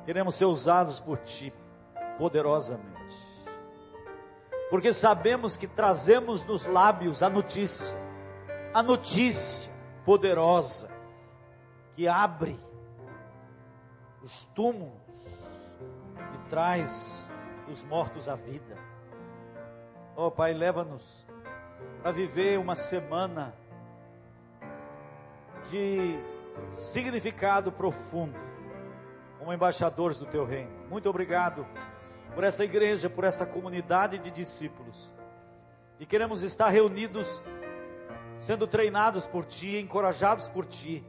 Queremos 0.04 0.36
ser 0.36 0.44
usados 0.44 1.00
por 1.00 1.18
Ti 1.18 1.52
poderosamente. 2.16 2.92
porque 4.70 4.92
sabemos 4.92 5.54
que 5.54 5.66
trazemos 5.66 6.44
nos 6.44 6.64
lábios 6.64 7.22
a 7.22 7.28
notícia, 7.28 7.94
a 8.74 8.82
notícia 8.82 9.70
poderosa 10.04 10.90
que 11.94 12.08
abre 12.08 12.58
os 14.22 14.44
túmulos 14.46 15.44
e 16.34 16.48
traz 16.48 17.30
os 17.68 17.84
mortos 17.84 18.28
à 18.28 18.34
vida. 18.34 18.76
Oh 20.16 20.30
Pai, 20.30 20.52
leva-nos 20.52 21.26
a 22.04 22.10
viver 22.10 22.58
uma 22.58 22.74
semana 22.74 23.54
de 25.70 26.18
significado 26.68 27.70
profundo, 27.70 28.38
como 29.38 29.52
embaixadores 29.52 30.18
do 30.18 30.26
Teu 30.26 30.44
reino. 30.44 30.70
Muito 30.88 31.08
obrigado 31.08 31.66
por 32.34 32.44
essa 32.44 32.64
igreja, 32.64 33.08
por 33.10 33.24
essa 33.24 33.46
comunidade 33.46 34.18
de 34.18 34.30
discípulos. 34.30 35.12
E 35.98 36.06
queremos 36.06 36.42
estar 36.42 36.68
reunidos, 36.68 37.42
sendo 38.42 38.66
treinados 38.66 39.24
por 39.24 39.46
Ti, 39.46 39.78
encorajados 39.78 40.48
por 40.48 40.66
Ti, 40.66 41.02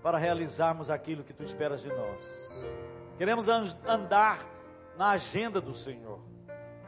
para 0.00 0.16
realizarmos 0.16 0.88
aquilo 0.88 1.24
que 1.24 1.34
Tu 1.34 1.42
esperas 1.42 1.82
de 1.82 1.88
nós. 1.88 2.72
Queremos 3.18 3.48
andar 3.48 4.46
na 4.96 5.10
agenda 5.10 5.60
do 5.60 5.74
Senhor. 5.74 6.20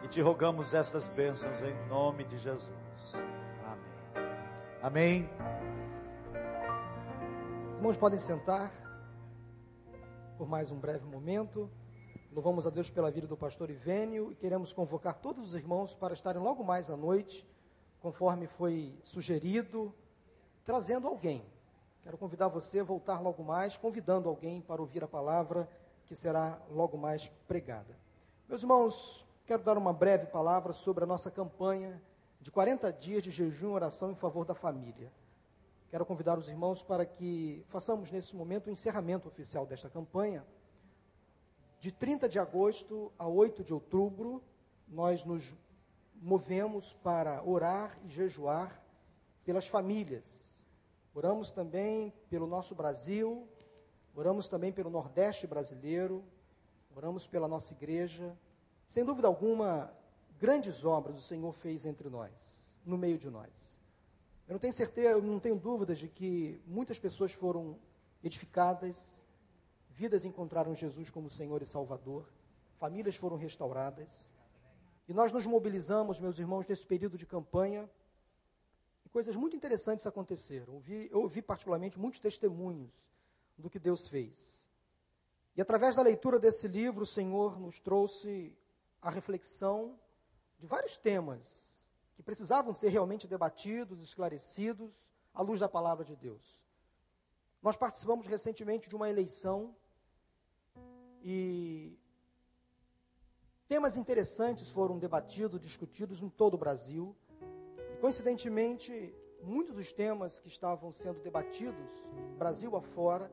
E 0.04 0.08
te 0.08 0.20
rogamos 0.20 0.74
estas 0.74 1.08
bênçãos 1.08 1.60
em 1.62 1.74
nome 1.88 2.24
de 2.24 2.38
Jesus. 2.38 2.72
Amém. 4.82 5.28
Amém. 5.28 5.30
Os 7.70 7.76
irmãos 7.76 7.96
podem 7.96 8.18
sentar 8.18 8.70
por 10.38 10.48
mais 10.48 10.70
um 10.70 10.78
breve 10.78 11.04
momento. 11.04 11.68
Louvamos 12.32 12.66
a 12.66 12.70
Deus 12.70 12.88
pela 12.88 13.10
vida 13.10 13.26
do 13.26 13.36
pastor 13.36 13.70
Ivênio 13.70 14.32
e 14.32 14.36
queremos 14.36 14.72
convocar 14.72 15.14
todos 15.14 15.48
os 15.48 15.54
irmãos 15.54 15.94
para 15.94 16.14
estarem 16.14 16.40
logo 16.40 16.64
mais 16.64 16.90
à 16.90 16.96
noite, 16.96 17.46
conforme 18.02 18.48
foi 18.48 18.98
sugerido, 19.04 19.94
trazendo 20.64 21.06
alguém. 21.06 21.42
Quero 22.02 22.18
convidar 22.18 22.48
você 22.48 22.80
a 22.80 22.84
voltar 22.84 23.20
logo 23.20 23.44
mais, 23.44 23.76
convidando 23.76 24.28
alguém 24.28 24.60
para 24.60 24.82
ouvir 24.82 25.04
a 25.04 25.08
palavra 25.08 25.68
que 26.04 26.16
será 26.16 26.60
logo 26.68 26.98
mais 26.98 27.28
pregada. 27.46 27.96
Meus 28.48 28.62
irmãos, 28.62 29.24
quero 29.46 29.62
dar 29.62 29.78
uma 29.78 29.92
breve 29.92 30.26
palavra 30.26 30.72
sobre 30.72 31.04
a 31.04 31.06
nossa 31.06 31.30
campanha 31.30 32.02
de 32.40 32.50
40 32.50 32.92
dias 32.92 33.22
de 33.22 33.30
jejum 33.30 33.68
e 33.68 33.74
oração 33.74 34.10
em 34.10 34.16
favor 34.16 34.44
da 34.44 34.54
família. 34.54 35.12
Quero 35.88 36.04
convidar 36.04 36.36
os 36.36 36.48
irmãos 36.48 36.82
para 36.82 37.06
que 37.06 37.64
façamos 37.68 38.10
nesse 38.10 38.34
momento 38.34 38.66
o 38.66 38.70
encerramento 38.70 39.28
oficial 39.28 39.64
desta 39.64 39.88
campanha 39.88 40.44
de 41.78 41.90
30 41.90 42.28
de 42.28 42.38
agosto 42.38 43.12
a 43.18 43.26
8 43.26 43.64
de 43.64 43.74
outubro, 43.74 44.40
nós 44.86 45.24
nos 45.24 45.52
movemos 46.22 46.92
para 47.02 47.42
orar 47.44 47.98
e 48.04 48.08
jejuar 48.08 48.80
pelas 49.44 49.66
famílias. 49.66 50.64
Oramos 51.12 51.50
também 51.50 52.14
pelo 52.30 52.46
nosso 52.46 52.74
Brasil, 52.76 53.48
oramos 54.14 54.48
também 54.48 54.72
pelo 54.72 54.88
Nordeste 54.88 55.48
brasileiro, 55.48 56.24
oramos 56.94 57.26
pela 57.26 57.48
nossa 57.48 57.72
igreja. 57.72 58.38
Sem 58.88 59.04
dúvida 59.04 59.26
alguma, 59.26 59.92
grandes 60.38 60.84
obras 60.84 61.18
o 61.18 61.22
Senhor 61.22 61.52
fez 61.52 61.84
entre 61.84 62.08
nós, 62.08 62.78
no 62.86 62.96
meio 62.96 63.18
de 63.18 63.28
nós. 63.28 63.80
Eu 64.46 64.52
não 64.52 64.60
tenho 64.60 64.72
certeza, 64.72 65.08
eu 65.08 65.22
não 65.22 65.40
tenho 65.40 65.56
dúvidas 65.56 65.98
de 65.98 66.08
que 66.08 66.62
muitas 66.66 66.98
pessoas 67.00 67.32
foram 67.32 67.76
edificadas, 68.22 69.26
Vidas 69.90 70.24
encontraram 70.24 70.74
Jesus 70.74 71.10
como 71.10 71.28
Senhor 71.28 71.60
e 71.62 71.66
Salvador, 71.66 72.26
famílias 72.78 73.14
foram 73.14 73.36
restauradas. 73.36 74.32
E 75.08 75.12
nós 75.12 75.32
nos 75.32 75.46
mobilizamos, 75.46 76.20
meus 76.20 76.38
irmãos, 76.38 76.66
nesse 76.66 76.86
período 76.86 77.18
de 77.18 77.26
campanha. 77.26 77.88
E 79.04 79.08
coisas 79.08 79.34
muito 79.34 79.56
interessantes 79.56 80.06
aconteceram. 80.06 80.74
Ouvi, 80.74 81.08
eu 81.10 81.22
ouvi 81.22 81.42
particularmente 81.42 81.98
muitos 81.98 82.20
testemunhos 82.20 82.92
do 83.58 83.68
que 83.68 83.78
Deus 83.78 84.06
fez. 84.06 84.68
E 85.56 85.60
através 85.60 85.96
da 85.96 86.02
leitura 86.02 86.38
desse 86.38 86.66
livro, 86.66 87.02
o 87.02 87.06
Senhor 87.06 87.58
nos 87.58 87.78
trouxe 87.78 88.56
a 89.00 89.10
reflexão 89.10 89.98
de 90.58 90.66
vários 90.66 90.96
temas 90.96 91.88
que 92.14 92.22
precisavam 92.22 92.72
ser 92.72 92.88
realmente 92.88 93.26
debatidos, 93.26 94.00
esclarecidos, 94.00 95.10
à 95.34 95.42
luz 95.42 95.60
da 95.60 95.68
palavra 95.68 96.04
de 96.04 96.14
Deus. 96.14 96.62
Nós 97.60 97.76
participamos 97.76 98.26
recentemente 98.26 98.88
de 98.88 98.96
uma 98.96 99.10
eleição 99.10 99.74
e 101.22 101.98
temas 103.72 103.96
interessantes 103.96 104.68
foram 104.68 104.98
debatidos, 104.98 105.58
discutidos 105.58 106.20
em 106.20 106.28
todo 106.28 106.52
o 106.52 106.58
Brasil. 106.58 107.16
E, 107.94 107.96
coincidentemente, 108.02 109.14
muitos 109.42 109.74
dos 109.74 109.94
temas 109.94 110.38
que 110.38 110.48
estavam 110.48 110.92
sendo 110.92 111.20
debatidos, 111.20 111.90
Brasil 112.36 112.76
afora, 112.76 113.32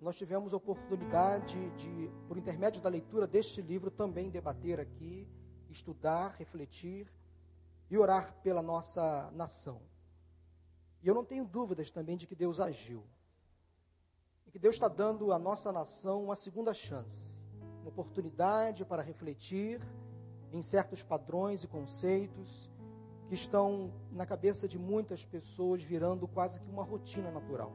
nós 0.00 0.16
tivemos 0.16 0.54
a 0.54 0.56
oportunidade 0.56 1.58
de, 1.72 2.10
por 2.26 2.38
intermédio 2.38 2.80
da 2.80 2.88
leitura 2.88 3.26
deste 3.26 3.60
livro, 3.60 3.90
também 3.90 4.30
debater 4.30 4.80
aqui, 4.80 5.28
estudar, 5.68 6.34
refletir 6.38 7.12
e 7.90 7.98
orar 7.98 8.34
pela 8.42 8.62
nossa 8.62 9.30
nação. 9.32 9.82
E 11.02 11.08
eu 11.08 11.14
não 11.14 11.26
tenho 11.26 11.44
dúvidas 11.44 11.90
também 11.90 12.16
de 12.16 12.26
que 12.26 12.34
Deus 12.34 12.58
agiu 12.58 13.04
que 14.54 14.58
Deus 14.60 14.76
está 14.76 14.86
dando 14.86 15.32
à 15.32 15.38
nossa 15.38 15.72
nação 15.72 16.22
uma 16.22 16.36
segunda 16.36 16.72
chance, 16.72 17.40
uma 17.84 17.90
oportunidade 17.90 18.84
para 18.84 19.02
refletir 19.02 19.80
em 20.50 20.62
certos 20.62 21.02
padrões 21.02 21.62
e 21.62 21.68
conceitos 21.68 22.70
que 23.28 23.34
estão 23.34 23.92
na 24.10 24.24
cabeça 24.24 24.66
de 24.66 24.78
muitas 24.78 25.24
pessoas 25.24 25.82
virando 25.82 26.26
quase 26.26 26.60
que 26.60 26.70
uma 26.70 26.82
rotina 26.82 27.30
natural. 27.30 27.72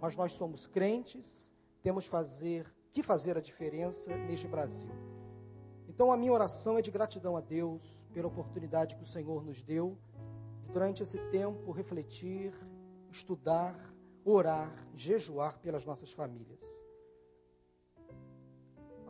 Mas 0.00 0.16
nós 0.16 0.32
somos 0.32 0.66
crentes, 0.66 1.50
temos 1.82 2.06
fazer, 2.06 2.66
que 2.92 3.02
fazer 3.02 3.38
a 3.38 3.40
diferença 3.40 4.14
neste 4.14 4.46
Brasil. 4.46 4.90
Então 5.88 6.12
a 6.12 6.16
minha 6.16 6.32
oração 6.32 6.76
é 6.76 6.82
de 6.82 6.90
gratidão 6.90 7.36
a 7.36 7.40
Deus 7.40 7.82
pela 8.12 8.28
oportunidade 8.28 8.96
que 8.96 9.02
o 9.02 9.06
Senhor 9.06 9.42
nos 9.44 9.62
deu 9.62 9.96
durante 10.72 11.02
esse 11.02 11.18
tempo 11.30 11.70
refletir, 11.70 12.52
estudar 13.10 13.76
orar, 14.24 14.72
jejuar 14.94 15.58
pelas 15.58 15.84
nossas 15.84 16.12
famílias. 16.12 16.62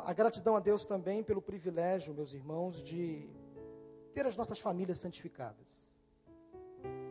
A 0.05 0.13
gratidão 0.13 0.57
a 0.57 0.61
Deus 0.61 0.85
também 0.85 1.23
pelo 1.23 1.41
privilégio, 1.41 2.13
meus 2.13 2.35
irmãos, 2.35 2.83
de 2.83 3.31
ter 4.13 4.27
as 4.27 4.37
nossas 4.37 4.59
famílias 4.59 4.99
santificadas, 4.99 5.93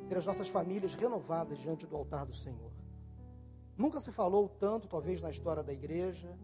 ter 0.10 0.18
as 0.18 0.26
nossas 0.26 0.50
famílias 0.50 0.94
renovadas 0.94 1.58
diante 1.58 1.88
do 1.88 1.96
altar 1.96 2.26
do 2.26 2.34
Senhor. 2.34 2.72
Nunca 3.78 4.02
se 4.02 4.12
falou 4.12 4.50
tanto, 4.50 4.90
talvez 4.90 5.22
na 5.22 5.30
história 5.30 5.64
da 5.64 5.72
igreja, 5.72 6.38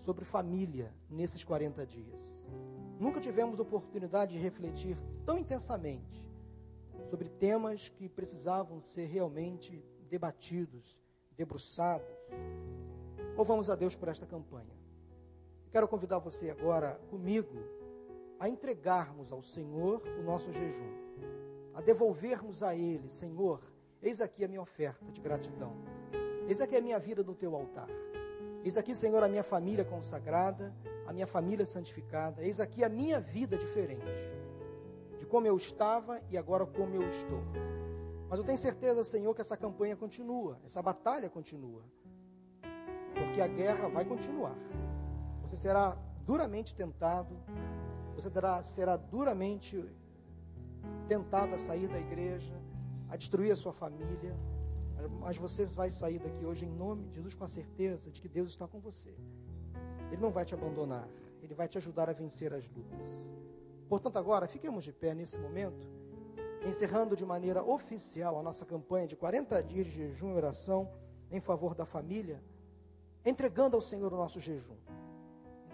sobre 0.00 0.24
família 0.24 0.92
nesses 1.08 1.44
40 1.44 1.86
dias. 1.86 2.44
Nunca 2.98 3.20
tivemos 3.20 3.60
oportunidade 3.60 4.32
de 4.32 4.38
refletir 4.38 4.98
tão 5.24 5.38
intensamente 5.38 6.28
sobre 7.04 7.28
temas 7.28 7.88
que 7.88 8.08
precisavam 8.08 8.80
ser 8.80 9.06
realmente 9.06 9.80
debatidos, 10.10 10.98
debruçados. 11.36 12.10
Louvamos 13.36 13.70
a 13.70 13.76
Deus 13.76 13.94
por 13.94 14.08
esta 14.08 14.26
campanha. 14.26 14.83
Quero 15.74 15.88
convidar 15.88 16.20
você 16.20 16.50
agora 16.50 17.00
comigo 17.10 17.58
a 18.38 18.48
entregarmos 18.48 19.32
ao 19.32 19.42
Senhor 19.42 20.00
o 20.20 20.22
nosso 20.22 20.52
jejum, 20.52 20.88
a 21.74 21.80
devolvermos 21.80 22.62
a 22.62 22.76
Ele, 22.76 23.10
Senhor, 23.10 23.60
eis 24.00 24.20
aqui 24.20 24.44
a 24.44 24.48
minha 24.48 24.62
oferta 24.62 25.04
de 25.10 25.20
gratidão, 25.20 25.72
eis 26.46 26.60
aqui 26.60 26.76
a 26.76 26.80
minha 26.80 26.96
vida 27.00 27.24
no 27.24 27.34
teu 27.34 27.56
altar, 27.56 27.88
eis 28.62 28.76
aqui, 28.76 28.94
Senhor, 28.94 29.20
a 29.24 29.26
minha 29.26 29.42
família 29.42 29.84
consagrada, 29.84 30.72
a 31.08 31.12
minha 31.12 31.26
família 31.26 31.66
santificada, 31.66 32.40
eis 32.44 32.60
aqui 32.60 32.84
a 32.84 32.88
minha 32.88 33.18
vida 33.18 33.58
diferente, 33.58 34.06
de 35.18 35.26
como 35.26 35.48
eu 35.48 35.56
estava 35.56 36.22
e 36.30 36.38
agora 36.38 36.64
como 36.64 36.94
eu 36.94 37.08
estou. 37.08 37.42
Mas 38.28 38.38
eu 38.38 38.44
tenho 38.44 38.58
certeza, 38.58 39.02
Senhor, 39.02 39.34
que 39.34 39.40
essa 39.40 39.56
campanha 39.56 39.96
continua, 39.96 40.56
essa 40.64 40.80
batalha 40.80 41.28
continua. 41.28 41.82
Porque 43.12 43.40
a 43.40 43.48
guerra 43.48 43.88
vai 43.88 44.04
continuar. 44.04 44.54
Você 45.44 45.56
será 45.56 45.96
duramente 46.24 46.74
tentado, 46.74 47.36
você 48.14 48.30
será, 48.30 48.62
será 48.62 48.96
duramente 48.96 49.84
tentado 51.06 51.54
a 51.54 51.58
sair 51.58 51.88
da 51.88 51.98
igreja, 51.98 52.54
a 53.08 53.16
destruir 53.16 53.52
a 53.52 53.56
sua 53.56 53.72
família. 53.72 54.36
Mas 55.20 55.36
você 55.36 55.66
vai 55.66 55.90
sair 55.90 56.18
daqui 56.18 56.44
hoje 56.46 56.64
em 56.64 56.70
nome 56.70 57.08
de 57.08 57.16
Jesus 57.16 57.34
com 57.34 57.44
a 57.44 57.48
certeza 57.48 58.10
de 58.10 58.20
que 58.22 58.28
Deus 58.28 58.48
está 58.48 58.66
com 58.66 58.80
você. 58.80 59.14
Ele 60.10 60.20
não 60.20 60.30
vai 60.30 60.44
te 60.44 60.54
abandonar, 60.54 61.06
ele 61.42 61.54
vai 61.54 61.68
te 61.68 61.76
ajudar 61.76 62.08
a 62.08 62.12
vencer 62.12 62.52
as 62.54 62.66
lutas. 62.68 63.32
Portanto, 63.88 64.18
agora, 64.18 64.46
fiquemos 64.46 64.82
de 64.82 64.92
pé 64.92 65.14
nesse 65.14 65.38
momento 65.38 65.86
encerrando 66.66 67.14
de 67.14 67.24
maneira 67.24 67.62
oficial 67.62 68.38
a 68.38 68.42
nossa 68.42 68.64
campanha 68.64 69.06
de 69.06 69.16
40 69.16 69.62
dias 69.62 69.86
de 69.86 69.92
jejum 69.92 70.32
e 70.32 70.34
oração 70.34 70.90
em 71.30 71.40
favor 71.40 71.74
da 71.74 71.84
família, 71.84 72.42
entregando 73.24 73.76
ao 73.76 73.82
Senhor 73.82 74.12
o 74.12 74.16
nosso 74.16 74.40
jejum, 74.40 74.76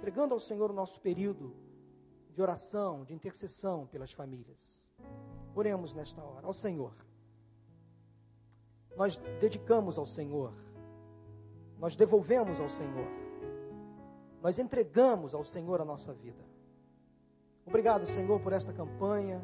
entregando 0.01 0.33
ao 0.33 0.41
Senhor 0.41 0.71
o 0.71 0.75
nosso 0.75 0.99
período 0.99 1.55
de 2.33 2.41
oração, 2.41 3.05
de 3.05 3.13
intercessão 3.13 3.87
pelas 3.87 4.11
famílias. 4.11 4.91
Oremos 5.55 5.93
nesta 5.93 6.25
hora 6.25 6.47
ao 6.47 6.55
Senhor. 6.55 6.95
Nós 8.97 9.19
dedicamos 9.39 9.99
ao 9.99 10.07
Senhor, 10.07 10.55
nós 11.79 11.97
devolvemos 11.97 12.59
ao 12.61 12.71
Senhor, 12.71 13.07
nós 14.41 14.59
entregamos 14.59 15.35
ao 15.35 15.45
Senhor 15.45 15.83
a 15.83 15.85
nossa 15.85 16.15
vida. 16.15 16.43
Obrigado, 17.67 18.07
Senhor, 18.07 18.41
por 18.41 18.55
esta 18.55 18.73
campanha 18.73 19.43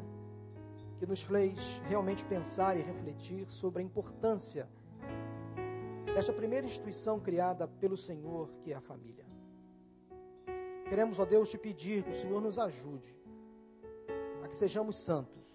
que 0.97 1.05
nos 1.05 1.21
fez 1.21 1.59
realmente 1.87 2.25
pensar 2.25 2.75
e 2.75 2.81
refletir 2.81 3.47
sobre 3.51 3.83
a 3.83 3.85
importância 3.85 4.67
desta 6.15 6.33
primeira 6.33 6.65
instituição 6.65 7.19
criada 7.19 7.67
pelo 7.67 7.95
Senhor, 7.95 8.49
que 8.63 8.73
é 8.73 8.75
a 8.75 8.81
família. 8.81 9.26
Queremos, 10.89 11.19
ó 11.19 11.25
Deus, 11.25 11.49
te 11.49 11.57
pedir 11.57 12.03
que 12.03 12.11
o 12.11 12.15
Senhor 12.15 12.41
nos 12.41 12.57
ajude 12.57 13.15
a 14.43 14.47
que 14.47 14.55
sejamos 14.55 15.03
santos, 15.03 15.45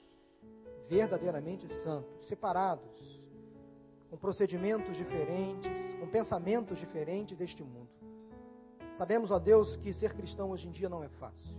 verdadeiramente 0.89 1.73
santos, 1.73 2.27
separados, 2.27 3.23
com 4.11 4.17
procedimentos 4.19 4.95
diferentes, 4.95 5.95
com 5.95 6.07
pensamentos 6.07 6.79
diferentes 6.79 7.37
deste 7.37 7.65
mundo. 7.65 7.89
Sabemos, 8.95 9.31
ó 9.31 9.39
Deus, 9.39 9.75
que 9.77 9.91
ser 9.91 10.13
cristão 10.13 10.51
hoje 10.51 10.69
em 10.69 10.71
dia 10.71 10.89
não 10.89 11.03
é 11.03 11.09
fácil. 11.09 11.57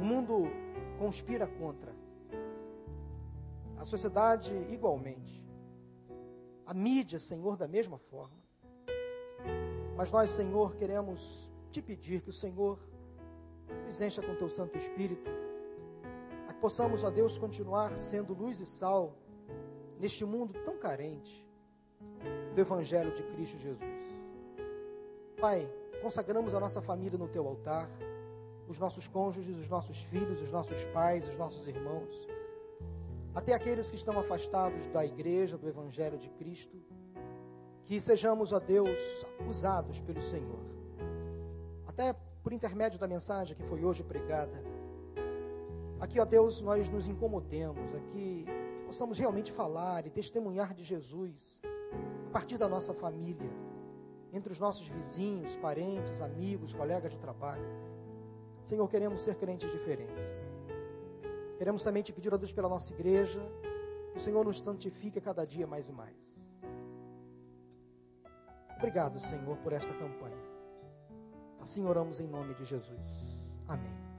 O 0.00 0.04
mundo 0.04 0.48
conspira 0.98 1.46
contra, 1.46 1.94
a 3.78 3.84
sociedade 3.84 4.52
igualmente, 4.70 5.40
a 6.66 6.74
mídia, 6.74 7.18
Senhor, 7.18 7.56
da 7.56 7.68
mesma 7.68 7.96
forma. 7.96 8.36
Mas 9.96 10.10
nós, 10.10 10.30
Senhor, 10.30 10.74
queremos 10.76 11.49
te 11.70 11.80
pedir 11.80 12.20
que 12.20 12.30
o 12.30 12.32
Senhor 12.32 12.78
nos 13.86 14.00
encha 14.00 14.20
com 14.20 14.34
teu 14.34 14.50
Santo 14.50 14.76
Espírito, 14.76 15.30
a 16.48 16.52
que 16.52 16.60
possamos, 16.60 17.04
ó 17.04 17.10
Deus, 17.10 17.38
continuar 17.38 17.96
sendo 17.96 18.34
luz 18.34 18.60
e 18.60 18.66
sal 18.66 19.16
neste 19.98 20.24
mundo 20.24 20.58
tão 20.64 20.76
carente 20.78 21.46
do 22.54 22.60
Evangelho 22.60 23.12
de 23.12 23.22
Cristo 23.22 23.58
Jesus. 23.58 23.80
Pai, 25.40 25.70
consagramos 26.02 26.54
a 26.54 26.60
nossa 26.60 26.82
família 26.82 27.18
no 27.18 27.28
teu 27.28 27.46
altar, 27.46 27.88
os 28.68 28.78
nossos 28.78 29.06
cônjuges, 29.08 29.56
os 29.56 29.68
nossos 29.68 30.02
filhos, 30.02 30.40
os 30.40 30.50
nossos 30.50 30.84
pais, 30.86 31.28
os 31.28 31.36
nossos 31.36 31.66
irmãos, 31.66 32.28
até 33.34 33.54
aqueles 33.54 33.90
que 33.90 33.96
estão 33.96 34.18
afastados 34.18 34.86
da 34.88 35.04
igreja, 35.04 35.56
do 35.56 35.68
Evangelho 35.68 36.18
de 36.18 36.28
Cristo, 36.30 36.76
que 37.86 38.00
sejamos, 38.00 38.52
ó 38.52 38.58
Deus, 38.58 38.98
usados 39.48 40.00
pelo 40.00 40.22
Senhor 40.22 40.69
até 42.00 42.14
por 42.42 42.54
intermédio 42.54 42.98
da 42.98 43.06
mensagem 43.06 43.54
que 43.54 43.62
foi 43.62 43.84
hoje 43.84 44.02
pregada. 44.02 44.64
Aqui, 46.00 46.18
ó 46.18 46.24
Deus, 46.24 46.62
nós 46.62 46.88
nos 46.88 47.06
incomodemos, 47.06 47.94
aqui 47.94 48.46
possamos 48.86 49.18
realmente 49.18 49.52
falar 49.52 50.06
e 50.06 50.10
testemunhar 50.10 50.72
de 50.72 50.82
Jesus 50.82 51.60
a 52.26 52.30
partir 52.32 52.56
da 52.56 52.66
nossa 52.68 52.94
família, 52.94 53.50
entre 54.32 54.50
os 54.50 54.58
nossos 54.58 54.86
vizinhos, 54.86 55.54
parentes, 55.56 56.22
amigos, 56.22 56.72
colegas 56.72 57.12
de 57.12 57.18
trabalho. 57.18 57.68
Senhor, 58.64 58.88
queremos 58.88 59.20
ser 59.20 59.34
crentes 59.34 59.70
diferentes. 59.70 60.24
Queremos 61.58 61.82
também 61.82 62.02
te 62.02 62.14
pedir, 62.14 62.32
ó 62.32 62.38
Deus, 62.38 62.52
pela 62.52 62.68
nossa 62.68 62.94
igreja, 62.94 63.40
que 64.12 64.18
o 64.18 64.22
Senhor 64.22 64.42
nos 64.42 64.58
santifique 64.58 65.20
cada 65.20 65.44
dia 65.44 65.66
mais 65.66 65.90
e 65.90 65.92
mais. 65.92 66.56
Obrigado, 68.78 69.20
Senhor, 69.20 69.58
por 69.58 69.74
esta 69.74 69.92
campanha. 69.92 70.49
Assim 71.60 71.84
oramos 71.84 72.20
em 72.20 72.26
nome 72.26 72.54
de 72.54 72.64
Jesus. 72.64 73.42
Amém. 73.68 74.09